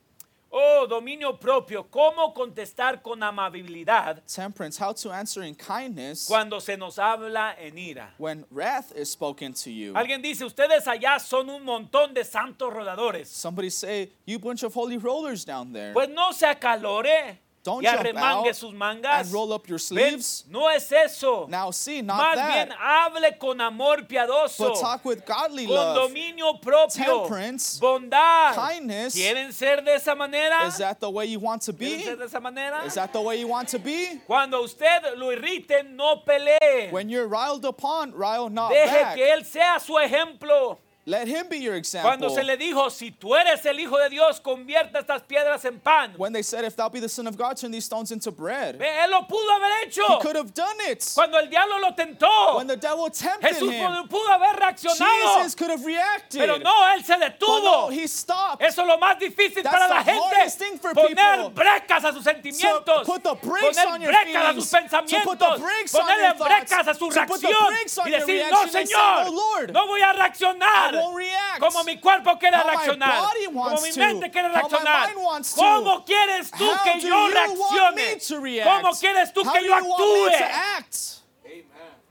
Oh, 0.55 0.87
dominio 0.87 1.39
propio, 1.41 1.85
cómo 1.89 2.35
contestar 2.35 3.01
con 3.01 3.23
amabilidad 3.23 4.23
Temperance, 4.27 4.79
how 4.79 4.93
to 4.93 5.11
answer 5.11 5.43
in 5.43 5.55
kindness 5.55 6.27
cuando 6.27 6.61
se 6.61 6.77
nos 6.77 6.99
habla 6.99 7.55
en 7.59 7.79
ira. 7.79 8.11
when 8.19 8.45
wrath 8.51 8.93
is 8.95 9.11
spoken 9.11 9.55
to 9.55 9.71
you. 9.71 9.95
Alguien 9.95 10.21
dice, 10.21 10.45
ustedes 10.45 10.87
allá 10.87 11.19
son 11.19 11.49
un 11.49 11.65
montón 11.65 12.13
de 12.13 12.23
santos 12.23 12.71
rodadores. 12.71 13.29
Somebody 13.29 13.71
say, 13.71 14.11
you 14.27 14.39
bunch 14.39 14.63
of 14.63 14.75
holy 14.75 14.99
rollers 14.99 15.47
down 15.47 15.73
there. 15.73 15.95
Pues 15.95 16.11
no 16.11 16.33
se 16.33 16.47
acalore 16.47 17.39
Don't 17.65 17.85
y 17.85 17.87
arremangue 17.89 18.53
sus 18.55 18.73
mangas. 18.73 19.27
and 19.27 19.33
roll 19.33 19.53
up 19.53 19.69
your 19.69 19.79
Ven, 19.79 20.21
sleeves. 20.21 20.45
no 20.51 20.67
es 20.69 20.91
eso. 20.91 21.47
Now 21.49 21.71
see, 21.71 22.03
not 22.03 22.17
Más 22.21 22.35
that, 22.35 22.69
bien 22.69 22.77
hable 22.77 23.39
con 23.39 23.61
amor 23.61 23.99
piadoso, 23.99 24.59
but 24.71 24.81
talk 24.81 25.05
with 25.05 25.25
godly 25.25 25.67
con 25.67 25.75
love. 25.77 26.11
dominio 26.11 26.61
propio, 26.61 27.21
temperance, 27.23 27.79
bondad. 27.79 28.55
kindness. 28.57 29.15
¿Quieren 29.15 29.53
ser 29.53 29.81
de 29.83 29.95
esa 29.95 30.15
manera? 30.17 30.67
Is 30.67 30.79
that 30.79 30.99
the 30.99 31.09
way 31.09 31.27
you 31.27 31.39
want 31.39 31.63
to 31.63 31.73
¿Quieren 31.73 31.99
be? 31.99 32.03
ser 32.05 32.17
de 32.17 32.25
esa 32.25 32.41
manera? 32.41 32.85
Is 32.85 32.95
that 32.95 33.13
the 33.13 33.21
way 33.21 33.39
you 33.39 33.47
want 33.47 33.69
to 33.69 33.79
be? 33.79 34.21
Cuando 34.27 34.61
usted 34.65 35.17
lo 35.17 35.31
irrite, 35.31 35.85
no 35.95 36.17
pelee. 36.27 36.91
When 36.91 37.09
you're 37.09 37.29
riled 37.29 37.65
upon, 37.65 38.13
rile 38.13 38.51
not 38.51 38.73
Deje 38.73 38.87
back. 39.03 39.15
que 39.17 39.25
él 39.33 39.45
sea 39.45 39.79
su 39.79 39.93
ejemplo. 39.99 40.79
Let 41.05 41.27
him 41.27 41.49
be 41.49 41.57
your 41.59 41.73
Cuando 42.01 42.29
example. 42.29 42.31
se 42.31 42.45
le 42.45 42.57
dijo, 42.57 42.89
si 42.89 43.11
tú 43.11 43.35
eres 43.35 43.67
el 43.67 43.81
Hijo 43.81 43.99
de 43.99 44.09
Dios, 44.09 44.39
convierta 44.41 45.01
estas 45.01 45.23
piedras 45.23 45.65
en 45.65 45.81
pan. 45.81 46.15
When 46.17 46.33
they 46.33 46.43
said, 46.45 46.65
if 46.65 46.77
thou 46.77 46.89
be 46.89 47.01
the 47.01 47.09
son 47.09 47.27
of 47.27 47.37
God, 47.37 47.57
turn 47.57 47.73
these 47.73 47.85
stones 47.85 48.13
into 48.13 48.31
bread. 48.31 48.79
Él 48.81 49.11
lo 49.11 49.23
pudo 49.27 49.51
haber 49.51 49.85
hecho. 49.85 50.03
He 50.07 50.21
could 50.21 50.37
have 50.37 50.55
done 50.55 50.77
it. 50.89 51.05
Cuando 51.13 51.39
el 51.39 51.49
diablo 51.51 51.79
lo 51.81 51.91
tentó, 51.95 52.57
When 52.57 52.69
the 52.69 52.77
devil 52.77 53.11
tempted 53.11 53.53
Jesús 53.53 53.73
him, 53.73 54.07
pudo, 54.09 54.29
haber 54.31 54.55
reaccionado. 54.61 55.39
Jesus 55.41 55.57
could 55.57 55.71
have 55.73 55.85
reacted. 55.85 56.39
Pero 56.39 56.59
no, 56.59 56.71
él 56.95 57.03
se 57.05 57.15
But 57.19 57.33
detuvo. 57.41 57.63
no, 57.65 57.89
he 57.91 58.07
stopped. 58.07 58.63
Eso 58.63 58.83
es 58.83 58.87
lo 58.87 58.97
más 58.99 59.19
difícil 59.19 59.65
That's 59.65 59.75
para 59.75 59.89
la 59.89 60.05
the 60.05 60.13
hardest 60.13 60.61
gente. 60.61 60.71
thing 60.71 60.79
for 60.79 60.95
Poner 60.95 61.17
people. 61.17 61.51
brecas 61.51 62.05
a 62.05 62.13
sus 62.13 62.23
To 62.23 62.31
sentimientos. 62.31 63.05
put 63.07 63.25
the 63.25 63.35
brakes 63.43 63.77
Poner 63.77 63.87
on 63.91 64.01
your 64.03 64.13
brecas 64.13 64.37
a 64.37 64.39
feelings. 64.55 64.55
sus 64.55 64.71
To 64.71 64.79
put 64.79 65.39
the 65.41 65.47
pensamientos. 65.47 65.61
brakes 65.61 65.95
on 65.97 66.07
your 66.07 66.35
thoughts. 66.35 66.49
brecas 66.49 66.87
a 66.87 66.95
su 66.95 67.09
To 67.11 67.27
put 67.27 67.41
the 67.41 67.49
reacción. 67.49 67.67
brakes 67.67 67.99
on 67.99 68.07
Y 68.07 68.11
your 68.11 68.21
decir, 68.21 68.35
reaction 68.37 68.53
no, 68.53 68.71
say, 68.71 68.85
Señor, 68.87 69.25
"No, 69.27 69.31
Lord, 69.33 69.73
no 69.73 69.87
voy 69.89 70.01
a 70.01 70.13
reaccionar. 70.13 70.92
React. 71.17 71.59
Como 71.61 71.85
mi 71.85 71.99
cuerpo 72.01 72.39
quiere 72.39 72.57
reaccionar. 72.63 73.25
Como 73.53 73.81
mi 73.81 73.93
mente 73.93 74.31
quiere 74.31 74.49
reaccionar. 74.49 75.15
¿Cómo 75.57 76.05
quieres 76.05 76.51
tú 76.51 76.71
que 76.85 77.01
yo 77.01 77.29
reaccione? 77.29 78.19
¿Cómo 78.65 78.93
quieres 78.99 79.33
tú 79.33 79.43
que 79.53 79.65
yo 79.65 79.75
actúe? 79.75 80.29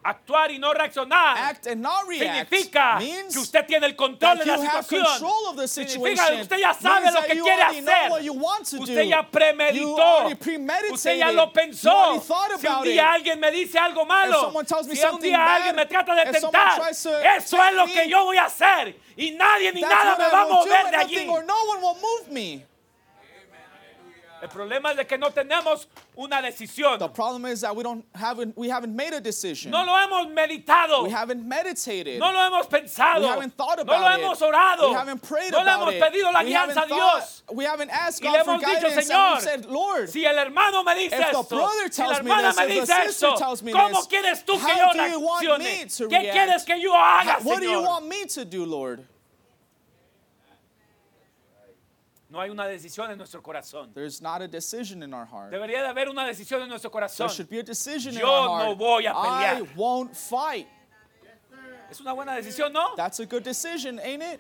Act? 0.04 0.22
Actuar 0.22 0.52
y 0.52 0.60
no 0.60 0.74
reaccionar. 0.74 1.38
Act 1.38 1.68
and 1.68 1.82
not 1.82 2.08
react 2.08 2.50
Significa 2.50 3.00
que 3.00 3.40
usted 3.40 3.66
tiene 3.66 3.88
el 3.88 3.96
control 3.96 4.40
de 4.40 4.46
la 4.46 4.58
situación. 4.58 5.04
control 5.04 5.46
of 5.50 5.56
the 5.58 5.68
Significa 5.68 6.28
que 6.28 6.42
usted 6.42 6.58
ya 6.58 6.74
sabe 6.74 7.12
lo 7.12 7.22
que 7.22 7.40
quiere 7.42 7.62
hacer. 7.62 8.12
Usted 8.80 9.04
ya 9.04 9.30
premeditó. 9.30 10.28
Usted 10.92 11.18
ya 11.18 11.32
lo 11.32 11.52
pensó. 11.52 12.22
Si 12.60 12.68
un 12.68 12.84
día 12.84 13.14
alguien 13.14 13.40
me 13.40 13.52
dice 13.52 13.78
algo 13.80 14.06
malo, 14.06 14.54
si 14.92 15.04
un 15.04 15.20
día 15.20 15.56
alguien 15.56 15.76
me 15.76 15.86
trata 15.86 16.16
de 16.16 16.32
tentar, 16.32 16.82
eso 16.90 17.20
es 17.22 17.74
lo 17.74 17.86
que 17.86 17.96
me, 17.96 18.10
yo 18.10 18.26
voy 18.26 18.38
a 18.38 18.46
hacer. 18.46 18.96
Y 19.16 19.32
nadie 19.32 19.72
ni 19.74 19.82
nada 19.82 20.16
me 20.18 20.28
va 20.30 20.42
a 20.42 20.46
mover 20.46 20.92
de 20.92 20.98
allí. 20.98 21.28
or 21.30 21.44
no 21.44 21.56
one 21.66 21.82
will 21.82 22.02
move 22.02 22.32
me. 22.32 22.66
El 24.42 24.50
problema 24.50 24.90
es 24.92 24.98
de 24.98 25.06
que 25.06 25.18
no 25.20 25.30
tenemos 25.30 25.88
una 26.16 26.42
decisión. 26.42 26.98
The 26.98 27.08
problem 27.10 27.46
is 27.46 27.62
that 27.62 27.76
we 27.76 27.84
don't 27.84 28.04
haven't 28.16 28.58
we 28.58 28.70
haven't 28.70 28.96
made 28.96 29.14
a 29.14 29.22
decision. 29.22 29.70
No 29.72 29.84
lo 29.86 29.94
hemos 29.94 30.34
meditado. 30.34 31.04
We 31.04 31.12
haven't 31.12 31.48
meditated. 31.48 32.18
No 32.18 32.32
lo 32.32 32.40
hemos 32.40 32.68
pensado. 32.68 33.22
We 33.22 33.28
haven't 33.28 33.56
thought 33.56 33.78
no 33.78 33.84
about 33.84 34.02
lo 34.02 34.08
it. 34.08 34.20
hemos 34.20 34.42
orado. 34.42 34.90
We 34.90 34.96
haven't 34.96 35.22
prayed 35.22 35.52
no 35.52 35.60
le 35.60 35.64
about 35.64 35.80
hemos 35.90 35.94
it. 35.94 36.02
pedido 36.02 36.34
la 36.34 36.40
we 36.42 36.50
guianza 36.50 36.72
a 36.72 36.80
haven't 36.82 36.96
Dios. 36.96 37.44
we 37.54 37.66
haven't 37.66 37.90
asked 37.92 38.24
Y 38.24 38.32
le 38.32 38.38
God 38.40 38.46
for 38.46 38.52
hemos 38.54 38.62
dicho, 38.64 38.82
guidance 38.82 38.98
and 38.98 39.08
Señor, 39.12 39.36
we 39.36 39.42
said, 39.42 39.66
Lord, 39.66 40.10
Si 40.10 40.26
el 40.26 40.36
hermano 40.40 40.84
me 40.84 40.96
dice 40.96 41.14
If 41.14 41.20
the 41.20 41.28
esto, 41.40 41.44
brother 41.44 41.92
si 41.92 42.02
tells 42.02 42.24
me 42.24 42.32
hermana 42.32 42.48
this, 42.48 42.58
me 42.58 42.64
if 42.64 42.70
the 42.70 42.74
dice 42.82 43.08
sister 43.12 43.28
esto, 43.28 43.36
tells 43.38 43.62
me 43.62 43.72
¿cómo 43.74 43.90
this, 43.94 44.08
quieres 44.08 44.44
tú 44.44 44.54
que 44.54 44.60
how 44.74 44.92
yo 44.92 44.94
do 44.94 45.08
you 45.12 45.20
want 45.20 45.60
me 45.60 45.86
to 45.86 46.08
¿Qué 46.08 46.18
react? 46.20 46.34
quieres 46.34 46.66
que 46.66 46.82
yo 46.82 46.94
haga, 46.96 47.38
what 47.44 47.60
do 47.62 47.70
you 47.70 47.78
Señor? 47.78 47.86
want 47.86 48.08
me 48.08 48.26
to 48.26 48.44
do, 48.46 48.66
Lord? 48.66 49.06
No 52.32 52.40
hay 52.40 52.50
una 52.50 52.66
decisión 52.66 53.12
en 53.12 53.18
nuestro 53.18 53.42
corazón. 53.42 53.94
There's 53.94 54.22
not 54.22 54.42
a 54.42 54.48
decision 54.48 55.04
in 55.04 55.14
our 55.14 55.26
heart. 55.26 55.52
Debería 55.52 55.82
de 55.82 55.88
haber 55.90 56.08
una 56.10 56.24
decisión 56.26 56.62
en 56.62 56.70
nuestro 56.70 56.90
corazón. 56.90 57.28
There 57.28 57.36
should 57.36 57.50
be 57.50 57.60
a 57.60 57.64
decision 57.64 58.14
in 58.14 58.22
Yo 58.22 58.26
our 58.28 58.48
no 58.48 58.66
heart. 58.68 58.78
voy 58.78 59.06
a 59.06 59.12
I 59.12 59.60
pelear. 59.60 59.76
won't 59.76 60.16
fight. 60.16 60.68
Es 61.90 62.00
una 62.00 62.14
buena 62.14 62.32
decisión, 62.38 62.72
¿no? 62.72 62.96
That's 62.96 63.20
a 63.20 63.26
good 63.26 63.44
decision, 63.44 64.00
ain't 64.00 64.24
it? 64.24 64.40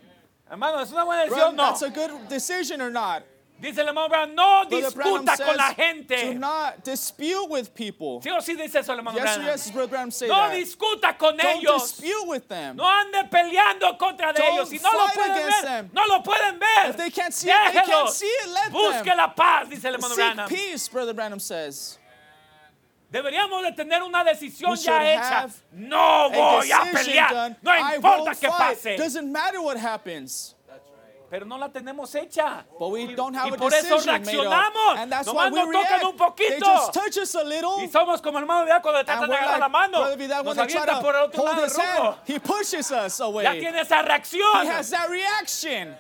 Hermano, 0.50 0.80
es 0.80 0.92
una 0.94 1.04
buena 1.04 1.26
decisión, 1.26 1.54
¿no? 1.54 1.64
That's 1.66 1.82
a 1.82 1.90
good 1.90 2.12
decision 2.30 2.82
or 2.82 2.92
not? 2.92 3.24
Dice 3.62 3.84
Branham, 3.84 4.34
no 4.34 4.66
discuta 4.68 5.38
con 5.38 5.56
la 5.56 5.70
do 5.70 5.76
gente. 5.76 6.34
not 6.34 6.84
dispute 6.84 7.48
with 7.48 7.74
people. 7.76 8.20
¿Sí 8.22 8.30
o 8.32 8.42
sí 8.42 8.56
dice 8.56 8.80
hermano 8.80 9.14
Yes, 9.14 9.22
Branham? 9.24 9.46
yes, 9.46 9.72
Brother 9.72 9.88
Branham 9.90 10.12
say 10.12 10.28
No 10.28 10.36
that. 10.36 10.54
discuta 10.56 11.16
con 11.18 11.38
Don't 11.38 11.60
ellos. 11.62 11.92
dispute 11.98 12.28
with 12.28 12.48
them. 12.48 12.76
No 12.78 12.86
ande 12.88 13.24
peleando 13.30 13.96
contra 14.00 14.34
de 14.34 14.42
Don't 14.42 14.54
ellos. 14.56 14.70
Si 14.70 14.80
no 14.80 14.92
lo 14.92 15.08
pueden 15.14 15.46
ver, 15.46 15.62
them. 15.62 15.90
no 15.94 16.04
lo 16.08 16.24
pueden 16.24 16.58
ver. 16.60 16.90
If 16.90 16.98
they 16.98 17.12
can't 17.12 17.34
see 17.34 17.50
it, 17.50 17.56
they 17.68 17.82
can't 17.82 17.88
Déjelos. 17.88 18.10
see 18.14 18.26
it, 18.26 18.48
let 18.50 18.72
Busque 18.72 19.06
them. 19.06 19.18
la 19.18 19.28
paz, 19.36 19.70
dice 19.70 19.86
el 19.86 19.94
hermano 19.94 20.16
Seek 20.16 20.26
Branham. 20.36 20.50
peace, 20.50 20.88
Brother 20.88 21.14
Branham 21.14 21.40
says. 21.40 22.00
Deberíamos 23.12 23.62
de 23.64 23.74
tener 23.74 24.02
una 24.04 24.24
decisión 24.24 24.76
ya 24.78 25.04
hecha. 25.04 25.50
No 25.74 26.30
voy 26.30 26.72
a 26.72 26.80
pelear. 26.94 27.30
done. 27.30 27.56
No 27.62 27.94
importa 27.94 28.34
fight. 28.34 28.52
pase. 28.58 28.98
Doesn't 28.98 29.30
matter 29.32 29.62
what 29.62 29.78
happens. 29.78 30.56
Pero 31.32 31.46
no 31.46 31.58
la 31.58 31.70
tenemos 31.70 32.14
hecha. 32.14 32.66
But 32.78 32.90
we 32.90 33.16
don't 33.16 33.34
have 33.34 33.48
y 33.50 33.54
a 33.54 33.58
por 33.58 33.74
eso 33.74 33.98
reaccionamos. 34.00 34.98
And 34.98 35.10
that's 35.10 35.26
Nomás 35.30 35.50
why 35.50 35.50
we 35.50 35.60
nos 35.64 35.66
tocan 35.74 36.00
react. 36.02 36.04
un 36.04 36.12
They 36.12 36.18
poquito. 36.28 36.60
just 36.66 36.94
touch 36.94 37.18
us 37.20 37.36
a 37.36 37.44
little. 37.46 37.78
Y 37.80 37.88
somos 37.88 38.22
como 38.22 38.38
el 38.38 38.44
hermano 38.44 38.66
Vidal 38.66 38.82
cuando 38.82 39.02
tratan 39.06 39.30
de 39.30 39.30
we're 39.30 39.38
agarrar 39.40 39.60
la 39.62 39.68
like, 39.68 39.72
mano. 39.72 39.98
Brother 40.00 40.18
Vidal, 40.18 40.44
Nos 40.44 40.58
when 40.58 40.68
they 40.68 40.74
try 40.76 40.82
avienta 40.84 41.02
por 41.02 41.16
el 41.16 41.22
to 41.22 41.28
otro 41.30 41.40
hold 41.40 41.50
lado 41.50 41.62
del 41.62 41.70
his 41.70 41.78
hand, 41.78 42.00
rumbo. 42.04 42.18
he 42.26 42.40
pushes 42.40 42.92
us 42.92 43.18
Ya 43.20 43.26
away. 43.26 43.60
tiene 43.62 43.80
esa 43.80 44.00
He 44.02 44.08
reacción. 44.10 44.68
has 44.68 44.90
that 44.90 45.10
reaction. 45.10 45.96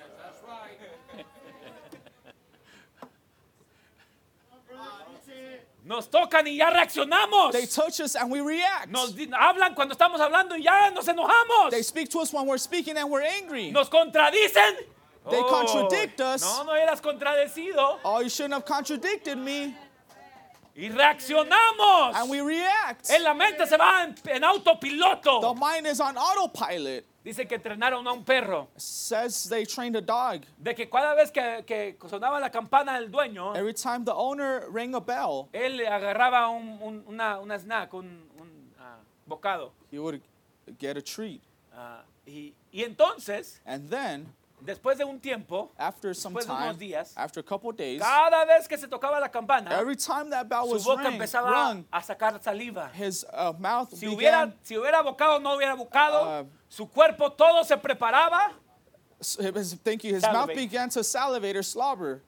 Nos 5.83 6.07
tocan 6.09 6.45
y 6.47 6.57
ya 6.57 6.69
reaccionamos. 6.69 7.51
They 7.51 7.65
touch 7.65 7.99
us 8.01 8.15
and 8.15 8.31
we 8.31 8.39
react. 8.39 8.89
Nos 8.89 9.13
di- 9.15 9.27
hablan 9.31 9.73
cuando 9.73 9.93
estamos 9.95 10.21
hablando 10.21 10.55
y 10.55 10.61
ya 10.63 10.91
nos 10.91 11.07
enojamos. 11.07 11.71
They 11.71 11.81
speak 11.81 12.09
to 12.09 12.19
us 12.19 12.31
when 12.31 12.45
we're 12.45 12.59
speaking 12.59 12.97
and 12.97 13.09
we're 13.09 13.23
angry. 13.23 13.71
Nos 13.71 13.89
contradicen. 13.89 14.75
They 15.29 15.37
Oh, 15.39 15.49
contradict 15.49 16.19
us. 16.21 16.41
No, 16.41 16.63
no 16.63 16.71
eras 16.75 16.99
contradecido. 17.01 17.99
Oh, 18.03 18.21
you 18.21 18.29
shouldn't 18.29 18.53
have 18.55 18.65
contradicted 18.65 19.37
me. 19.37 19.75
Y 20.75 20.89
reaccionamos. 20.89 22.15
and 22.15 22.29
we 22.29 22.41
react. 22.41 23.09
En 23.09 23.23
la 23.23 23.33
mente 23.33 23.65
se 23.67 23.77
va 23.77 24.03
en, 24.03 24.15
en 24.27 24.41
The 24.41 24.47
autopiloto. 24.47 25.55
mind 25.55 25.85
is 25.85 25.99
on 25.99 26.17
autopilot. 26.17 27.05
Dice 27.23 27.45
que 27.47 27.55
entrenaron 27.57 28.07
a 28.07 28.13
un 28.13 28.23
perro. 28.23 28.69
Says 28.77 29.47
they 29.47 29.63
trained 29.65 29.95
a 29.95 30.01
dog. 30.01 30.41
De 30.57 30.73
que 30.73 30.87
cada 30.89 31.13
vez 31.13 31.29
que, 31.29 31.63
que 31.67 31.95
sonaba 32.09 32.39
la 32.39 32.49
campana 32.49 32.99
del 32.99 33.11
dueño, 33.11 33.55
Every 33.55 33.73
time 33.73 34.05
the 34.05 34.13
owner 34.13 34.65
rang 34.71 34.95
a 34.95 34.99
bell, 35.01 35.49
él 35.53 35.81
agarraba 35.87 36.49
un, 36.49 36.79
un- 36.81 37.03
una, 37.07 37.39
una 37.39 37.59
snack, 37.59 37.93
un, 37.93 38.05
un, 38.39 38.73
ah, 38.79 38.95
bocado. 39.29 39.71
he 39.91 39.99
would 39.99 40.21
get 40.79 40.97
a 40.97 41.01
treat. 41.01 41.41
Ah, 41.77 42.01
y, 42.25 42.53
y 42.73 42.83
entonces, 42.83 43.59
And 43.67 43.89
then, 43.91 44.33
después 44.63 44.97
de 44.97 45.03
un 45.05 45.19
tiempo, 45.19 45.71
after 45.77 46.13
some 46.15 46.33
Después 46.35 46.45
de 46.47 46.53
unos 46.53 46.77
time, 46.77 46.77
días, 46.79 47.13
after 47.17 47.39
a 47.41 47.43
couple 47.43 47.71
days, 47.73 48.01
cada 48.01 48.45
vez 48.45 48.67
que 48.67 48.77
se 48.77 48.87
tocaba 48.87 49.19
la 49.19 49.29
campana, 49.29 49.71
every 49.79 49.95
time 49.95 50.29
that 50.29 50.47
bell 50.47 50.65
su 50.67 50.73
was 50.73 50.83
boca 50.83 51.03
rang, 51.03 51.13
empezaba 51.13 51.49
rung, 51.51 51.85
a 51.91 52.01
sacar 52.01 52.41
saliva. 52.43 52.89
his 52.93 53.25
uh, 53.33 53.53
mouth 53.59 53.89
Si 53.93 54.05
hubiera, 54.07 54.45
began, 54.45 54.55
si 54.63 54.75
hubiera 54.77 55.01
bocado 55.03 55.39
no 55.41 55.55
hubiera 55.55 55.75
bocado, 55.75 56.23
Ah. 56.23 56.45
su 56.69 56.85
cuerpo 56.87 57.31
todo 57.31 57.63
se 57.63 57.75
preparaba. 57.77 58.51
s- 59.19 59.37
his- 59.37 59.75
thank 59.83 60.03
you, 60.03 60.13
his 60.15 60.23
mouth 60.23 60.47
Salivate. 60.47 60.55
began 60.55 60.89
to 60.89 61.03
salivate 61.03 61.55
or 61.57 61.63
slobber. 61.63 62.21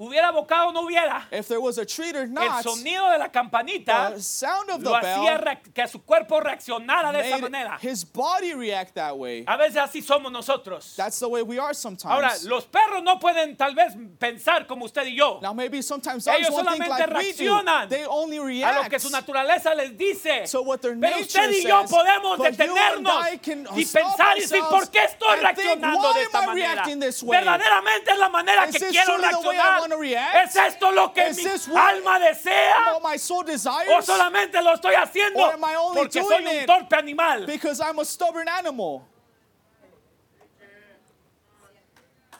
Hubiera 0.00 0.30
bocado 0.30 0.68
o 0.68 0.72
no 0.72 0.82
hubiera. 0.82 1.26
If 1.32 1.48
there 1.48 1.58
was 1.60 1.76
a 1.76 1.84
treat 1.84 2.14
or 2.14 2.22
El 2.22 2.32
not, 2.32 2.62
sonido 2.62 3.10
de 3.10 3.18
la 3.18 3.30
campanita 3.32 4.12
the 4.14 4.22
sound 4.22 4.70
of 4.70 4.80
the 4.80 4.88
lo 4.90 4.94
hacía 4.94 5.60
que 5.74 5.88
su 5.88 5.98
cuerpo 6.04 6.38
reaccionara 6.38 7.10
de 7.10 7.26
esa 7.28 7.38
manera. 7.38 7.78
his 7.82 8.04
body 8.04 8.54
react 8.54 8.94
that 8.94 9.18
way. 9.18 9.42
A 9.48 9.56
veces 9.56 9.78
así 9.78 10.00
somos 10.00 10.30
nosotros. 10.30 10.94
That's 10.96 11.18
the 11.18 11.26
way 11.28 11.42
we 11.42 11.58
are 11.58 11.72
Ahora, 11.72 11.74
sometimes. 11.74 12.44
los 12.44 12.64
perros 12.66 13.02
no 13.02 13.18
pueden 13.18 13.56
tal 13.56 13.74
vez 13.74 13.92
pensar 14.20 14.68
como 14.68 14.84
usted 14.84 15.04
y 15.04 15.16
yo. 15.16 15.40
Now 15.42 15.52
maybe 15.52 15.82
sometimes 15.82 16.28
Ellos 16.28 16.46
think 16.46 16.60
solamente 16.60 16.88
like 16.90 17.06
reaccionan 17.06 17.88
They 17.88 18.04
only 18.06 18.36
A 18.38 18.40
lo 18.40 18.46
react 18.46 18.90
que 18.90 19.00
su 19.00 19.10
naturaleza 19.10 19.74
les 19.74 19.98
dice. 19.98 20.44
to 20.48 20.62
what 20.62 20.78
their 20.78 20.96
Pero 20.96 21.18
usted 21.18 21.50
y 21.50 21.62
yo 21.66 21.80
says. 21.80 21.90
podemos 21.90 22.38
detenernos 22.38 23.32
y 23.74 23.84
pensar 23.84 24.38
y 24.38 24.42
decir, 24.42 24.62
¿por 24.70 24.88
qué 24.90 25.02
estoy 25.02 25.28
and 25.28 25.56
think, 25.56 25.56
reaccionando 25.58 26.08
why 26.08 26.14
de 26.14 26.22
esta 26.22 26.42
manera? 26.42 26.84
Verdaderamente 26.84 28.12
es 28.12 28.18
la 28.18 28.28
manera 28.28 28.68
Is 28.68 28.76
que 28.76 28.86
quiero 28.90 29.14
truly 29.16 29.87
the 29.88 29.96
way 29.96 30.14
I 30.14 30.16
reaccionar. 30.16 30.34
wanna 30.34 30.42
react? 30.42 30.56
¿Es 30.56 30.56
esto 30.56 30.90
lo 30.92 31.08
que 31.12 31.28
Is 31.28 31.36
mi 31.38 31.42
this 31.44 31.68
what- 31.68 31.94
alma 31.94 32.18
desea? 32.20 32.92
What 32.94 33.02
my 33.02 33.16
soul 33.16 33.40
¿O 33.40 33.44
desires 33.44 34.04
solamente 34.06 34.62
lo 34.62 34.74
estoy 34.74 34.94
haciendo 34.94 35.40
Or 35.40 35.52
am 35.54 35.64
I 35.64 35.74
only 35.76 36.00
porque 36.02 36.22
soy 36.22 36.28
doing 36.42 36.46
un 36.48 36.54
it 36.62 36.66
torpe 36.68 36.92
animal? 36.96 37.46
because 37.46 37.80
I'm 37.80 37.98
a 37.98 38.04
stubborn 38.04 38.48
animal. 38.48 39.02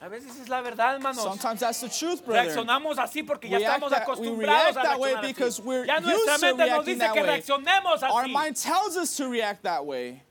A 0.01 0.09
veces 0.09 0.38
es 0.40 0.49
la 0.49 0.61
verdad, 0.61 0.94
hermanos. 0.94 1.20
Sometimes 1.24 1.59
that's 1.59 1.80
the 1.80 1.88
truth, 1.88 2.24
brother. 2.24 2.44
Reaccionamos 2.55 2.99
así 2.99 3.24
porque 3.26 3.49
ya 3.49 3.59
We 3.59 3.64
estamos 3.64 3.92
acostumbrados 3.92 4.74
react 4.74 4.76
a 4.76 4.82
that 4.90 5.01
way 5.01 5.11
reaccionar 5.14 5.22
because 5.34 5.59
así. 5.61 5.86
Ya 5.86 5.99
nuestra 6.01 6.38
mente 6.38 6.70
nos 6.70 6.84
dice 6.86 7.12
que 7.12 7.22
reaccionemos 7.22 8.03
Our 8.05 8.28
mind 8.28 8.57
tells 8.57 8.96
us 8.96 9.16
to 9.16 9.28
react 9.28 9.64
that 9.64 9.84
way. 9.84 10.22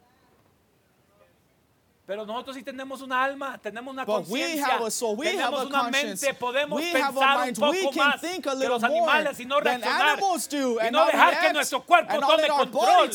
Pero 2.08 2.26
nosotros 2.26 2.56
sí 2.56 2.64
tenemos 2.64 3.02
una 3.02 3.22
alma, 3.22 3.58
tenemos 3.62 3.92
una 3.94 4.06
conciencia, 4.06 4.80
tenemos 5.20 5.66
una 5.66 5.84
mente, 5.92 6.34
podemos 6.36 6.82
pensar 6.82 7.38
un 7.50 7.54
poco 7.54 7.92
más 7.98 8.22
que 8.22 8.68
los 8.70 8.82
animales 8.84 9.40
y 9.42 9.46
no 9.46 9.60
reaccionar 9.60 10.18
do 10.20 10.80
y 10.88 10.92
no 10.92 11.06
dejar 11.06 11.40
que 11.42 11.54
nuestro 11.54 11.84
cuerpo 11.84 12.14
tome 12.20 12.48
control. 12.48 13.10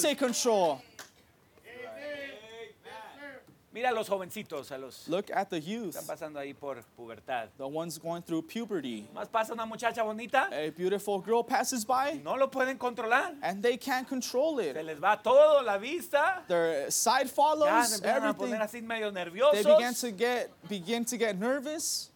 Mira 3.75 3.89
a 3.89 3.93
los 3.93 4.07
jovencitos, 4.07 4.71
a 4.71 4.77
los 4.77 5.09
Look 5.09 5.31
at 5.33 5.49
the 5.49 5.59
youth, 5.59 5.95
están 5.97 6.07
pasando 6.07 6.39
ahí 6.39 6.53
por 6.55 6.77
pubertad. 6.95 7.49
the 7.57 7.67
ones 7.67 7.97
going 7.99 8.21
through 8.23 8.43
puberty. 8.43 9.09
Más 9.15 9.29
pasa 9.31 9.55
una 9.55 9.65
muchacha 9.65 10.03
bonita, 10.03 10.49
A 10.53 10.71
beautiful 10.71 11.21
girl 11.21 11.43
passes 11.43 11.83
by 11.87 12.21
no 12.23 12.35
lo 12.37 12.49
pueden 12.49 12.77
controlar. 12.77 13.35
and 13.43 13.63
they 13.63 13.79
can't 13.79 14.07
control 14.07 14.59
Se 14.59 14.71
it. 14.71 14.85
les 14.85 14.99
va 14.99 15.17
todo, 15.23 15.63
la 15.63 15.79
vista. 15.79 16.43
Their 16.49 16.91
side 16.91 17.23
Ya 17.23 17.27
se 17.29 17.35
follows 17.35 18.01
empiezan 18.01 18.05
a 18.05 18.17
everything. 18.29 18.35
poner 18.51 18.61
así 18.61 18.83
medio 18.83 19.11
They 19.11 19.25
nerviosos. 19.25 19.65
begin 19.79 19.95
to 19.95 20.11
get 20.13 20.51
begin 20.69 21.05
to 21.07 21.17
get 21.17 21.39
nervous. 21.39 22.11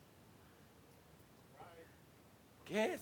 ¿Qué 2.67 2.95
es? 2.95 3.01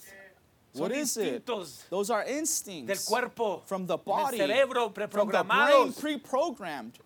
What 0.74 0.90
is 0.92 1.16
it? 1.16 1.44
instintos 1.44 1.88
Those 1.88 2.10
are 2.10 2.24
del 2.24 2.36
instincts 2.38 3.04
cuerpo, 3.08 3.62
from 3.64 3.86
the 3.86 3.96
del 3.96 4.04
body, 4.04 4.38
cerebro 4.38 4.88
from 4.90 5.30
the 5.30 5.42
brain 5.44 5.92
pre-programmed. 5.92 6.98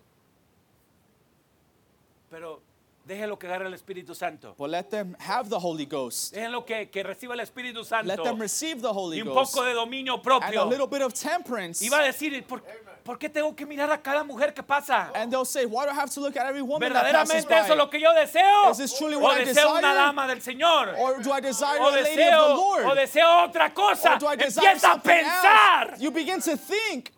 Pero 2.29 2.61
déjenlo 3.05 3.39
que 3.39 3.47
agarre 3.47 3.67
el 3.67 3.73
Espíritu 3.73 4.13
Santo. 4.13 4.53
But 4.57 4.69
let 4.69 4.83
them 4.91 5.15
have 5.19 5.49
the 5.49 5.57
Holy 5.59 5.85
Ghost. 5.85 6.33
Déjenlo 6.33 6.63
que, 6.65 6.89
que 6.89 7.03
reciba 7.03 7.33
el 7.33 7.39
Espíritu 7.39 7.79
Let 7.79 7.85
Santo 7.85 8.23
them 8.23 8.39
receive 8.39 8.81
the 8.81 8.87
Holy 8.93 9.17
y 9.17 9.21
un 9.21 9.29
Ghost 9.29 9.53
poco 9.55 9.65
de 9.65 9.73
dominio 9.73 10.13
and 10.13 10.19
a 10.19 10.23
propio. 10.23 10.65
little 10.65 10.87
bit 10.87 11.01
of 11.01 11.13
temperance. 11.13 11.83
Y 11.83 11.89
va 11.89 11.99
a 11.99 12.03
decir, 12.03 12.45
¿por, 12.45 12.61
por 13.03 13.17
qué 13.17 13.27
tengo 13.29 13.55
que 13.55 13.65
mirar 13.65 13.91
a 13.91 13.97
cada 13.99 14.23
mujer 14.23 14.53
que 14.53 14.61
pasa? 14.61 15.11
And 15.15 15.31
they'll 15.31 15.43
say, 15.45 15.65
why 15.65 15.85
do 15.85 15.91
I 15.91 15.95
have 15.95 16.11
to 16.13 16.19
look 16.21 16.37
at 16.37 16.45
every 16.45 16.61
woman 16.61 16.93
that 16.93 17.11
passes 17.11 17.45
¿Verdaderamente 17.45 17.63
eso 17.65 17.73
es 17.73 17.77
lo 17.77 17.89
que 17.89 17.99
yo 17.99 18.13
deseo? 18.13 18.69
Is 18.69 18.77
this 18.77 18.93
truly 18.95 19.15
¿O 19.15 19.19
what 19.21 19.41
I 19.41 19.45
deseo 19.45 19.71
una 19.71 19.81
desire? 19.81 19.95
dama 19.95 20.27
del 20.27 20.41
Señor? 20.41 20.95
Or 20.99 21.19
do 21.23 21.31
I 21.33 21.41
desire 21.41 21.79
¿O 21.79 21.87
a 21.87 21.91
lady 21.91 21.99
of 22.01 22.03
the 22.03 22.15
deseo, 22.15 22.55
Lord? 22.55 22.85
o 22.85 22.95
deseo 22.95 23.43
otra 23.43 23.73
cosa? 23.73 24.13
Or 24.13 24.19
do 24.19 24.27
I 24.27 24.35
desire 24.35 24.67
Empieza 24.67 24.87
a 24.87 24.91
something 24.93 25.09
pensar. 25.09 25.89
else? 25.93 25.99
You 26.03 26.11
begin 26.11 26.39
to 26.41 26.55
think. 26.55 27.11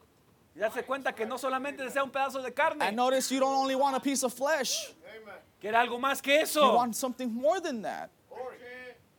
Y 0.56 0.60
darse 0.60 0.84
cuenta 0.84 1.14
que 1.14 1.26
no 1.26 1.38
solamente 1.38 1.82
desea 1.84 2.04
un 2.04 2.12
pedazo 2.12 2.42
de 2.42 2.54
carne, 2.54 2.86
And 2.86 2.96
notice 2.98 3.34
you 3.34 3.40
don't 3.40 3.56
only 3.58 3.76
want 3.76 3.96
a 3.96 4.00
piece 4.00 4.24
of 4.26 4.34
flesh. 4.34 4.94
que 5.60 5.68
era 5.70 5.80
algo 5.82 5.98
más 6.00 6.22
que 6.22 6.36
You 6.38 6.44
eso. 6.44 6.76
want 6.76 6.96
something 6.96 7.28
more 7.32 7.62
than 7.62 7.82
that. 7.84 8.10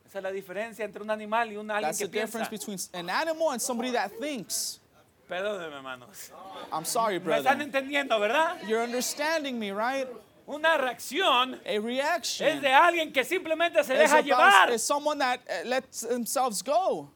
Esa 0.04 0.18
es 0.18 0.22
la 0.24 0.30
diferencia 0.30 0.84
entre 0.84 1.02
un 1.02 1.10
animal 1.10 1.50
y 1.50 1.56
un 1.56 1.70
alguien 1.70 1.88
That's 1.88 1.98
que 2.00 2.06
the 2.06 2.20
difference 2.20 2.50
between 2.50 2.78
an 2.92 3.08
animal 3.08 3.50
and 3.52 3.60
somebody 3.62 3.92
that 3.92 4.10
thinks. 4.20 4.78
Perdónenme, 5.26 5.76
hermanos. 5.76 6.30
I'm 6.70 6.84
sorry, 6.84 7.18
Me 7.18 7.32
están 7.38 7.56
brother. 7.56 7.62
entendiendo, 7.62 8.20
¿verdad? 8.20 8.60
You're 8.66 8.82
understanding 8.84 9.58
me, 9.58 9.72
right? 9.72 10.06
Una 10.46 10.76
reacción 10.76 11.54
A 11.64 11.70
es 11.70 11.82
reaction 11.82 12.60
de 12.60 12.68
alguien 12.74 13.10
que 13.12 13.24
simplemente 13.24 13.82
se 13.84 13.94
deja 13.94 14.20
llevar. 14.20 14.70
is 14.70 14.82
someone 14.82 15.18
that 15.18 15.40
uh, 15.48 15.66
lets 15.66 16.00
themselves 16.02 16.62
go. 16.62 17.08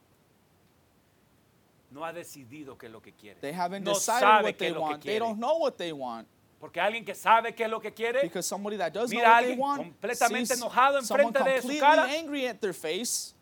No 1.89 2.03
ha 2.03 2.11
decidido 2.13 2.77
qué 2.77 2.87
es 2.87 2.91
lo 2.91 3.01
que 3.01 3.13
quiere. 3.13 3.39
They 3.39 3.53
haven't 3.53 3.83
no 3.83 3.93
decided 3.93 4.19
sabe 4.21 4.43
what 4.43 4.53
qué 4.53 4.57
they 4.59 4.67
es 4.67 4.73
lo 4.73 4.81
want. 4.81 5.01
They 5.03 5.11
quiere. 5.11 5.19
don't 5.19 5.39
know 5.39 5.57
what 5.59 5.73
they 5.77 5.91
want. 5.91 6.27
Porque 6.59 6.79
alguien 6.81 7.05
que 7.05 7.13
sabe 7.13 7.53
qué 7.53 7.65
es 7.65 7.69
lo 7.69 7.79
que 7.79 7.93
quiere, 7.93 8.21
Because 8.23 8.47
somebody 8.47 8.77
that 8.77 8.91
does 8.91 9.11
know 9.11 9.19
Mira 9.19 9.29
a 9.29 9.33
what 9.35 9.41
they 9.43 9.51
alguien 9.51 9.59
want 9.59 9.81
completamente 9.83 10.47
sees 10.47 10.57
enojado 10.59 11.01
someone 11.03 11.27
enfrente 11.27 11.43
de 11.49 11.61
su 11.61 11.67
completely 11.67 11.79
cara. 11.79 12.03
angry 12.19 12.47
at 12.47 12.59
their 12.59 12.73
face 12.73 13.35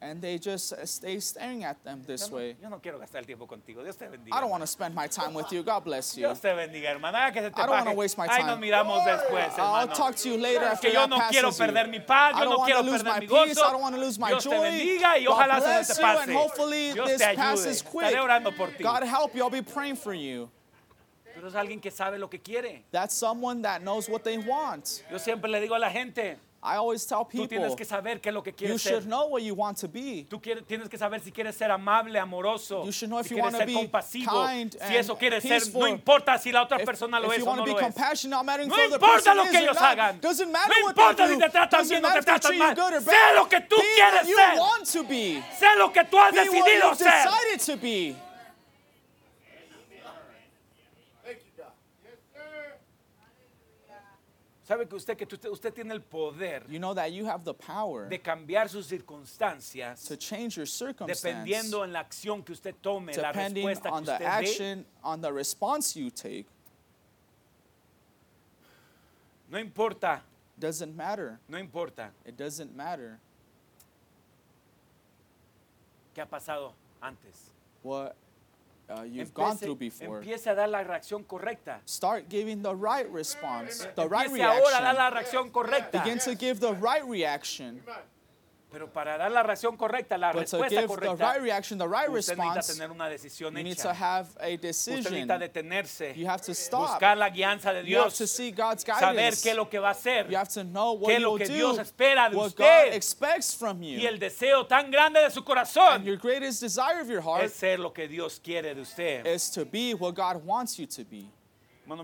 and 0.00 0.20
they 0.20 0.38
just 0.38 0.72
uh, 0.72 0.84
stay 0.86 1.18
staring 1.20 1.64
at 1.64 1.82
them 1.84 2.00
Yo 2.00 2.06
this 2.06 2.30
no, 2.30 2.36
way. 2.36 2.56
yo 2.62 2.68
no 2.68 2.78
quiero 2.78 2.98
gastar 2.98 3.20
el 3.20 3.24
tiempo 3.26 3.46
contigo. 3.46 3.82
Dios 3.82 3.96
te 3.96 4.06
bendiga. 4.06 4.32
I 4.32 4.40
don't 4.40 4.50
want 4.50 4.62
to 4.62 4.66
spend 4.66 4.94
my 4.94 5.06
time 5.06 5.34
with 5.34 5.50
you. 5.52 5.62
God 5.62 5.84
bless 5.84 6.16
you. 6.16 6.22
Dios 6.26 6.40
te 6.40 6.48
bendiga, 6.48 6.88
hermana. 6.94 7.18
Haga 7.18 7.32
que 7.32 7.42
se 7.42 7.50
te 7.50 7.60
I 7.60 7.66
don't 7.66 7.76
wanna 7.76 7.94
waste 7.94 8.18
my 8.18 8.26
Ay, 8.28 8.38
time. 8.38 8.46
nos 8.46 8.58
miramos 8.58 9.04
después, 9.04 9.58
I'll 9.58 9.88
talk 9.88 10.16
to 10.16 10.28
you 10.28 10.36
later 10.36 10.64
after 10.64 10.88
que 10.88 10.94
yo 10.94 11.06
no 11.06 11.18
quiero 11.30 11.50
perder 11.50 11.88
mi 11.88 12.00
paz, 12.00 12.34
I 12.34 12.40
yo 12.40 12.44
don't 12.44 12.50
no 12.50 12.58
want 12.58 12.68
to 12.68 12.74
quiero 12.74 12.82
lose 12.90 13.02
perder 13.02 13.12
my 13.14 13.20
mi 13.20 13.26
peace. 13.26 13.58
gozo. 13.58 13.66
I 13.68 13.72
don't 13.72 13.82
want 13.82 13.94
to 13.94 14.00
lose 14.00 14.18
my 14.18 14.28
Dios 14.30 14.44
te 14.44 14.50
joy. 14.50 14.60
bendiga 14.60 15.18
y 15.18 15.24
God 15.24 15.32
ojalá 15.36 15.60
se 15.60 15.66
bless 15.66 15.96
te 15.96 16.02
you 16.02 16.18
and 16.18 16.32
hopefully 16.32 16.92
Dios 16.92 17.08
this 17.08 17.20
te 17.20 17.34
passes 17.34 17.82
quick. 17.82 18.06
Estaré 18.06 18.20
orando 18.22 18.50
por 18.56 18.68
ti. 18.68 18.82
God 18.82 19.02
help 19.04 19.34
you. 19.34 19.42
I'll 19.42 19.50
be 19.50 19.62
praying 19.62 19.96
for 19.96 20.14
you. 20.14 20.50
Pero 21.34 21.48
es 21.48 21.54
alguien 21.54 21.80
que 21.80 21.90
sabe 21.90 22.18
lo 22.18 22.28
que 22.28 22.38
quiere. 22.40 22.82
That's 22.90 23.14
someone 23.14 23.62
that 23.62 23.82
knows 23.82 24.08
what 24.08 24.24
they 24.24 24.36
want. 24.38 25.02
Yo 25.10 25.16
siempre 25.18 25.48
le 25.48 25.60
digo 25.60 25.74
a 25.74 25.78
la 25.78 25.88
gente, 25.88 26.36
I 26.62 26.76
always 26.76 27.06
tell 27.06 27.24
tú 27.24 27.48
tienes 27.48 27.70
people, 27.70 27.76
que 27.76 27.84
saber 27.86 28.20
qué 28.20 28.28
es 28.28 28.34
lo 28.34 28.42
que 28.42 28.50
you 28.50 28.56
quieres 28.56 28.82
ser. 28.82 28.92
should 28.92 29.06
know 29.06 29.28
what 29.28 29.42
you 29.42 29.54
want 29.54 29.78
to 29.78 29.88
be. 29.88 30.26
Tú 30.28 30.42
quieres- 30.42 30.66
tienes 30.66 30.90
que 30.90 30.98
saber 30.98 31.20
si 31.20 31.32
quieres 31.32 31.56
ser 31.56 31.70
amable, 31.70 32.18
amoroso, 32.18 32.84
You 32.84 32.92
should 32.92 33.08
know 33.08 33.20
if 33.20 33.28
si 33.28 33.34
you 33.34 33.40
quieres 33.40 33.56
ser 33.56 33.66
be 33.66 33.72
compasivo, 33.72 34.46
kind 34.46 34.76
si 34.78 34.96
eso 34.96 35.16
quieres 35.16 35.42
ser, 35.42 35.72
no 35.72 35.86
importa 35.88 36.38
si 36.38 36.52
la 36.52 36.62
otra 36.62 36.78
If, 36.78 36.84
persona 36.84 37.18
lo 37.18 37.32
es 37.32 37.38
you 37.38 37.48
o 37.48 37.56
no 37.56 37.64
lo 37.64 37.78
es. 37.78 38.26
No 38.26 38.84
importa 38.84 39.34
lo 39.34 39.44
que 39.44 39.58
ellos 39.58 39.76
hagan. 39.78 40.20
No 40.20 40.88
importa 40.88 41.28
si 41.28 41.38
te 41.38 41.48
tratan 41.48 41.88
bien 41.88 42.04
o 42.04 42.12
te 42.12 42.22
tratan 42.22 42.52
you 42.52 42.58
mal. 42.58 42.76
Sé 43.00 43.34
lo 43.34 43.48
que 43.48 43.60
tú 43.62 43.76
quieres 43.76 44.28
you 44.28 44.36
ser. 44.36 45.42
Sé 45.58 45.76
lo 45.78 45.90
que 45.90 46.04
tú 46.04 46.18
has 46.18 46.34
decidido 46.34 46.94
ser. 46.94 47.10
decided 47.10 47.60
to 47.60 47.76
be. 47.78 48.16
¿Sabe 54.70 54.86
que 54.86 54.94
usted 54.94 55.16
que 55.16 55.24
usted, 55.24 55.48
usted 55.50 55.74
tiene 55.74 55.92
el 55.92 56.00
poder 56.00 56.64
You 56.68 56.78
know 56.78 56.94
that 56.94 57.10
you 57.10 57.26
have 57.26 57.42
the 57.42 57.52
power 57.52 58.08
de 58.08 58.18
cambiar 58.18 58.68
sus 58.68 58.86
circunstancias 58.86 60.04
to 60.04 60.16
change 60.16 60.56
your 60.56 60.64
circumstance 60.66 61.22
dependiendo 61.22 61.82
en 61.82 61.92
la 61.92 61.98
acción 62.04 62.44
que 62.44 62.52
usted 62.52 62.76
tome, 62.80 63.12
la 63.16 63.32
depending 63.32 63.66
respuesta 63.66 63.88
que 63.88 63.96
on 63.96 64.04
the 64.04 64.12
usted 64.12 64.24
dé? 64.24 64.28
action, 64.28 64.86
on 65.02 65.20
the 65.20 65.32
response 65.32 65.96
you 65.96 66.08
take. 66.08 66.46
No 69.50 69.58
importa, 69.58 70.22
Doesn't 70.56 70.94
matter. 70.94 71.40
no 71.48 71.58
importa 71.58 72.12
It 72.24 72.36
doesn't 72.36 72.72
matter 72.76 73.18
qué 76.14 76.22
ha 76.22 76.26
pasado 76.26 76.74
antes. 77.02 77.50
what 77.82 78.14
uh, 78.90 79.02
you've 79.04 79.32
gone 79.32 79.56
through 79.56 79.76
before. 79.76 80.18
empiece 80.18 80.46
a 80.46 80.54
dar 80.54 80.68
la 80.68 80.82
reacción 80.82 81.22
correcta. 81.24 81.80
Start 81.86 82.28
giving 82.28 82.62
the 82.62 82.74
right 82.74 83.08
response, 83.12 83.86
the 83.94 84.08
right 84.08 84.26
Empiece 84.28 84.42
ahora 84.44 84.78
a 84.78 84.82
dar 84.82 84.94
reaction. 84.94 84.96
la 84.96 85.10
reacción 85.10 85.50
correcta. 85.50 86.02
Begin 86.02 86.18
to 86.18 86.34
give 86.34 86.60
the 86.60 86.72
right 86.74 87.04
reaction. 87.06 87.82
Pero 88.72 88.88
para 88.92 89.18
dar 89.18 89.32
la 89.32 89.42
reacción 89.42 89.76
correcta, 89.76 90.16
la 90.16 90.30
But 90.32 90.42
respuesta 90.42 90.68
give 90.68 90.82
the 90.82 90.86
correcta, 90.94 91.32
right 91.32 91.42
reaction, 91.42 91.76
the 91.76 91.88
right 91.88 92.08
usted 92.08 92.36
necesita 92.36 92.54
response, 92.54 92.72
tener 92.74 92.90
una 92.92 93.08
decisión 93.08 93.52
you 93.56 93.62
need 93.64 93.76
to 93.76 93.88
hecha. 93.88 93.94
have 93.94 94.28
a 94.40 94.54
Usted 94.54 94.62
necesita 94.68 95.38
detenerse, 95.38 96.14
You 96.16 96.28
have 96.28 96.40
to 96.42 96.54
stop. 96.54 96.88
buscar 96.88 97.16
la 97.18 97.30
guianza 97.30 97.72
de 97.72 97.80
You 97.84 97.98
have 97.98 98.10
Dios, 98.10 98.18
to 98.18 98.26
see 98.28 98.52
God's 98.52 98.84
saber 98.84 99.32
qué 99.42 99.50
es 99.50 99.56
lo 99.56 99.68
que 99.68 99.80
va 99.80 99.88
a 99.88 99.90
hacer 99.90 100.30
You 100.30 100.36
have 100.36 100.48
to 100.54 100.62
know 100.62 101.00
qué 101.04 101.16
es 101.16 101.20
lo 101.20 101.36
que 101.36 101.46
do, 101.48 101.54
Dios 101.54 101.78
espera 101.78 102.30
de 102.30 102.36
what 102.36 102.46
usted. 102.46 102.62
God 102.86 102.94
expects 102.94 103.54
from 103.56 103.82
y 103.82 103.96
you. 104.00 104.06
el 104.08 104.18
deseo 104.20 104.64
tan 104.66 104.90
grande 104.92 105.20
de 105.20 105.30
su 105.32 105.40
And 105.40 105.46
corazón 105.46 106.04
your 106.04 106.16
greatest 106.16 106.60
desire 106.60 107.00
of 107.00 107.08
your 107.08 107.22
heart 107.22 107.42
es 107.44 107.52
ser 107.54 107.80
lo 107.80 107.92
que 107.92 108.06
Dios 108.06 108.38
quiere 108.40 108.72
de 108.74 108.82
usted. 108.82 109.26
is 109.26 109.50
to 109.50 109.64
be 109.64 109.94
what 109.94 110.14
God 110.14 110.44
wants 110.44 110.78
you 110.78 110.86
to 110.86 111.04
be. 111.04 111.26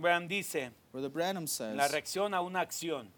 Branham 0.00 0.26
dice, 0.26 0.72
Brother 0.90 1.10
Branham 1.10 1.46
la 1.76 1.86
reacción 1.86 2.34
a 2.34 2.40
una 2.40 2.60
acción. 2.60 3.08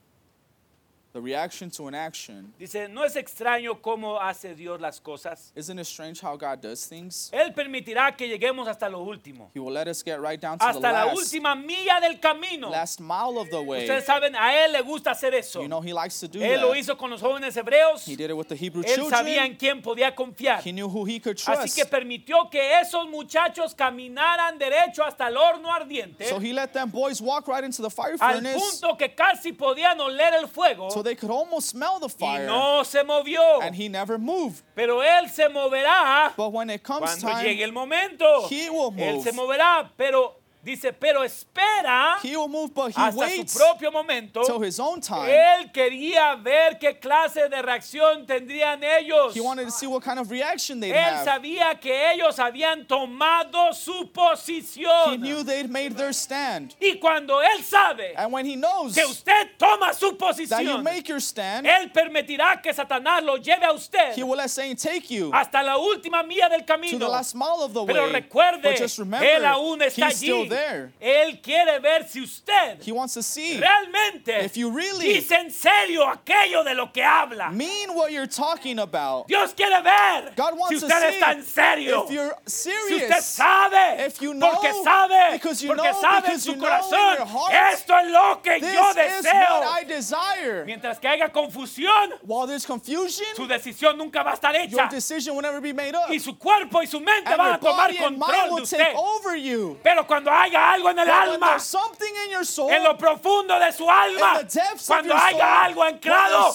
The 1.18 1.24
reaction 1.24 1.70
to 1.70 1.88
an 1.88 1.94
action. 1.94 2.52
Dice, 2.58 2.88
¿no 2.88 3.04
es 3.04 3.16
extraño 3.16 3.80
cómo 3.82 4.20
hace 4.20 4.54
Dios 4.54 4.80
las 4.80 5.00
cosas? 5.00 5.52
Isn't 5.56 5.78
it 5.78 5.86
strange 5.86 6.20
how 6.20 6.36
God 6.36 6.60
does 6.60 6.86
things? 6.86 7.30
Él 7.32 7.52
permitirá 7.54 8.16
que 8.16 8.28
lleguemos 8.28 8.68
hasta 8.68 8.88
lo 8.88 9.02
último, 9.02 9.50
He 9.54 9.58
will 9.60 9.72
let 9.72 9.88
us 9.88 10.02
get 10.02 10.20
right 10.20 10.40
down 10.40 10.58
to 10.58 10.64
the 10.64 10.70
hasta 10.70 10.92
la 10.92 11.04
last, 11.06 11.16
última 11.16 11.54
milla 11.56 12.00
del 12.00 12.18
camino. 12.20 12.70
last 12.70 13.00
mile 13.00 13.38
of 13.38 13.50
the 13.50 13.60
way. 13.60 13.80
Ustedes 13.84 14.04
saben, 14.04 14.34
a 14.36 14.52
Él 14.64 14.72
le 14.72 14.82
gusta 14.82 15.10
hacer 15.10 15.34
eso. 15.34 15.60
You 15.60 15.68
know 15.68 15.80
He 15.80 15.92
likes 15.92 16.20
to 16.20 16.28
do 16.28 16.38
Él 16.40 16.60
lo 16.60 16.70
that. 16.70 16.78
hizo 16.78 16.96
con 16.96 17.10
los 17.10 17.20
jóvenes 17.20 17.56
hebreos. 17.56 18.06
He 18.06 18.14
did 18.16 18.30
it 18.30 18.36
with 18.36 18.48
the 18.48 18.56
Hebrew 18.56 18.82
Él 18.84 19.08
sabía 19.10 19.44
en 19.44 19.56
children. 19.56 19.56
quién 19.56 19.82
podía 19.82 20.14
confiar. 20.14 20.60
He 20.64 20.72
knew 20.72 20.88
who 20.88 21.04
He 21.04 21.18
could 21.20 21.36
Así 21.38 21.44
trust. 21.44 21.76
que 21.76 21.84
permitió 21.86 22.48
que 22.50 22.80
esos 22.80 23.08
muchachos 23.08 23.74
caminaran 23.74 24.58
derecho 24.58 25.02
hasta 25.04 25.26
el 25.28 25.36
horno 25.36 25.72
ardiente, 25.72 26.26
So 26.28 26.38
He 26.38 26.52
let 26.52 26.68
them 26.72 26.90
boys 26.90 27.20
walk 27.20 27.48
right 27.48 27.64
into 27.64 27.82
the 27.82 27.90
fire 27.90 28.16
al 28.20 28.34
furnace 28.36 28.58
punto 28.58 28.96
que 28.96 29.14
casi 29.14 29.52
podían 29.52 29.98
oler 30.00 30.34
el 30.34 30.46
fuego 30.48 30.90
so 30.90 31.02
they 31.08 31.14
could 31.16 31.30
almost 31.30 31.68
smell 31.70 31.98
the 31.98 32.06
y 32.06 32.18
fire. 32.18 32.46
no 32.46 32.82
se 32.84 33.02
movió. 33.02 33.62
And 33.62 33.74
He 33.74 33.88
never 33.88 34.18
moved. 34.18 34.62
Pero 34.74 35.00
Él 35.02 35.28
se 35.30 35.48
moverá 35.48 36.32
But 36.36 36.52
when 36.52 36.70
it 36.70 36.82
comes 36.82 37.16
cuando 37.18 37.28
llegue 37.42 37.56
time, 37.58 37.64
el 37.64 37.72
momento. 37.72 38.46
He 38.48 38.68
will 38.70 38.92
Él 38.96 39.14
move. 39.16 39.24
se 39.24 39.32
moverá, 39.32 39.90
pero 39.96 40.36
dice, 40.68 40.92
pero 40.92 41.22
espera 41.24 42.16
He 42.22 42.36
will 42.36 42.48
move, 42.48 42.72
but 42.74 42.88
He 42.90 43.00
hasta 43.00 43.12
su 43.12 43.18
waits 43.18 43.56
propio 43.56 43.90
momento. 43.90 44.42
till 44.44 44.60
His 44.62 44.78
own 44.80 45.00
time. 45.00 45.28
Él 45.30 45.72
quería 45.72 46.34
ver 46.42 46.78
qué 46.78 46.98
clase 47.00 47.48
de 47.48 47.62
reacción 47.62 48.26
tendrían 48.26 48.82
ellos. 48.82 49.34
He 49.34 49.40
wanted 49.40 49.64
to 49.64 49.70
see 49.70 49.86
what 49.86 50.02
kind 50.02 50.18
of 50.18 50.30
reaction 50.30 50.80
they'd 50.80 50.92
Él 50.94 51.14
have. 51.14 51.24
sabía 51.26 51.80
que 51.80 52.12
ellos 52.12 52.38
habían 52.38 52.86
tomado 52.86 53.72
su 53.72 53.92
He 54.02 54.06
posición. 54.06 55.20
knew 55.20 55.42
they'd 55.42 55.70
made 55.70 55.96
their 55.96 56.12
stand. 56.12 56.74
Y 56.80 56.98
cuando 57.00 57.40
Él 57.40 57.62
sabe 57.64 58.14
And 58.16 58.32
when 58.32 58.46
He 58.46 58.56
knows 58.56 58.94
que 58.94 59.04
usted 59.04 59.56
toma 59.58 59.92
su 59.94 60.10
that 60.10 60.12
you 60.12 60.16
posición, 60.18 60.82
make 60.82 61.08
your 61.08 61.20
stand, 61.20 61.66
Él 61.66 61.90
permitirá 61.92 62.60
que 62.62 62.72
Satanás 62.72 63.22
lo 63.22 63.36
lleve 63.36 63.64
a 63.64 63.72
usted 63.72 64.14
He 64.16 64.22
will 64.22 64.36
let 64.36 64.48
Satan 64.50 64.76
take 64.76 65.10
you 65.10 65.30
hasta 65.32 65.62
la 65.62 65.76
última 65.78 66.22
milla 66.22 66.48
del 66.48 66.60
to 66.60 66.66
the 66.66 66.72
camino. 66.72 67.08
last 67.08 67.34
mile 67.34 67.62
of 67.62 67.72
the 67.72 67.84
Pero 67.84 68.04
way. 68.04 68.12
recuerde, 68.12 68.62
But 68.62 68.76
just 68.78 68.98
remember, 68.98 69.26
Él 69.26 69.44
aún 69.44 69.80
está 69.82 70.08
He's 70.08 70.16
still 70.18 70.42
allí. 70.44 70.48
there. 70.50 70.57
Él 71.00 71.40
quiere 71.42 71.78
ver 71.80 72.06
si 72.08 72.20
usted 72.22 72.78
He 72.84 72.92
wants 72.92 73.14
to 73.14 73.22
see, 73.22 73.58
realmente 73.60 74.44
if 74.44 74.56
you 74.56 74.70
really 74.70 75.14
dice 75.14 75.32
en 75.32 75.50
serio 75.50 76.06
aquello 76.06 76.64
de 76.64 76.74
lo 76.74 76.92
que 76.92 77.02
habla. 77.02 77.50
mean 77.50 77.94
what 77.94 78.12
you're 78.12 78.26
talking 78.26 78.78
about. 78.78 79.26
Dios 79.28 79.52
quiere 79.54 79.82
ver 79.82 80.32
God 80.36 80.52
si 80.54 80.58
wants 80.58 80.80
to 80.80 80.86
usted 80.86 81.10
see 81.12 81.18
está 81.20 81.32
en 81.32 81.42
serio. 81.44 82.04
if 82.04 82.10
you're 82.10 82.34
Si 82.46 82.70
usted 82.70 82.98
serious. 83.08 83.24
sabe, 83.24 84.06
If 84.06 84.20
you 84.20 84.34
know, 84.34 84.50
porque 84.54 84.72
sabe, 84.84 85.32
because 85.32 85.62
you 85.62 85.68
porque 85.74 85.82
know, 85.92 86.00
sabe 86.00 86.16
en 86.16 86.22
because 86.22 86.42
su 86.42 86.50
you 86.52 86.56
know 86.56 86.66
in 86.66 86.70
corazón, 86.72 87.16
your 87.18 87.26
heart, 87.26 87.54
esto 87.74 87.94
es 87.98 88.10
lo 88.10 88.40
que 88.42 88.60
This 88.60 88.72
yo 88.72 88.90
is 88.90 88.96
what 88.96 88.96
deseo. 88.96 89.62
I 89.80 89.84
desire. 89.84 90.64
Mientras 90.64 90.98
que 90.98 91.08
haya 91.08 91.28
confusión, 91.30 92.12
While 92.22 92.46
there's 92.46 92.66
confusion, 92.66 93.26
su 93.36 93.46
decisión 93.46 93.96
nunca 93.96 94.22
va 94.22 94.32
a 94.32 94.34
estar 94.34 94.52
your 94.54 94.80
hecha. 94.80 94.90
decision 94.90 95.34
will 95.34 95.42
never 95.42 95.60
be 95.60 95.72
made 95.72 95.94
up. 95.94 96.10
Y 96.10 96.18
su 96.18 96.36
cuerpo 96.38 96.80
y 96.82 96.86
su 96.86 97.00
mente 97.00 97.28
And 97.30 97.36
van 97.36 97.46
your 97.46 97.54
a 97.56 97.58
tomar 97.60 97.88
body 97.88 97.98
and 97.98 98.18
mind 98.18 98.22
control 98.32 98.46
de 98.48 98.54
will 98.54 98.62
usted. 98.62 98.78
take 98.78 98.96
over 98.96 99.36
you. 99.36 99.78
Pero 99.82 100.04
cuando 100.06 100.30
haya 100.42 100.72
algo 100.72 100.90
en 100.90 100.98
el 100.98 101.10
alma, 101.10 101.58
soul, 101.58 102.70
en 102.70 102.82
lo 102.82 102.96
profundo 102.96 103.58
de 103.58 103.72
su 103.72 103.90
alma, 103.90 104.40
cuando 104.86 105.14
your 105.14 105.22
haya 105.22 105.38
soul, 105.38 105.64
algo 105.64 105.82
anclado, 105.82 106.48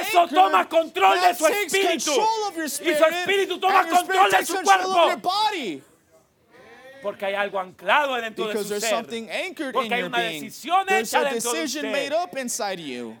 eso 0.00 0.28
toma 0.28 0.68
control 0.68 1.20
de 1.20 1.34
su 1.34 1.46
espíritu. 1.46 2.14
your 2.14 2.64
Y 2.64 2.68
spirit, 2.68 2.98
su 2.98 3.04
espíritu 3.04 3.60
toma 3.60 3.86
control 3.88 4.26
spirit 4.26 4.38
de 4.38 4.46
su 4.46 4.62
cuerpo. 4.62 5.72
Porque 7.02 7.26
hay 7.26 7.34
algo 7.34 7.60
anclado 7.60 8.14
dentro 8.14 8.46
de 8.46 8.54
Because 8.54 8.64
su 8.64 8.80
there's 8.80 8.82
ser. 8.82 9.72
Porque 9.72 9.94
hay 9.94 10.02
una 10.04 10.20
decisión 10.20 10.86
hecha 10.88 11.24
dentro 11.24 11.52
de 11.52 11.64
usted. 11.64 11.84
made 11.84 12.14
up 12.14 12.36
inside 12.38 12.80
you. 12.80 13.16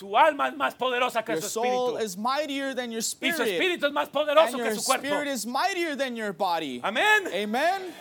Su 0.00 0.16
alma 0.16 0.48
es 0.48 0.56
más 0.56 0.74
poderosa 0.74 1.22
que 1.22 1.32
Your 1.34 1.42
su 1.42 1.48
soul 1.50 1.66
espíritu. 1.98 2.04
is 2.06 2.16
mightier 2.16 2.74
than 2.74 2.90
your 2.90 3.00
Y 3.00 3.02
su 3.02 3.16
spirit. 3.16 3.40
espíritu 3.40 3.86
es 3.86 3.92
más 3.92 4.04
And 4.04 4.12
poderoso 4.12 4.56
que 4.56 4.64
your 4.64 4.74
su 4.76 4.82
cuerpo. 4.84 5.06
spirit 5.06 5.28
is 5.28 5.44
mightier 5.44 5.94
than 5.94 6.16
your 6.16 6.32
body. 6.32 6.80
Amén. 6.82 7.26
Amen? 7.34 7.94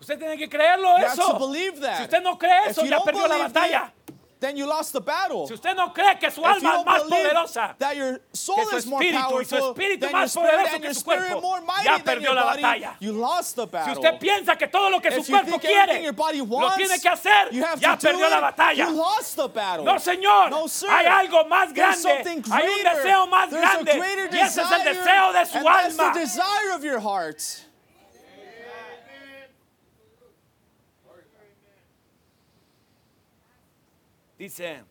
Usted 0.00 0.18
tiene 0.20 0.36
que 0.38 0.48
creerlo 0.48 0.96
You 0.98 1.04
have 1.06 1.16
to 1.16 1.22
eso. 1.22 1.38
believe 1.40 1.74
Si 1.74 1.80
that. 1.82 2.00
usted 2.02 2.22
no 2.22 2.38
cree 2.38 2.68
eso, 2.68 2.84
ya 2.84 3.00
perdió 3.00 3.26
la 3.26 3.38
batalla. 3.38 3.92
it, 4.08 4.14
then 4.42 4.56
you 4.58 4.66
lost 4.66 4.92
the 4.92 5.00
battle. 5.00 5.46
Si 5.46 5.54
usted 5.54 5.74
no 5.74 5.88
cree 5.94 6.18
que 6.20 6.30
su 6.30 6.42
If 6.42 6.46
alma 6.46 6.76
es 6.80 6.84
más 6.84 7.02
poderosa 7.08 7.78
that 7.78 7.96
your 7.96 8.20
soul 8.32 8.56
que 8.56 8.66
su 8.66 8.76
is 8.76 8.86
more 8.86 9.00
espíritu 9.02 9.40
y 9.40 9.44
su 9.44 9.56
powerful 9.56 9.74
espíritu 9.74 10.00
your 10.02 10.12
más 10.12 10.28
spirit 10.30 10.50
poderoso 10.50 10.74
and 10.74 10.82
que 10.82 10.88
your 10.88 10.94
su 10.94 11.00
spirit 11.00 11.28
cuerpo, 11.30 11.40
more 11.40 11.60
mighty 11.62 11.84
ya 11.84 11.98
than 11.98 12.04
perdió 12.04 12.22
your 12.26 12.34
la 12.34 12.42
body, 12.50 12.62
batalla. 12.62 12.96
you 13.00 13.12
lost 13.12 13.56
the 13.56 13.62
Si 13.66 13.70
battle. 13.72 13.92
usted 13.94 14.18
piensa 14.20 14.58
que 14.58 14.66
todo 14.68 14.90
lo 14.90 15.00
que 15.00 15.10
su 15.12 15.20
If 15.20 15.28
cuerpo 15.30 15.58
quiere 15.58 16.02
your 16.02 16.12
body 16.12 16.40
lo 16.40 16.70
tiene 16.76 16.98
que 17.00 17.08
hacer, 17.08 17.48
you 17.52 17.62
have 17.64 17.80
ya 17.80 17.94
to 17.96 18.00
do 18.02 18.08
perdió 18.18 18.28
la 18.28 18.38
it, 18.38 18.56
batalla. 18.56 18.76
you 18.88 18.90
lost 18.90 19.36
the 19.36 19.48
battle. 19.48 19.84
No, 19.84 19.94
señor. 19.98 20.50
No, 20.50 20.66
sir. 20.66 20.90
Hay 20.90 21.06
algo 21.06 21.44
más 21.48 21.72
There's 21.72 22.02
grande. 22.02 22.24
something 22.24 22.52
Hay 22.52 22.68
un 22.68 22.82
deseo 22.84 23.26
más 23.28 23.50
grande. 23.50 23.92
Y 24.32 24.38
ese 24.38 24.60
es 24.60 24.70
el 24.72 24.84
desire, 24.84 24.94
deseo 24.94 25.32
de 25.32 25.46
su 25.46 25.58
alma. 25.68 26.12
the 26.12 26.20
desire 26.20 26.72
of 26.74 26.82
your 26.84 26.98
heart. 27.00 27.40
Dice, 34.42 34.82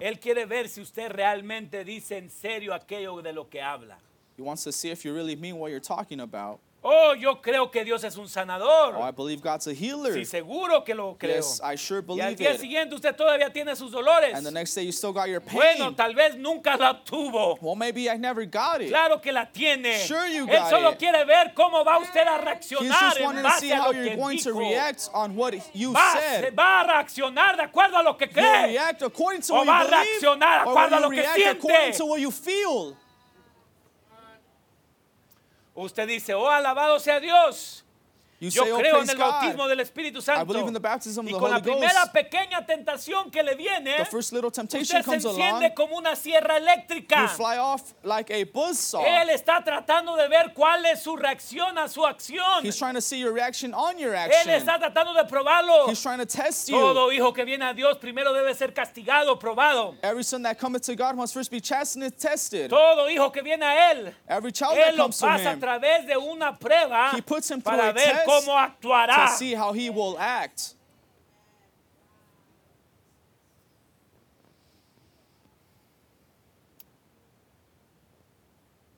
Él 0.00 0.18
quiere 0.18 0.44
ver 0.44 0.68
si 0.68 0.80
usted 0.80 1.08
realmente 1.08 1.84
dice 1.84 2.18
en 2.18 2.28
serio 2.28 2.74
aquello 2.74 3.22
de 3.22 3.32
lo 3.32 3.48
que 3.48 3.62
habla. 3.62 3.96
He 4.36 4.42
wants 4.42 4.64
to 4.64 4.72
see 4.72 4.90
if 4.90 5.04
you 5.04 5.14
really 5.14 5.36
mean 5.36 5.56
what 5.56 5.70
you're 5.70 5.78
talking 5.78 6.18
about. 6.18 6.58
Oh, 6.82 7.12
yo 7.14 7.42
creo 7.42 7.70
que 7.70 7.84
Dios 7.84 8.02
es 8.04 8.16
un 8.16 8.22
Oh, 8.22 8.26
I 8.26 8.28
sanador. 8.30 9.14
believe 9.14 9.42
God's 9.42 9.66
a 9.66 9.72
healer. 9.74 10.14
Sí, 10.14 10.24
seguro 10.24 10.82
que 10.82 10.94
lo 10.94 11.14
creo. 11.18 11.36
Yes, 11.36 11.60
I 11.62 11.76
sure 11.76 11.98
Y 12.08 12.20
al 12.22 12.34
believe 12.34 12.36
día 12.36 12.54
it. 12.54 12.60
siguiente 12.60 12.94
usted 12.94 13.14
todavía 13.14 13.52
tiene 13.52 13.76
sus 13.76 13.90
dolores. 13.92 14.34
And 14.34 14.46
the 14.46 14.50
next 14.50 14.74
day 14.74 14.84
you 14.86 14.92
still 14.92 15.12
got 15.12 15.28
your 15.28 15.40
pain. 15.42 15.56
Bueno, 15.60 15.94
tal 15.94 16.14
vez 16.14 16.36
nunca 16.36 16.78
la 16.78 16.94
tuvo. 17.04 17.58
well, 17.60 17.76
maybe 17.76 18.08
I 18.08 18.16
never 18.16 18.46
got 18.46 18.80
it. 18.80 18.88
Claro 18.88 19.20
que 19.20 19.30
la 19.30 19.44
tiene. 19.44 19.98
Sure 20.06 20.26
you 20.28 20.46
Él 20.46 20.58
got 20.58 20.70
solo 20.70 20.92
it. 20.92 20.98
quiere 20.98 21.22
ver 21.26 21.52
cómo 21.54 21.84
va 21.84 21.98
usted 21.98 22.26
a 22.26 22.38
He's 22.38 22.44
reaccionar 22.46 23.00
just 23.10 23.16
en 23.18 23.24
wanting 23.26 23.42
to 23.44 23.50
see 23.58 23.68
base 23.68 23.72
a 23.72 23.82
how 23.82 23.86
lo 23.88 23.92
you're 23.92 24.08
que 24.10 24.16
going 24.16 24.38
to 24.38 24.50
dijo. 24.50 24.58
react 24.70 25.08
on 25.12 25.36
what 25.36 25.54
you 25.74 25.92
Va, 25.92 26.12
said. 26.18 26.54
va 26.56 26.80
a 26.80 26.84
reaccionar 26.86 27.56
de 27.58 27.62
acuerdo 27.64 27.98
a 27.98 28.02
lo 28.02 28.14
que 28.16 28.26
cree. 28.28 28.68
react 28.72 29.02
according 29.02 29.42
to 29.42 29.52
O 29.52 29.58
what 29.58 29.66
va 29.66 29.80
a 29.80 29.84
you 29.84 29.90
believe, 29.90 30.20
reaccionar 30.22 30.66
or 30.66 30.72
acuerdo 30.74 30.96
a 30.96 31.00
lo 31.00 31.10
you 31.10 31.16
que 31.22 31.28
siente. 31.28 31.50
according 31.58 31.92
to 31.98 32.06
what 32.06 32.20
you 32.20 32.30
feel. 32.30 32.96
Usted 35.80 36.06
dice, 36.06 36.34
oh, 36.34 36.48
alabado 36.50 37.00
sea 37.00 37.20
Dios. 37.20 37.84
You 38.40 38.48
Yo 38.48 38.64
say, 38.64 38.70
oh, 38.72 38.78
creo 38.78 39.02
en 39.02 39.10
el 39.10 39.16
God. 39.16 39.20
bautismo 39.20 39.68
del 39.68 39.80
Espíritu 39.80 40.22
Santo. 40.22 40.46
believe 40.46 40.66
in 40.66 40.72
the 40.72 40.80
baptism 40.80 41.20
of 41.20 41.26
y 41.26 41.32
the 41.34 41.38
con 41.38 41.50
la 41.50 41.60
primera 41.60 41.92
Ghost. 41.92 42.12
pequeña 42.14 42.64
tentación 42.66 43.30
que 43.30 43.42
le 43.42 43.54
viene, 43.54 43.98
The 43.98 44.04
first 44.06 44.32
little 44.32 44.50
temptation 44.50 44.96
usted 45.00 45.20
se 45.20 45.28
enciende 45.28 45.66
along, 45.66 45.74
como 45.74 45.96
una 45.98 46.16
sierra 46.16 46.56
eléctrica. 46.56 47.20
you 47.20 47.28
fly 47.28 47.58
off 47.58 47.92
like 48.02 48.30
a 48.30 48.44
buzzsaw. 48.44 49.04
Él 49.04 49.28
está 49.28 49.62
tratando 49.62 50.16
de 50.16 50.26
ver 50.28 50.54
cuál 50.54 50.86
es 50.86 51.02
su 51.02 51.16
reacción 51.16 51.76
a 51.76 51.86
su 51.86 52.00
acción. 52.06 52.64
He's 52.64 52.78
trying 52.78 52.94
to 52.94 53.02
see 53.02 53.18
your 53.20 53.34
reaction 53.34 53.74
on 53.74 53.98
your 53.98 54.14
Él 54.14 54.30
action. 54.32 54.48
está 54.54 54.78
tratando 54.78 55.12
de 55.12 55.24
probarlo. 55.28 55.88
He's 55.90 56.00
trying 56.02 56.18
to 56.18 56.24
test 56.24 56.66
you. 56.70 56.78
Todo 56.80 57.12
hijo 57.12 57.34
que 57.34 57.44
viene 57.44 57.66
a 57.66 57.74
Dios 57.74 57.98
primero 57.98 58.32
debe 58.32 58.54
ser 58.54 58.72
castigado, 58.72 59.38
probado. 59.38 59.96
Every 60.02 60.24
son 60.24 60.42
that 60.44 60.58
cometh 60.58 60.84
to 60.86 60.96
God 60.96 61.14
must 61.14 61.34
first 61.34 61.50
be 61.50 61.60
chastened 61.60 62.04
and 62.04 62.16
tested. 62.16 62.70
Todo 62.70 63.06
hijo 63.10 63.30
que 63.30 63.42
viene 63.42 63.64
a 63.64 63.92
Él, 63.92 64.14
Every 64.26 64.50
child 64.50 64.76
that 64.76 64.94
Él 64.94 64.96
lo 64.96 65.04
comes 65.04 65.18
to 65.18 65.26
pasa 65.26 65.50
a 65.50 65.52
him 65.52 65.60
través 65.60 66.06
de 66.06 66.16
una 66.16 66.56
prueba 66.58 67.10
He 67.14 67.20
puts 67.20 67.50
him 67.50 67.60
para 67.60 67.90
a 67.90 67.92
ver 67.92 68.24
cómo 68.30 68.56
actuará. 68.58 69.26
to 69.26 69.36
see 69.36 69.54
how 69.54 69.72
he 69.72 69.90
will 69.90 70.16
act. 70.18 70.74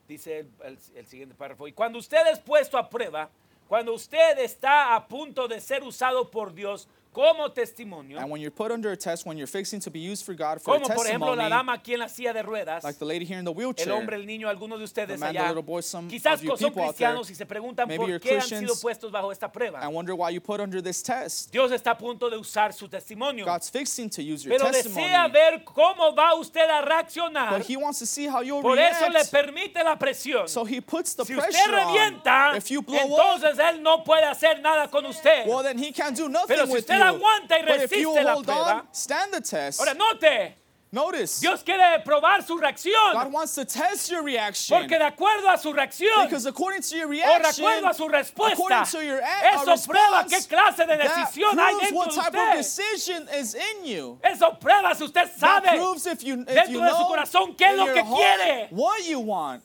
Dice 0.08 0.40
el, 0.40 0.50
el- 0.64 0.78
el 0.96 1.06
siguiente 1.06 1.34
párrafo. 1.34 1.66
Y 1.68 1.72
cuando 1.72 1.98
usted 1.98 2.26
es 2.30 2.38
puesto 2.40 2.76
a 2.76 2.88
prueba, 2.88 3.30
cuando 3.68 3.94
usted 3.94 4.38
está 4.40 4.94
a 4.94 5.06
punto 5.08 5.48
de 5.48 5.60
ser 5.60 5.82
usado 5.82 6.30
por 6.30 6.52
Dios, 6.52 6.88
como 7.12 7.50
testimonio, 7.50 8.18
And 8.18 8.30
when 8.30 8.40
you're 8.40 8.50
put 8.50 8.72
under 8.72 8.90
a 8.90 8.96
test, 8.96 9.26
when 9.26 9.36
you're 9.36 9.46
fixing 9.46 9.80
to 9.80 9.90
be 9.90 10.00
used 10.00 10.24
for 10.24 10.34
God 10.34 10.60
for 10.60 10.76
a 10.76 10.80
como 10.80 10.94
por 10.94 11.06
ejemplo 11.06 11.36
la 11.36 11.44
testimony, 11.44 11.50
dama 11.50 11.72
aquí 11.74 11.92
en 11.92 12.00
la 12.00 12.08
silla 12.08 12.32
de 12.32 12.42
ruedas, 12.42 12.82
like 12.82 12.98
the 12.98 13.04
lady 13.04 13.24
here 13.24 13.38
in 13.38 13.44
the 13.44 13.50
el 13.50 13.56
wheelchair, 13.56 13.92
hombre, 13.92 14.16
el 14.16 14.26
niño, 14.26 14.48
algunos 14.48 14.78
de 14.78 14.84
ustedes 14.84 15.18
man, 15.18 15.36
allá, 15.36 15.52
boy, 15.60 15.82
quizás 16.08 16.34
of 16.34 16.42
you 16.42 16.56
son 16.56 16.72
there, 16.72 16.86
cristianos 16.86 17.30
y 17.30 17.34
se 17.34 17.44
preguntan 17.44 17.88
por 17.94 18.18
qué 18.20 18.38
han 18.38 18.42
sido 18.48 18.74
puestos 18.80 19.12
bajo 19.12 19.30
esta 19.30 19.50
prueba. 19.50 19.80
and 19.82 19.92
wonder 19.94 20.14
why 20.14 20.30
you 20.30 20.40
put 20.40 20.60
under 20.60 20.80
this 20.82 21.02
test. 21.02 21.50
Dios 21.52 21.70
está 21.70 21.92
a 21.92 21.98
punto 21.98 22.30
de 22.30 22.36
usar 22.36 22.72
su 22.72 22.88
testimonio, 22.88 23.44
God's 23.44 23.68
fixing 23.68 24.08
to 24.08 24.22
use 24.22 24.44
your 24.44 24.56
pero 24.56 24.70
testimony, 24.70 25.06
desea 25.06 25.28
ver 25.28 25.64
cómo 25.64 26.14
va 26.16 26.34
usted 26.34 26.68
a 26.68 26.82
reaccionar. 26.82 27.50
but 27.50 27.66
He 27.68 27.76
wants 27.76 27.98
to 27.98 28.06
see 28.06 28.26
how 28.26 28.40
you'll 28.40 28.62
Por 28.62 28.78
eso 28.78 29.08
le 29.08 29.18
react. 29.18 29.30
permite 29.30 29.84
la 29.84 29.96
presión. 29.98 30.48
So 30.48 30.64
He 30.64 30.80
puts 30.80 31.14
the 31.14 31.24
Si 31.24 31.34
usted 31.34 31.70
revienta, 31.70 32.50
on. 32.50 32.56
If 32.56 32.70
you 32.70 32.82
blow 32.82 32.96
up, 32.96 33.42
entonces 33.42 33.58
Él 33.58 33.82
no 33.82 34.02
puede 34.02 34.24
hacer 34.24 34.60
nada 34.62 34.88
con 34.88 35.04
usted. 35.06 35.46
well 35.46 35.62
then 35.62 35.78
He 35.78 35.92
can't 35.92 36.16
do 36.16 36.28
nothing 36.28 36.48
Pero 36.48 36.66
si 36.66 36.72
with 36.72 36.86
usted 37.02 37.16
aguanta 37.16 37.58
y 37.58 37.62
resiste 37.62 38.22
la 38.24 38.36
prueba, 38.42 38.80
on, 38.80 38.88
stand 38.92 39.32
the 39.32 39.40
test. 39.40 39.80
Ahora 39.80 39.94
note, 39.94 40.56
Notice, 40.94 41.40
Dios 41.40 41.62
quiere 41.62 42.00
probar 42.04 42.46
su 42.46 42.54
God 42.56 42.64
reacción, 42.64 43.32
wants 43.32 43.54
to 43.54 43.64
test 43.64 44.10
your 44.10 44.22
reaction. 44.22 44.76
porque 44.78 44.98
de 44.98 45.04
acuerdo 45.06 45.48
a 45.48 45.56
su 45.56 45.72
reacción 45.72 46.24
Because 46.24 46.44
according 46.44 46.82
to 46.82 46.96
your 46.98 47.06
o 47.06 47.10
de 47.12 47.16
reaction, 47.16 47.64
acuerdo 47.64 47.88
a 47.88 47.94
su 47.94 48.08
respuesta, 48.08 48.52
according 48.52 48.84
to 48.84 49.02
your 49.02 49.18
a- 49.22 49.56
uh, 49.56 49.72
eso 49.72 49.86
prueba 49.90 50.24
qué 50.28 50.36
response, 50.36 50.48
clase 50.48 50.86
de 50.86 50.98
decisión 50.98 51.58
hay 51.58 51.74
dentro 51.80 51.96
what 51.96 52.10
de 52.10 52.14
type 52.16 52.26
of 52.26 52.34
usted. 52.34 52.56
decision 52.58 53.28
is 53.40 53.54
in 53.54 53.86
you. 53.86 54.18
Eso 54.22 54.58
prueba 54.60 54.94
si 54.94 55.04
usted 55.04 55.30
sabe 55.38 55.68
if 56.12 56.22
you, 56.22 56.40
if 56.42 56.46
dentro 56.46 56.72
you 56.74 56.80
de 56.82 56.90
su 56.90 57.06
corazón 57.08 57.56
qué 57.56 57.70
es 57.70 57.76
lo 57.78 57.86
que 57.86 58.04
heart 58.04 58.14
quiere. 58.14 58.68
what 58.70 59.02
you 59.06 59.18
want. 59.20 59.62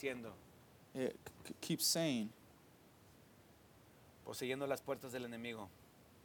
Diciendo, 0.00 0.32
It 0.94 1.16
c- 1.46 1.54
keeps 1.60 1.84
saying, 1.84 2.30
poseyendo 4.24 4.66
las 4.66 4.80
puertas 4.80 5.12
del 5.12 5.24
enemigo, 5.24 5.68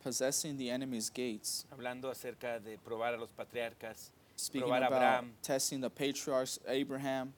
possessing 0.04 0.58
the 0.58 0.70
enemy's 0.70 1.10
gates, 1.12 1.66
hablando 1.72 2.10
acerca 2.10 2.60
de 2.60 2.78
probar 2.78 3.14
a 3.14 3.18
los 3.18 3.32
patriarcas, 3.32 4.12
speaking 4.38 4.68
probar 4.70 4.84
a 4.84 4.88
about 4.88 5.02
Abraham. 5.02 5.34
testing 5.42 5.82
the 5.82 5.90
patriarchs, 5.90 6.60
Abraham. 6.68 7.34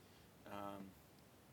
um, 0.51 0.83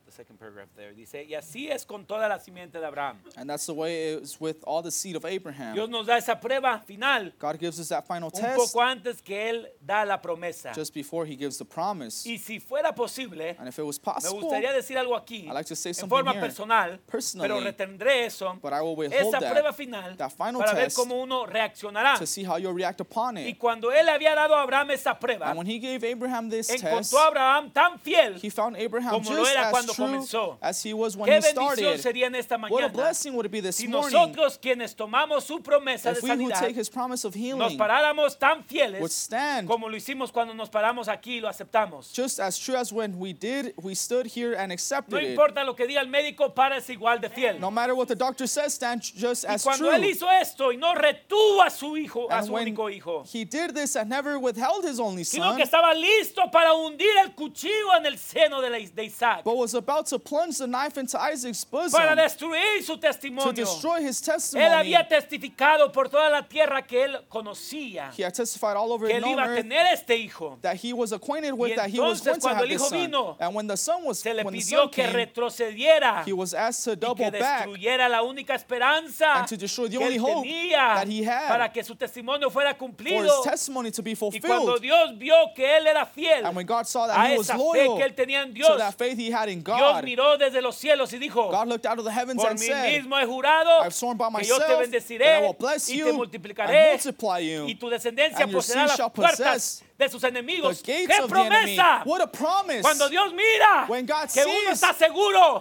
the 0.07 0.13
second 0.13 0.39
paragraph 0.39 0.69
there, 0.77 0.93
dice, 0.93 1.25
y 1.25 1.35
así 1.35 1.71
es 1.71 1.85
con 1.87 2.05
toda 2.05 2.29
la 2.29 2.39
simiente 2.39 2.79
de 2.79 2.87
Abraham. 2.87 3.19
And 3.37 3.49
that's 3.49 3.67
the 3.67 3.73
way 3.75 4.13
it 4.15 4.23
is 4.23 4.41
with 4.41 4.63
all 4.65 4.83
the 4.83 4.91
seed 4.91 5.17
of 5.17 5.25
Abraham. 5.25 5.75
Dios 5.75 5.89
nos 5.89 6.07
da 6.07 6.17
esa 6.17 6.37
prueba 6.39 6.81
final 6.85 7.33
God 7.39 7.59
gives 7.59 7.81
us 7.81 7.89
that 7.89 8.07
final 8.07 8.31
un 8.35 8.41
test 8.41 8.57
poco 8.57 8.81
antes 8.83 9.23
que 9.23 9.35
Él 9.51 9.67
da 9.85 10.05
la 10.05 10.19
promesa. 10.21 10.73
just 10.75 10.93
before 10.93 11.25
he 11.27 11.37
gives 11.37 11.57
the 11.59 11.65
promise. 11.65 12.27
Y 12.27 12.37
si 12.39 12.61
fuera 12.61 12.95
posible, 12.95 13.57
And 13.59 13.69
if 13.69 13.79
it 13.79 13.83
was 13.85 13.99
me 13.99 14.05
possible, 14.13 14.41
gustaría 14.43 14.73
decir 14.73 14.99
algo 14.99 15.17
aquí 15.17 15.47
I'd 15.49 15.55
like 15.55 15.67
to 15.69 15.77
say 15.77 15.91
en 15.91 15.95
something 15.95 16.11
forma 16.11 16.33
here, 16.33 16.41
personal, 16.43 16.99
personally, 17.07 17.49
pero 17.49 17.61
retendré 17.61 18.27
eso, 18.27 18.59
but 18.61 18.73
I 18.73 18.83
will 18.83 18.97
withhold 18.97 19.35
esa 19.35 19.41
that, 19.41 19.53
prueba 19.53 19.73
final, 19.73 20.17
that 20.17 20.33
final 20.33 20.61
para 20.61 20.75
ver 20.75 20.85
test 20.85 20.97
cómo 20.99 21.23
uno 21.23 21.47
reaccionará. 21.47 22.19
to 22.19 22.27
see 22.27 22.45
how 22.45 22.57
you'll 22.57 22.75
react 22.75 23.01
upon 23.01 23.37
Y 23.39 23.49
it. 23.51 23.59
cuando 23.59 23.91
Él 23.91 24.09
había 24.09 24.35
dado 24.35 24.55
a 24.55 24.63
Abraham 24.63 24.91
esa 24.91 25.19
prueba, 25.19 25.49
And 25.49 25.57
when 25.59 25.67
he 25.67 25.79
gave 25.79 26.05
Abraham 26.05 26.51
this 26.51 26.67
test, 26.69 26.85
encontró 26.85 27.19
a 27.21 27.29
Abraham 27.29 27.71
tan 27.71 27.99
fiel. 27.99 28.35
he 28.41 28.51
found 28.51 28.77
Abraham 28.77 29.11
como 29.13 29.31
lo 29.31 29.37
just 29.45 29.53
era 29.53 29.67
as 29.69 29.71
cuando 29.71 29.94
comenzó. 30.03 30.59
as 30.61 30.83
he 30.85 30.93
was 30.95 31.17
when 31.17 31.29
Qué 31.29 31.37
he 31.37 31.41
bendición 31.41 31.77
started. 31.77 32.01
sería 32.03 32.27
en 32.27 32.35
esta 32.35 32.57
What 32.57 32.67
a 32.85 32.89
mañana 32.89 32.93
blessing 32.93 33.35
would 33.35 33.47
it 33.47 33.53
be 33.53 33.61
this 33.61 33.77
si 33.77 33.89
morning 33.89 34.13
nosotros 34.13 34.59
quienes 34.59 34.95
tomamos 34.95 35.45
su 35.45 35.61
promesa 35.63 36.13
de 36.13 36.19
if 36.19 36.23
we 36.25 36.31
who 36.31 36.37
sanidad 36.51 36.61
take 36.61 36.75
his 36.79 36.89
promise 36.89 37.25
of 37.27 37.35
nos 37.35 37.43
healing 37.45 37.79
paráramos 37.79 38.39
tan 38.39 38.59
would 38.59 38.67
fieles 38.67 39.13
stand 39.13 39.67
como 39.69 39.89
lo 39.89 39.97
hicimos 39.97 40.31
cuando 40.33 40.55
nos 40.55 40.69
paramos 40.71 41.09
aquí 41.09 41.37
y 41.37 41.41
lo 41.41 41.49
aceptamos. 41.49 42.13
just 42.13 42.39
as 42.41 42.59
true 42.59 42.77
as 42.77 42.93
when 42.93 43.19
we 43.19 43.33
did, 43.33 43.73
we 43.83 43.95
stood 43.95 44.27
here 44.27 44.55
and 44.55 44.69
No 44.69 44.75
accepted 44.75 45.23
it. 45.23 45.31
importa 45.31 45.65
lo 45.65 45.75
que 45.75 45.87
diga 45.87 46.01
el 46.01 46.09
médico, 46.09 46.55
párese 46.55 46.93
igual 46.95 47.21
de 47.21 47.29
fiel. 47.29 47.59
No 47.61 47.71
matter 47.71 47.95
what 47.95 48.07
the 48.09 48.15
doctor 48.17 48.47
says, 48.47 48.75
stand 48.75 49.03
just 49.03 49.45
Y 49.45 49.55
as 49.55 49.63
cuando 49.63 49.87
true. 49.89 49.95
él 49.97 50.05
hizo 50.05 50.29
esto 50.31 50.73
y 50.73 50.77
no 50.77 50.95
retuvo 50.95 51.63
a 51.63 51.71
su 51.71 51.97
hijo, 51.97 52.29
a 52.31 52.39
And 52.39 52.47
su 52.47 52.53
when 52.53 52.65
único 52.69 52.91
hijo, 52.91 53.25
he 53.33 53.45
did 53.45 53.75
this 53.75 53.97
and 53.97 54.09
never 54.11 54.39
withheld 54.39 54.85
his 54.85 54.99
only 55.01 55.25
sino 55.25 55.45
son, 55.51 55.57
que 55.57 55.63
estaba 55.65 55.95
listo 55.95 56.51
para 56.51 56.73
hundir 56.75 57.11
el 57.25 57.35
cuchillo 57.35 57.95
en 57.99 58.07
el 58.07 58.19
seno 58.19 58.61
de, 58.61 58.71
la- 58.71 58.79
de 58.79 59.05
Isaac, 59.05 59.45
but 59.45 59.57
was 59.57 59.75
about 59.85 60.07
to 60.07 60.19
plunge 60.19 60.59
the 60.59 60.67
knife 60.67 60.99
into 60.99 61.19
Isaac's 61.21 61.65
para 61.65 61.83
bosom 61.85 62.17
destruir 62.17 62.83
su 62.83 62.95
to 62.97 63.01
testimonio. 63.01 63.53
destroy 63.53 64.01
his 64.03 64.21
Él 64.23 64.33
testimony. 64.33 64.69
había 64.75 65.07
testificado 65.09 65.93
por 65.93 66.09
toda 66.09 66.31
la 66.31 66.43
tierra 66.43 66.83
que 66.87 67.05
él 67.05 67.19
conocía 67.29 68.11
He 68.17 68.23
had 68.25 68.33
testified 68.35 68.77
all 68.77 68.93
over 68.93 69.09
que 69.09 69.17
él 69.17 69.25
iba 69.27 69.45
a 69.45 69.55
tener 69.55 69.87
este 69.93 70.17
hijo. 70.17 70.59
that 70.63 70.77
he 70.77 70.93
was 70.93 71.13
acquainted 71.13 71.53
with 71.53 71.73
Y 71.73 71.77
that 71.77 71.89
he 71.91 72.01
was 72.01 72.21
going 72.21 72.35
entonces, 72.35 72.35
to 72.35 72.41
cuando 72.41 72.63
have 72.63 72.71
el 72.71 72.73
hijo 72.73 72.89
son. 72.89 72.99
vino, 72.99 73.37
And 73.41 73.55
when 73.55 73.67
the 73.67 73.77
son 73.77 74.05
was 74.05 74.19
Se 74.21 74.33
le 74.33 74.43
when 74.43 74.55
pidió 74.55 74.91
que 74.91 75.05
came, 75.05 75.13
retrocediera 75.15 76.25
he 76.27 76.33
was 76.33 76.55
asked 76.55 76.85
to 76.85 76.93
y 76.93 76.95
double 76.97 77.25
que 77.31 77.39
back 77.39 77.67
destruyera 77.67 78.09
la 78.09 78.23
única 78.23 78.55
esperanza 78.55 79.35
and 79.41 79.49
to 79.49 79.57
destroy 79.57 79.89
the 79.89 79.99
que 79.99 80.05
only 80.05 80.17
él 80.17 80.21
hope 80.23 80.43
tenía 80.49 80.95
that 80.97 81.09
he 81.09 81.23
had 81.25 81.49
para 81.49 81.73
que 81.73 81.83
su 81.85 81.95
testimonio 81.95 82.51
fuera 82.51 82.75
for 82.75 82.79
cumplido. 82.89 83.25
his 83.25 83.43
testimony 83.45 83.91
to 83.91 84.03
be 84.03 84.13
Y 84.13 84.15
cuando 84.41 84.77
fulfilled. 84.77 84.81
Dios 84.83 85.19
vio 85.19 85.35
que 85.55 85.65
él 85.77 85.87
era 85.87 86.07
fiel 86.07 86.45
And 86.47 86.57
when 86.57 86.67
God 86.67 86.87
saw 86.87 87.05
a 87.05 87.09
that 87.09 87.31
he 87.31 87.37
was 87.39 87.49
esa 87.49 87.59
fe 87.59 87.59
loyal 87.59 87.97
que 87.97 88.05
él 88.05 88.15
tenía 88.15 88.43
en 88.43 88.49
to 88.49 88.55
Dios, 88.55 88.79
that 88.79 88.95
faith 88.97 89.19
he 89.19 89.31
had 89.31 89.49
in 89.49 89.63
Dios 89.77 90.03
miró 90.03 90.39
desde 90.39 90.61
los 90.61 90.77
cielos 90.77 91.13
y 91.13 91.19
dijo, 91.19 91.51
God 91.51 91.69
looked 91.69 91.87
out 91.87 91.99
of 91.99 92.05
the 92.05 92.11
heavens 92.13 92.41
por 92.41 92.51
and 92.51 92.59
mí 92.61 92.67
said, 92.67 92.93
mismo 93.03 93.19
he 93.19 93.25
jurado 93.27 93.83
I've 93.85 93.95
sworn 93.95 94.17
by 94.17 94.29
que 94.31 94.45
yo 94.49 94.57
te 94.59 94.63
myself 94.63 94.69
that 94.69 94.79
I 94.79 94.83
bendeciré 94.87 95.41
will 95.43 95.57
bless 95.59 95.89
y 95.89 95.97
you 95.97 96.05
te 96.05 96.11
and 96.11 96.19
multiplicaré 96.19 96.99
you. 97.43 97.67
y 97.69 97.75
tu 97.75 97.89
descendencia 97.89 98.47
poseerá 98.47 98.87
las 98.87 99.11
puertas 99.13 99.83
de 99.99 100.09
sus 100.09 100.25
enemigos. 100.25 100.83
¡Qué 100.83 101.07
promesa! 101.29 102.03
What 102.05 102.21
a 102.21 102.27
promise. 102.27 102.83
Cuando 102.83 103.09
Dios 103.09 103.33
mira 103.33 103.87
When 103.89 104.07
God 104.07 104.29
que 104.33 104.45
uno 104.45 104.71
está 104.71 104.93
seguro 104.93 105.59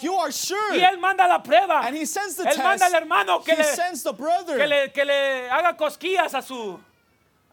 you 0.00 0.18
are 0.18 0.32
sure. 0.32 0.76
y 0.76 0.82
Él 0.82 0.98
manda 0.98 1.28
la 1.28 1.42
prueba, 1.42 1.86
and 1.86 1.96
he 1.96 2.04
sends 2.04 2.36
the 2.36 2.42
Él 2.44 2.58
manda 2.58 2.86
test. 2.86 2.94
al 2.94 3.02
hermano 3.02 3.42
que 3.42 3.54
le, 3.56 3.64
que 4.56 4.66
le, 4.66 4.92
que 4.92 5.04
le 5.04 5.50
haga 5.50 5.76
cosquillas 5.76 6.34
a 6.34 6.42
su, 6.42 6.78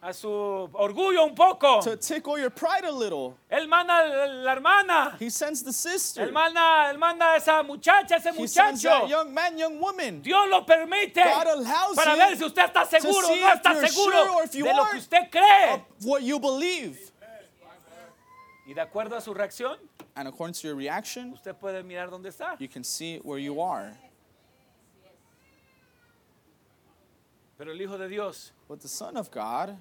a 0.04 0.12
su 0.12 0.28
orgullo 0.28 1.24
un 1.24 1.34
poco. 1.34 1.80
to 1.80 1.96
tickle 1.96 2.38
your 2.38 2.50
pride 2.50 2.84
a 2.84 2.92
little. 2.92 3.38
Él 3.50 3.66
manda 3.66 4.04
la 4.44 4.52
hermana. 4.52 5.16
He 5.18 5.30
sends 5.30 5.62
the 5.62 5.72
sister. 5.72 6.26
Él 6.26 6.30
manda, 6.32 6.90
él 6.90 6.98
manda 6.98 7.32
a 7.32 7.36
esa 7.36 7.62
muchacha, 7.62 8.16
ese 8.16 8.26
he 8.36 8.46
sends 8.46 8.82
that 8.82 9.02
muchacho. 9.02 9.08
young 9.08 9.32
man, 9.32 9.56
young 9.56 9.80
woman. 9.80 10.20
Dios 10.20 10.46
lo 10.50 10.60
permite 10.66 11.14
God 11.14 11.46
allows 11.46 11.96
para 11.96 12.16
ver 12.16 12.36
si 12.36 12.44
usted 12.44 12.66
está 12.66 12.84
seguro 12.84 13.28
o 13.28 13.34
no 13.34 13.48
está 13.48 13.74
seguro 13.88 14.46
sure 14.52 14.62
de 14.62 14.74
lo 14.74 14.84
que 14.90 14.98
usted 14.98 15.30
cree. 15.30 15.82
what 16.02 16.22
you 16.22 16.38
believe. 16.38 17.10
Y 18.66 18.74
de 18.74 18.82
acuerdo 18.82 19.16
a 19.16 19.22
su 19.22 19.32
reacción, 19.32 19.78
And 20.16 20.28
according 20.28 20.54
to 20.54 20.68
your 20.68 20.76
reaction, 20.76 21.32
usted 21.32 21.54
puede 21.54 21.82
mirar 21.82 22.10
dónde 22.10 22.26
está. 22.28 22.56
you 22.60 22.68
can 22.68 22.84
see 22.84 23.18
where 23.22 23.38
you 23.38 23.58
are. 23.58 23.96
Pero 27.56 27.72
el 27.72 27.80
Hijo 27.80 27.96
de 27.96 28.08
Dios, 28.08 28.52
But 28.68 28.80
the 28.80 28.88
Son 28.88 29.16
of 29.16 29.30
God, 29.30 29.76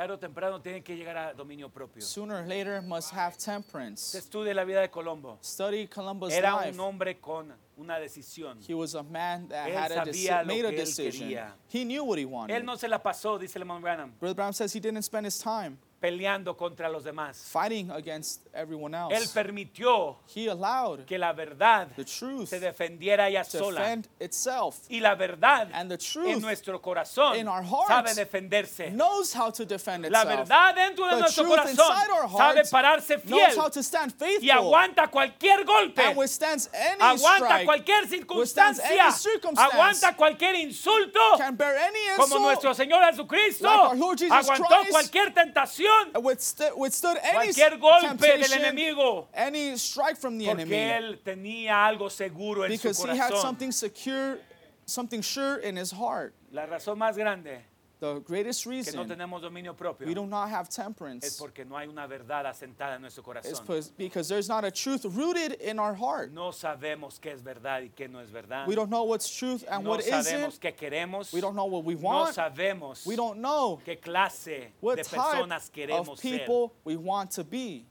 tarde 0.00 0.14
o 0.14 0.18
temprano, 0.18 0.62
tiene 0.62 0.82
que 0.82 0.96
llegar 0.96 1.16
a 1.18 1.34
dominio 1.34 1.68
propio. 1.68 2.00
sooner 2.00 2.38
or 2.42 2.46
later, 2.46 2.80
must 2.80 3.12
have 3.12 3.36
temperance. 3.36 4.16
estudie 4.16 4.54
la 4.54 4.64
vida 4.64 4.80
de 4.80 4.88
Colombo. 4.88 5.38
Study 5.42 5.86
Columbus' 5.88 6.32
Era 6.32 6.56
life. 6.56 6.72
un 6.72 6.80
hombre 6.80 7.18
con 7.20 7.52
una 7.76 7.98
decisión. 7.98 8.58
He 8.66 8.72
was 8.72 8.94
a 8.94 9.02
man 9.02 9.46
that 9.48 9.68
Él 9.68 9.76
had 9.76 9.92
a 9.92 10.06
sabía 10.06 10.46
made 10.46 10.64
a 10.64 10.70
decision. 10.70 11.28
quería. 11.28 11.52
He 11.68 11.84
knew 11.84 12.02
what 12.02 12.18
he 12.18 12.24
wanted. 12.24 12.56
Él 12.56 12.64
no 12.64 12.76
se 12.76 12.88
la 12.88 13.02
pasó, 13.02 13.38
dice 13.38 13.58
Branham, 13.58 14.14
Brother 14.18 14.34
Brown 14.34 14.54
says 14.54 14.72
he 14.72 14.80
didn't 14.80 15.02
spend 15.02 15.26
his 15.26 15.38
time 15.38 15.76
peleando 16.00 16.56
contra 16.56 16.88
los 16.88 17.04
demás. 17.04 17.36
fighting 17.52 17.90
against 17.90 18.46
everyone 18.54 18.94
Él 19.10 19.12
else. 19.22 19.34
permitió 19.34 20.16
He 20.34 20.48
allowed 20.48 21.04
que 21.06 21.18
la 21.18 21.32
verdad 21.32 21.88
the 21.96 22.04
truth 22.04 22.48
se 22.48 22.58
defendiera 22.58 23.28
ella 23.28 23.44
sola. 23.44 23.80
defend 23.80 24.08
itself. 24.18 24.76
Y 24.88 25.00
la 25.00 25.14
verdad 25.14 25.68
And 25.74 25.90
the 25.90 25.94
en 25.94 26.00
truth 26.00 26.40
nuestro 26.40 26.80
corazón 26.80 27.36
in 27.36 27.46
our 27.48 27.62
hearts 27.62 27.88
sabe 27.88 28.14
defenderse. 28.14 28.90
knows 28.90 29.34
how 29.34 29.50
to 29.50 29.64
defend 29.66 30.04
La 30.10 30.22
itself. 30.22 30.38
verdad 30.48 30.74
dentro 30.74 31.04
de 31.06 31.14
The 31.16 31.20
nuestro 31.20 31.44
truth 31.44 31.56
corazón 31.58 31.70
inside 31.70 32.10
our 32.10 32.28
sabe 32.30 32.54
hearts 32.54 32.70
pararse 32.70 33.16
Knows 33.26 33.56
how 33.56 33.62
fiel 33.64 33.70
to 33.70 33.82
stand 33.82 34.12
y 34.12 34.18
faithful 34.18 34.50
aguanta 34.50 35.08
cualquier 35.10 35.64
golpe. 35.64 36.00
and 36.02 36.16
withstands 36.16 36.70
any 36.72 37.00
Aguanta 37.00 37.46
strike, 37.46 37.64
cualquier 37.66 38.02
withstands 38.04 38.78
circunstancia. 38.80 39.02
any 39.04 39.12
circumstance, 39.12 39.74
Aguanta 39.74 40.16
cualquier 40.16 40.54
insulto. 40.54 41.20
can 41.36 41.56
bear 41.56 41.76
any 41.76 41.98
Como 42.16 42.38
nuestro 42.38 42.70
insult, 42.70 42.88
Señor 42.88 43.04
Jesucristo 43.10 43.64
Like 43.66 43.80
our 43.90 43.96
Lord 43.96 44.18
Jesus 44.18 44.48
aguantó 44.48 44.78
Christ. 44.80 44.90
cualquier 44.92 45.34
tentación, 45.34 45.89
withstood, 46.22 46.72
withstood 46.76 47.18
any 47.22 47.52
cualquier 47.52 47.78
golpe 47.78 48.18
del 48.20 48.52
enemigo. 48.52 49.26
any 49.34 49.76
strike 49.76 50.16
from 50.16 50.38
the 50.38 50.48
enemy. 50.48 50.76
Él 50.76 51.18
tenía 51.24 51.86
algo 51.86 52.10
seguro 52.10 52.64
en 52.64 52.70
su 52.76 52.88
Because 52.88 53.02
he 53.04 53.16
had 53.16 53.34
something 53.36 53.72
secure, 53.72 54.38
something 54.86 55.22
sure 55.22 55.58
in 55.58 55.76
his 55.76 55.90
heart. 55.92 56.34
La 56.52 56.66
razón 56.66 56.98
más 56.98 57.16
grande 57.16 57.69
The 58.00 58.20
greatest 58.20 58.64
que 58.64 58.70
no 58.70 58.76
reason 58.76 59.08
tenemos 59.08 59.42
dominio 59.42 59.76
propio 59.76 60.06
we 60.06 60.14
do 60.14 60.24
not 60.26 60.48
have 60.48 60.68
es 60.68 60.74
temperance 60.74 61.36
porque 61.38 61.66
no 61.66 61.76
hay 61.76 61.86
una 61.86 62.06
verdad 62.06 62.46
asentada 62.46 62.94
en 62.96 63.02
nuestro 63.02 63.20
is 63.22 63.26
corazón. 63.60 63.66
pos- 63.66 63.88
because 63.96 64.26
there's 64.28 64.48
not 64.48 64.64
a 64.64 64.70
truth 64.70 65.04
rooted 65.04 65.52
in 65.60 65.78
our 65.78 65.92
heart. 65.94 66.32
No 66.32 66.50
sabemos 66.50 67.20
qué 67.20 67.32
es 67.32 67.42
verdad 67.42 67.82
y 67.82 67.90
qué 67.94 68.08
no 68.10 68.20
es 68.20 68.30
verdad. 68.30 68.66
We 68.66 68.74
don't 68.74 68.88
know 68.90 69.04
what's 69.04 69.28
truth 69.28 69.64
and 69.70 69.84
No 69.84 69.90
what 69.90 70.00
sabemos 70.02 70.54
isn't. 70.54 70.60
qué 70.60 70.72
queremos. 70.74 71.30
We 71.32 71.42
don't 71.42 71.54
know 71.54 71.66
what 71.66 71.84
we 71.84 71.94
No 71.94 72.00
want. 72.00 72.34
sabemos 72.34 73.04
We 73.06 73.16
don't 73.16 73.38
know 73.38 73.78
qué 73.84 74.00
clase 74.00 74.72
what 74.80 74.96
de 74.96 75.04
type 75.04 75.16
personas 75.20 75.66
of 75.68 75.72
queremos 75.74 76.18
ser. 76.18 76.38
people 76.38 76.72
we 76.84 76.96
want 76.96 77.30
to 77.32 77.44
be. 77.44 77.84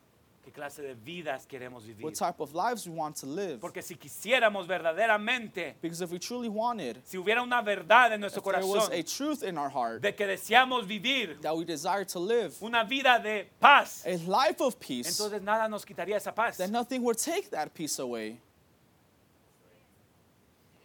Clase 0.59 0.81
de 0.81 0.93
vidas 0.93 1.45
queremos 1.45 1.85
vivir. 1.85 2.03
what 2.03 2.13
type 2.13 2.39
of 2.39 2.53
lives 2.53 2.85
we 2.87 2.93
want 2.93 3.15
to 3.15 3.25
live. 3.25 3.59
Porque 3.59 3.81
si 3.81 3.95
quisiéramos 3.95 4.67
verdaderamente, 4.67 5.75
Because 5.81 6.01
if 6.01 6.11
we 6.11 6.19
truly 6.19 6.49
wanted, 6.49 7.01
si 7.05 7.17
hubiera 7.17 7.41
una 7.41 7.61
verdad 7.61 8.13
en 8.13 8.21
nuestro 8.21 8.41
if 8.41 8.45
there 8.45 8.65
was 8.65 8.89
corazón 8.89 8.99
a 8.99 9.03
truth 9.03 9.43
in 9.43 9.57
our 9.57 9.69
heart 9.69 10.01
de 10.01 10.11
que 10.13 10.25
deseamos 10.27 10.85
vivir 10.85 11.39
that 11.41 11.55
we 11.55 11.63
desire 11.63 12.03
to 12.03 12.19
live, 12.19 12.53
una 12.61 12.83
vida 12.83 13.19
de 13.19 13.47
paz, 13.59 14.03
a 14.05 14.17
life 14.27 14.61
of 14.61 14.79
peace, 14.79 15.07
entonces 15.07 15.41
nada 15.41 15.69
nos 15.69 15.85
quitaría 15.85 16.17
esa 16.17 16.33
paz. 16.33 16.57
then 16.57 16.71
nothing 16.71 17.01
would 17.01 17.17
take 17.17 17.49
that 17.49 17.73
peace 17.73 17.99
away. 17.99 18.39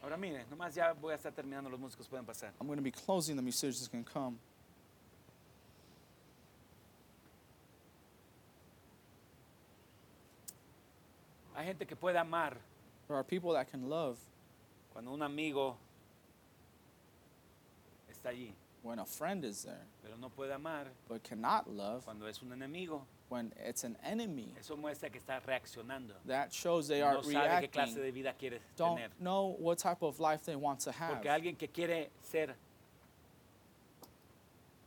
Ahora 0.02 0.18
mire, 0.18 0.44
nomás 0.50 0.74
ya 0.74 0.92
voy 0.92 1.12
a 1.12 1.16
estar 1.16 1.32
terminando, 1.32 1.70
los 1.70 1.80
músicos 1.80 2.06
pueden 2.06 2.26
pasar. 2.26 2.52
I'm 2.60 2.66
going 2.66 2.76
to 2.76 2.82
be 2.82 2.90
closing, 2.90 3.36
the 3.36 3.42
musicians 3.42 3.88
can 3.88 4.04
come. 4.04 4.38
Hay 11.64 11.68
gente 11.68 11.86
que 11.86 11.96
puede 11.96 12.18
amar 12.18 12.58
There 13.08 13.16
are 13.16 13.24
people 13.24 13.54
that 13.54 13.70
can 13.70 13.88
love 13.88 14.18
cuando 14.92 15.12
un 15.12 15.22
amigo 15.22 15.76
está 18.10 18.28
allí, 18.28 18.52
when 18.82 18.98
a 18.98 19.04
friend 19.06 19.44
is 19.46 19.62
there, 19.64 19.80
pero 20.02 20.16
no 20.18 20.28
puede 20.28 20.52
amar 20.52 20.88
but 21.08 21.22
cannot 21.22 21.66
love 21.66 22.04
cuando 22.04 22.26
es 22.26 22.42
un 22.42 22.50
enemigo. 22.52 23.00
when 23.30 23.50
it's 23.66 23.82
an 23.82 23.96
enemy. 24.04 24.52
Eso 24.60 24.76
muestra 24.76 25.10
que 25.10 25.18
está 25.18 25.40
reaccionando. 25.40 26.12
That 26.26 26.52
shows 26.52 26.86
they 26.86 27.00
are 27.00 27.14
No 27.14 27.22
sabe 27.22 27.62
qué 27.62 27.70
clase 27.70 27.94
reacting, 27.96 28.02
de 28.02 28.10
vida 28.12 28.34
quiere 28.38 28.60
don't 28.76 28.96
tener. 28.98 29.10
know 29.18 29.56
what 29.58 29.78
type 29.78 30.02
of 30.02 30.20
life 30.20 30.44
they 30.44 30.56
want 30.56 30.80
to 30.80 30.92
have. 30.92 31.14
Porque 31.14 31.30
alguien 31.30 31.56
que 31.56 31.68
quiere 31.68 32.10
ser 32.20 32.54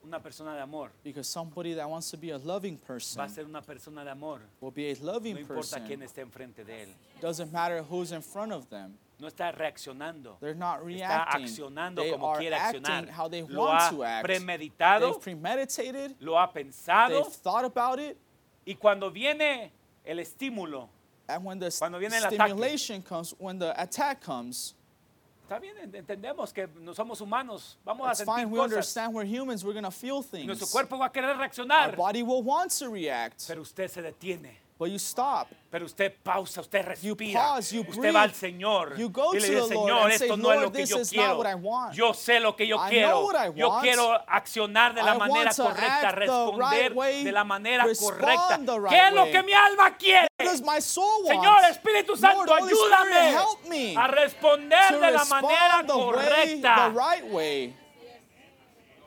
una 0.07 0.19
persona 0.21 0.55
de 0.55 0.61
amor 0.61 0.91
Because 1.03 1.27
somebody 1.29 1.73
that 1.73 1.87
wants 1.89 2.09
to 2.11 2.17
be 2.17 2.31
a 2.31 2.37
loving 2.37 2.77
person 2.77 3.19
va 3.19 3.25
a 3.25 3.29
ser 3.29 3.45
una 3.45 3.61
persona 3.61 4.03
de 4.03 4.11
amor. 4.11 4.39
will 4.61 4.71
be 4.71 4.89
a 4.91 4.95
loving 5.01 5.35
No 5.35 5.39
importa 5.41 5.79
quién 5.85 5.99
person. 5.99 6.03
esté 6.03 6.21
enfrente 6.21 6.63
de 6.65 6.83
él. 6.83 6.89
Doesn't 7.21 7.51
matter 7.51 7.81
who's 7.83 8.11
in 8.11 8.21
front 8.21 8.51
of 8.51 8.69
them. 8.69 8.97
No 9.19 9.27
está 9.27 9.51
reaccionando. 9.51 10.37
They're 10.39 10.53
not 10.53 10.81
Está 10.81 10.85
reacting. 10.85 11.43
accionando 11.45 11.95
They 12.03 12.11
como 12.11 12.27
are 12.27 12.39
quiere 12.39 12.55
acting 12.55 12.83
accionar. 12.83 13.09
how 13.09 13.27
they 13.27 13.41
Lo 13.41 13.63
want 13.63 13.79
ha 13.81 13.89
to 13.89 14.03
act. 14.03 14.25
premeditado, 14.27 15.13
They've 15.13 15.21
premeditated. 15.21 16.15
lo 16.19 16.37
ha 16.37 16.51
pensado 16.53 17.09
They've 17.23 17.33
thought 17.41 17.65
about 17.65 17.99
it. 17.99 18.15
y 18.65 18.75
cuando 18.75 19.09
viene 19.11 19.71
el 20.05 20.19
estímulo, 20.19 20.89
And 21.29 21.43
when 21.43 21.59
the 21.59 21.69
Cuando 21.77 21.99
viene 21.99 22.15
el 22.15 22.23
ataque. 22.23 22.35
stimulation 22.39 23.01
comes, 23.01 23.33
when 23.39 23.57
the 23.59 23.73
attack 23.81 24.21
comes, 24.21 24.75
está 25.47 25.59
bien, 25.59 25.75
ent- 25.77 25.95
entendemos 25.95 26.51
que 26.53 26.67
no 26.81 26.93
somos 26.93 27.21
humanos, 27.21 27.77
vamos 27.85 28.05
a 28.07 28.11
it's 28.11 28.17
sentir 28.19 28.35
fine. 28.35 28.45
We 28.51 28.57
cosas. 28.59 28.71
understand 28.73 29.13
we're 29.15 29.25
humans. 29.25 29.63
We're 29.63 29.73
going 29.73 29.85
to 29.85 29.91
feel 29.91 30.17
y 30.33 30.45
Nuestro 30.45 30.65
things. 30.67 30.71
cuerpo 30.71 30.97
va 30.97 31.05
a 31.05 31.11
querer 31.11 31.29
Our 31.31 31.37
reaccionar, 31.37 31.95
body 31.95 32.21
will 32.21 32.43
want 32.43 32.71
to 32.79 32.89
react. 32.89 33.43
pero 33.47 33.61
usted 33.61 33.89
se 33.89 34.01
detiene. 34.01 34.57
But 34.79 34.89
you 34.89 34.99
stop. 34.99 35.47
Pero 35.71 35.85
usted 35.85 36.13
pausa, 36.23 36.61
usted 36.61 36.85
You 37.01 37.15
respira. 37.15 37.33
pause, 37.41 37.71
you 37.75 37.81
usted 37.87 38.13
va 38.13 38.21
al. 38.21 38.33
Señor 38.33 38.95
You 38.95 39.09
go 39.09 39.33
y 39.33 39.39
le 39.39 39.49
dice, 39.49 39.67
Señor, 39.67 40.11
esto 40.11 40.27
say, 40.27 40.37
no 40.37 40.53
es 40.53 40.59
lo 40.59 40.65
"Lord, 40.65 40.73
que 40.73 40.85
yo 40.85 40.97
quiero. 41.09 41.43
Yo 41.93 42.13
sé 42.13 42.39
lo 42.39 42.55
que 42.55 42.67
yo 42.67 42.77
I 42.77 42.89
quiero. 42.89 43.27
Yo 43.55 43.79
quiero 43.81 44.13
accionar 44.27 44.93
de 44.93 45.01
la 45.01 45.15
I 45.15 45.17
manera 45.17 45.51
correcta, 45.53 46.11
responder 46.11 46.91
right 46.91 46.95
way, 46.95 47.23
de 47.23 47.31
la 47.31 47.43
manera 47.43 47.85
correcta. 47.99 48.57
right 48.57 48.89
¿Qué 48.89 49.07
es 49.07 49.13
lo 49.13 49.25
que 49.25 49.43
mi 49.43 49.53
alma 49.53 49.97
quiere? 49.97 50.27
Señor 50.37 51.57
Espíritu 51.69 52.15
Santo, 52.15 52.45
Lord, 52.45 52.59
Spirit, 52.59 52.77
ayúdame 52.77 53.29
help 53.31 53.65
me 53.65 53.95
a 53.97 54.07
responder 54.07 54.99
de 54.99 55.11
la 55.11 55.25
manera 55.25 55.83
the 55.85 55.93
way, 55.93 56.05
correcta. 56.05 56.91
the 56.93 56.99
right 56.99 57.31
way. 57.33 57.75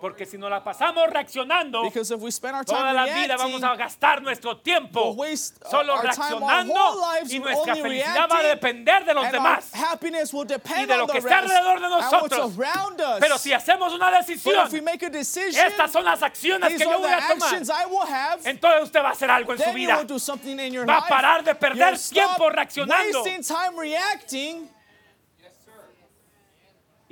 Porque 0.00 0.24
si 0.24 0.38
nos 0.38 0.48
la 0.48 0.64
pasamos 0.64 1.06
reaccionando, 1.10 1.82
Because 1.82 2.10
if 2.10 2.20
we 2.20 2.30
spend 2.30 2.56
our 2.56 2.64
toda 2.64 2.80
time 2.80 2.94
la 2.94 3.04
vida 3.04 3.36
vamos 3.36 3.62
a 3.62 3.76
gastar 3.76 4.22
nuestro 4.22 4.56
tiempo 4.56 5.10
waste 5.12 5.58
uh, 5.64 5.70
solo 5.70 6.00
reaccionando 6.00 6.96
lives 7.12 7.32
y 7.32 7.38
nuestra 7.38 7.76
felicidad 7.76 8.28
va 8.30 8.38
a 8.38 8.42
depender 8.42 9.04
de 9.04 9.14
los 9.14 9.30
demás. 9.30 9.70
y 9.72 10.86
de 10.86 10.96
lo 10.96 11.06
que 11.06 11.18
está 11.18 11.38
alrededor 11.38 11.80
de 11.80 11.88
nosotros. 11.88 12.52
Pero 13.20 13.36
si 13.38 13.52
hacemos 13.52 13.92
una 13.92 14.10
decisión, 14.10 14.70
decision, 15.10 15.66
estas 15.66 15.92
son 15.92 16.04
las 16.04 16.22
acciones 16.22 16.72
que 16.72 16.84
yo 16.84 16.98
voy 16.98 17.10
a 17.10 17.28
tomar, 17.28 17.62
have, 18.08 18.40
entonces 18.44 18.82
usted 18.84 19.02
va 19.02 19.08
a 19.08 19.12
hacer 19.12 19.30
algo 19.30 19.52
en 19.52 19.58
su 19.58 19.72
vida. 19.72 20.02
Va 20.86 20.96
a 20.98 21.08
parar 21.08 21.44
de 21.44 21.54
perder 21.54 21.98
tiempo 21.98 22.48
reaccionando. 22.48 23.22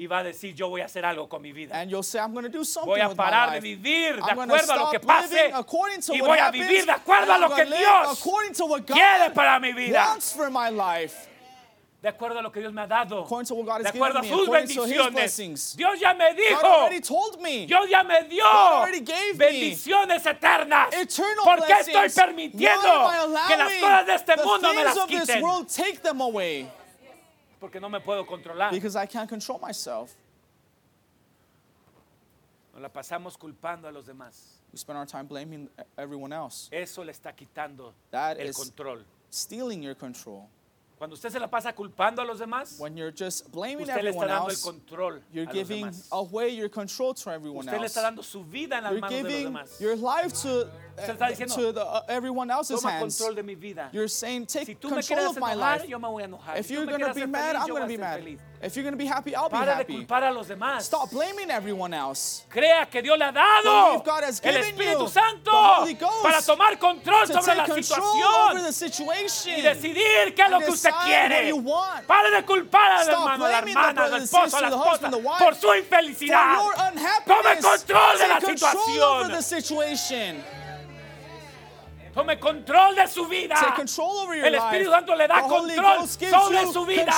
Y 0.00 0.06
va 0.06 0.18
a 0.18 0.22
decir, 0.22 0.54
yo 0.54 0.68
voy 0.68 0.80
a 0.80 0.84
hacer 0.84 1.04
algo 1.04 1.28
con 1.28 1.42
mi 1.42 1.52
vida. 1.52 1.74
and 1.74 1.90
you'll 1.90 2.04
say, 2.04 2.20
I'm 2.20 2.32
going 2.32 2.44
to 2.44 2.48
do 2.48 2.64
something 2.64 2.88
Voy 2.88 3.00
a 3.00 3.08
parar 3.08 3.50
de 3.50 3.60
vivir 3.60 4.14
de 4.14 4.30
acuerdo 4.30 4.72
a 4.72 4.76
lo 4.76 4.90
que 4.90 5.00
pase 5.00 5.52
y 6.12 6.20
voy 6.20 6.38
a 6.38 6.52
vivir 6.52 6.86
de 6.86 6.92
acuerdo 6.92 7.32
a 7.32 7.38
lo 7.38 7.52
que 7.52 7.64
Dios 7.64 8.22
quiere 8.86 9.30
para 9.34 9.58
mi 9.58 9.72
vida. 9.72 10.16
De 12.00 12.08
acuerdo 12.08 12.38
a 12.38 12.42
lo 12.42 12.52
que 12.52 12.60
Dios 12.60 12.72
me 12.72 12.82
ha 12.82 12.86
dado. 12.86 13.26
De 13.26 13.88
acuerdo 13.88 14.20
a 14.20 14.22
sus 14.22 14.48
bendiciones. 14.48 15.76
Dios 15.76 15.98
ya 15.98 16.14
me 16.14 16.32
dijo. 16.32 16.88
Dios 17.66 17.90
ya 17.90 18.04
me 18.04 18.22
dio 18.22 18.44
bendiciones 19.34 20.24
eternas. 20.24 20.90
¿Por 21.42 21.66
qué 21.66 21.72
estoy 21.72 22.08
permitiendo 22.10 23.10
que 23.48 23.56
las 23.56 23.72
cosas 23.80 24.06
de 24.06 24.14
este 24.14 24.36
mundo 24.36 24.72
me 24.74 24.84
las 24.84 24.96
quiten? 25.06 25.42
Porque 27.60 27.80
no 27.80 27.88
me 27.88 28.00
puedo 28.00 28.24
controlar. 28.26 28.70
Because 28.70 28.94
I 28.96 29.06
can't 29.06 29.28
control 29.28 29.58
myself. 29.58 30.14
Nos 32.72 32.82
la 32.82 32.88
pasamos 32.88 33.36
culpando 33.36 33.88
a 33.88 33.92
los 33.92 34.06
demás. 34.06 34.60
We 34.72 34.78
spend 34.78 34.98
our 34.98 35.06
time 35.06 35.26
blaming 35.26 35.68
everyone 35.96 36.32
else, 36.32 36.68
Eso 36.70 37.02
le 37.02 37.12
está 37.12 37.32
quitando 37.34 37.92
That 38.10 38.38
el 38.38 38.48
is- 38.50 38.56
control. 38.56 38.98
stealing 39.30 39.82
your 39.82 39.94
control. 39.94 40.48
Cuando 40.98 41.14
usted 41.14 41.30
se 41.30 41.38
la 41.38 41.46
pasa 41.48 41.72
culpando 41.72 42.20
a 42.20 42.24
los 42.24 42.40
demás, 42.40 42.76
When 42.80 42.96
you're 42.96 43.12
just 43.12 43.50
blaming 43.52 43.82
usted 43.88 44.02
le 44.02 44.10
está 44.10 44.24
everyone 44.24 44.26
dando 44.26 44.44
el 44.46 44.50
else, 44.50 44.62
control 44.64 45.20
you're 45.32 45.44
a 45.44 45.46
los 45.46 45.54
giving 45.54 45.84
demás. 45.84 46.08
away 46.10 46.48
your 46.56 46.68
control 46.68 47.14
to 47.14 47.30
everyone 47.30 47.60
Usted 47.60 47.72
le 47.78 47.84
else. 47.84 47.92
está 47.94 48.02
dando 48.02 48.22
su 48.22 48.42
vida 48.42 48.78
en 48.78 48.82
las 48.84 48.92
You're 48.92 49.00
manos 49.00 49.10
de 49.16 49.22
los 49.22 49.32
giving 49.32 49.44
demás. 49.46 49.80
your 49.80 49.96
life 49.96 50.32
to, 50.42 50.68
está 50.96 51.28
diciendo, 51.28 51.54
to 51.54 51.72
the, 51.72 51.80
uh, 51.84 52.00
everyone 52.08 52.50
else's 52.50 52.80
Toma 52.80 52.90
hands. 52.94 53.16
control 53.16 53.34
de 53.36 53.42
mi 53.44 53.54
vida. 53.54 53.90
You're 53.92 54.08
saying, 54.08 54.46
take 54.46 54.66
Si 54.66 54.74
tú 54.74 54.90
me 54.90 54.96
control 54.96 55.18
quieres 55.18 55.30
of 55.30 55.38
my 55.38 55.52
enojar, 55.52 55.78
life. 55.82 55.88
yo 55.88 55.98
me 56.00 56.08
voy 56.08 56.22
a 56.22 56.26
enojar. 56.26 56.58
If 56.58 56.66
Si 56.66 56.74
tú 56.74 56.78
you're 56.78 56.86
me 56.86 56.92
going 56.98 57.00
to 57.00 57.06
quieres 57.06 57.14
be 57.14 57.20
hacer 57.22 57.28
mad, 57.28 57.52
feliz, 57.52 57.60
I'm 57.62 57.68
yo 57.68 57.74
going 57.74 57.82
to 57.82 57.86
voy 57.86 57.88
be 57.88 57.94
a 57.94 57.96
ser 57.96 58.02
mad. 58.02 58.18
feliz. 58.18 58.40
If 58.60 58.74
you're 58.74 58.82
going 58.82 58.92
to 58.94 58.98
be 58.98 59.06
happy, 59.06 59.36
I'll 59.36 59.48
be 59.48 59.56
Para 59.56 59.66
de 59.66 59.74
happy. 59.76 59.92
culpar 60.04 60.24
a 60.24 60.32
los 60.32 60.48
demás. 60.48 60.84
Stop 60.86 61.12
blaming 61.12 61.48
everyone 61.48 61.94
else. 61.94 62.44
Crea 62.50 62.86
que 62.90 63.00
Dios 63.02 63.16
le 63.16 63.26
ha 63.26 63.30
dado 63.32 64.02
Believe 64.02 64.04
God 64.04 64.24
has 64.24 64.40
el 64.42 64.56
Espíritu 64.56 65.00
you 65.02 65.08
Santo 65.08 65.50
the 65.50 65.56
Holy 65.56 65.94
Ghost 65.94 66.22
para 66.22 66.42
tomar 66.42 66.78
control 66.78 67.26
To 67.28 67.40
sobre 67.40 67.54
la 67.54 67.66
situación 67.66 68.58
y 69.46 69.60
decidir 69.62 70.34
qué 70.34 70.42
es 70.42 70.50
lo 70.50 70.58
que 70.58 70.70
usted 70.70 70.90
quiere. 71.04 71.52
Pare 72.06 72.30
de 72.32 72.44
culpar 72.44 72.92
al 72.92 73.02
Stop 73.02 73.20
hermano, 73.20 73.44
a 73.44 73.48
la 73.48 73.58
hermana, 73.58 74.04
al 74.04 74.22
esposo, 74.22 74.56
a 74.56 74.60
la 74.60 74.68
esposa 74.68 75.10
por 75.38 75.54
su 75.54 75.74
infelicidad. 75.74 76.58
Tome 77.26 77.60
control 77.60 78.18
de 78.18 78.28
la 78.28 79.40
situación. 79.40 80.57
Tome 82.18 82.36
control 82.40 82.96
de 82.96 83.06
su 83.06 83.26
vida. 83.26 83.54
Take 83.54 83.76
control 83.76 84.10
over 84.24 84.34
your 84.34 84.46
El. 84.46 84.54
Espíritu 84.56 84.90
Santo 84.90 85.14
le 85.14 85.28
da 85.28 85.40
control 85.42 86.08
sobre 86.08 86.66
su 86.72 86.84
vida. 86.84 87.14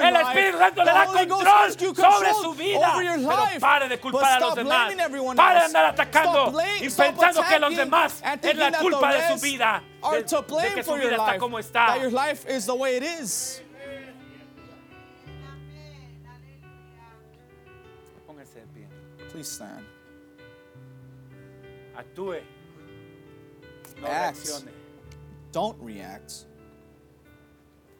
El. 0.00 0.14
Espíritu 0.14 0.58
Santo 0.58 0.84
le 0.84 0.92
da 0.92 1.06
control 1.06 1.72
sobre 1.72 2.34
su 2.34 2.54
vida. 2.54 2.92
Pero 2.96 3.60
pare 3.60 3.88
de 3.88 3.98
culpar 3.98 4.34
a 4.34 4.40
los 4.40 4.54
demás. 4.54 4.94
Pare 5.34 5.58
de 5.58 5.64
andar 5.64 5.86
atacando 5.86 6.52
y 6.80 6.88
pensando 6.88 7.42
que 7.42 7.58
los 7.58 7.74
demás 7.74 8.22
es 8.40 8.56
la 8.56 8.78
culpa 8.78 9.12
de 9.12 9.28
su 9.34 9.42
vida. 9.42 9.82
De, 10.12 10.72
que 10.72 10.84
su 10.84 10.94
vida 10.94 11.16
está 11.16 11.38
como 11.38 11.58
está. 11.58 11.86
That 11.86 12.02
your 12.02 12.12
life 12.12 12.46
is 12.48 12.66
the 12.66 12.74
way 12.74 12.98
it 12.98 13.02
is. 13.02 13.60
Póngase 18.24 18.60
de 18.60 18.66
pie. 18.72 18.86
Please 19.32 19.50
stand. 19.50 19.84
Actúe. 21.96 22.40
No 24.02 24.08
Act. 24.08 24.36
reaccione. 24.38 24.72
Don't 25.52 25.76
react. 25.80 26.46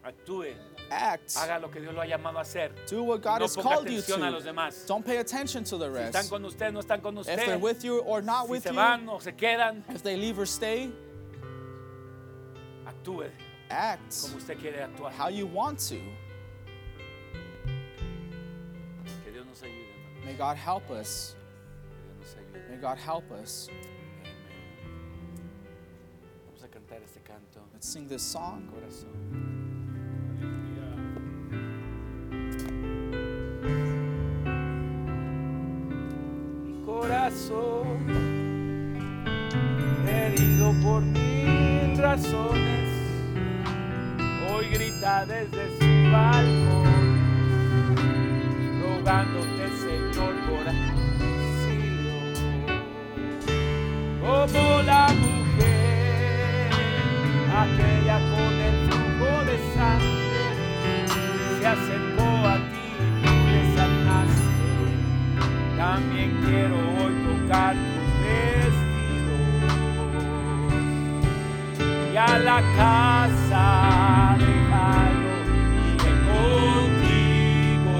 Actúe. 0.05 0.55
Act. 0.91 1.37
Haga 1.37 1.59
lo 1.61 1.69
que 1.71 1.81
Dios 1.81 1.95
lo 1.95 2.01
ha 2.03 2.07
llamado 2.07 2.39
a 2.39 2.43
hacer. 2.43 2.73
Do 2.89 3.05
what 3.05 3.23
God 3.23 3.39
no 3.39 3.45
has 3.45 3.57
ponga 3.57 3.63
called 3.63 3.89
you 3.89 3.99
atención 4.01 4.23
a 4.27 4.31
los 4.31 4.43
to. 4.43 4.49
demás. 4.53 4.87
Don't 4.87 5.05
pay 5.07 5.19
attention 5.19 5.63
to 5.65 5.79
the 5.79 5.87
Si 5.91 5.99
están 6.01 6.13
rest. 6.15 6.31
con 6.31 6.45
usted, 6.45 6.73
no 6.73 6.81
están 6.81 7.01
con 7.03 7.17
If 7.19 7.27
they're 7.27 7.39
usted. 7.39 7.61
with 7.63 7.85
you 7.85 8.01
or 8.01 8.21
not 8.21 8.47
Si 8.47 8.51
with 8.53 8.63
se 8.65 8.71
you, 8.71 8.75
van 8.75 9.09
o 9.09 9.19
se 9.21 9.33
quedan, 9.33 9.85
if 9.91 10.03
they 10.03 10.17
leave 10.17 10.39
or 10.39 10.47
stay, 10.47 10.91
actúe 12.85 13.31
act 13.71 14.23
como 14.23 14.37
usted 14.39 14.59
quiere 14.59 14.83
actuar. 14.83 15.13
how 15.13 15.29
you 15.29 15.47
want 15.47 15.79
to. 15.79 16.01
Que 19.25 19.31
Dios 19.33 19.47
nos 19.47 19.63
ayude, 19.63 19.87
hermano. 19.87 20.25
May 20.27 20.35
God 20.35 20.57
help 20.57 20.91
us. 20.91 21.37
Que 21.91 22.03
Dios 22.03 22.17
nos 22.19 22.35
ayude. 22.35 22.71
May 22.71 22.77
God 22.79 22.99
help 22.99 23.31
us. 23.31 23.69
Let's 27.83 27.95
sing 27.95 28.07
this 28.07 28.23
song. 28.23 28.63
Corazón. 28.71 29.11
Corazón 36.87 38.07
herido 40.07 40.73
por 40.85 41.03
mil 41.03 41.97
corazones, 41.97 42.89
hoy 44.49 44.67
grita 44.69 45.27
desde 45.27 45.77
su 45.77 46.13
balcón, 46.13 46.87
rogándote, 48.81 49.62
También 65.93 66.31
quiero 66.47 66.75
hoy 66.75 67.13
tocar 67.23 67.75
tus 67.75 68.09
vestidos 68.25 69.45
y 72.11 72.17
a 72.17 72.39
la 72.39 72.63
casa 72.79 73.65
déjalo 74.39 75.33
iré 75.93 76.13
contigo. 76.31 77.97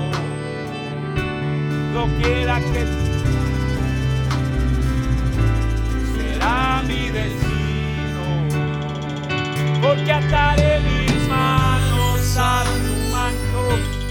No 1.93 2.03
quiera 2.17 2.57
que 2.61 2.83
será 6.15 6.57
mi 6.89 7.03
destino, 7.11 8.25
porque 9.83 10.13
ataré 10.13 10.81
mis 10.81 11.29
manos 11.29 12.39
a 12.39 12.65
tu 12.65 12.95
manto 13.13 13.63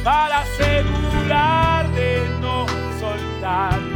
para 0.04 0.42
asegurar 0.42 1.71
time. 3.52 3.91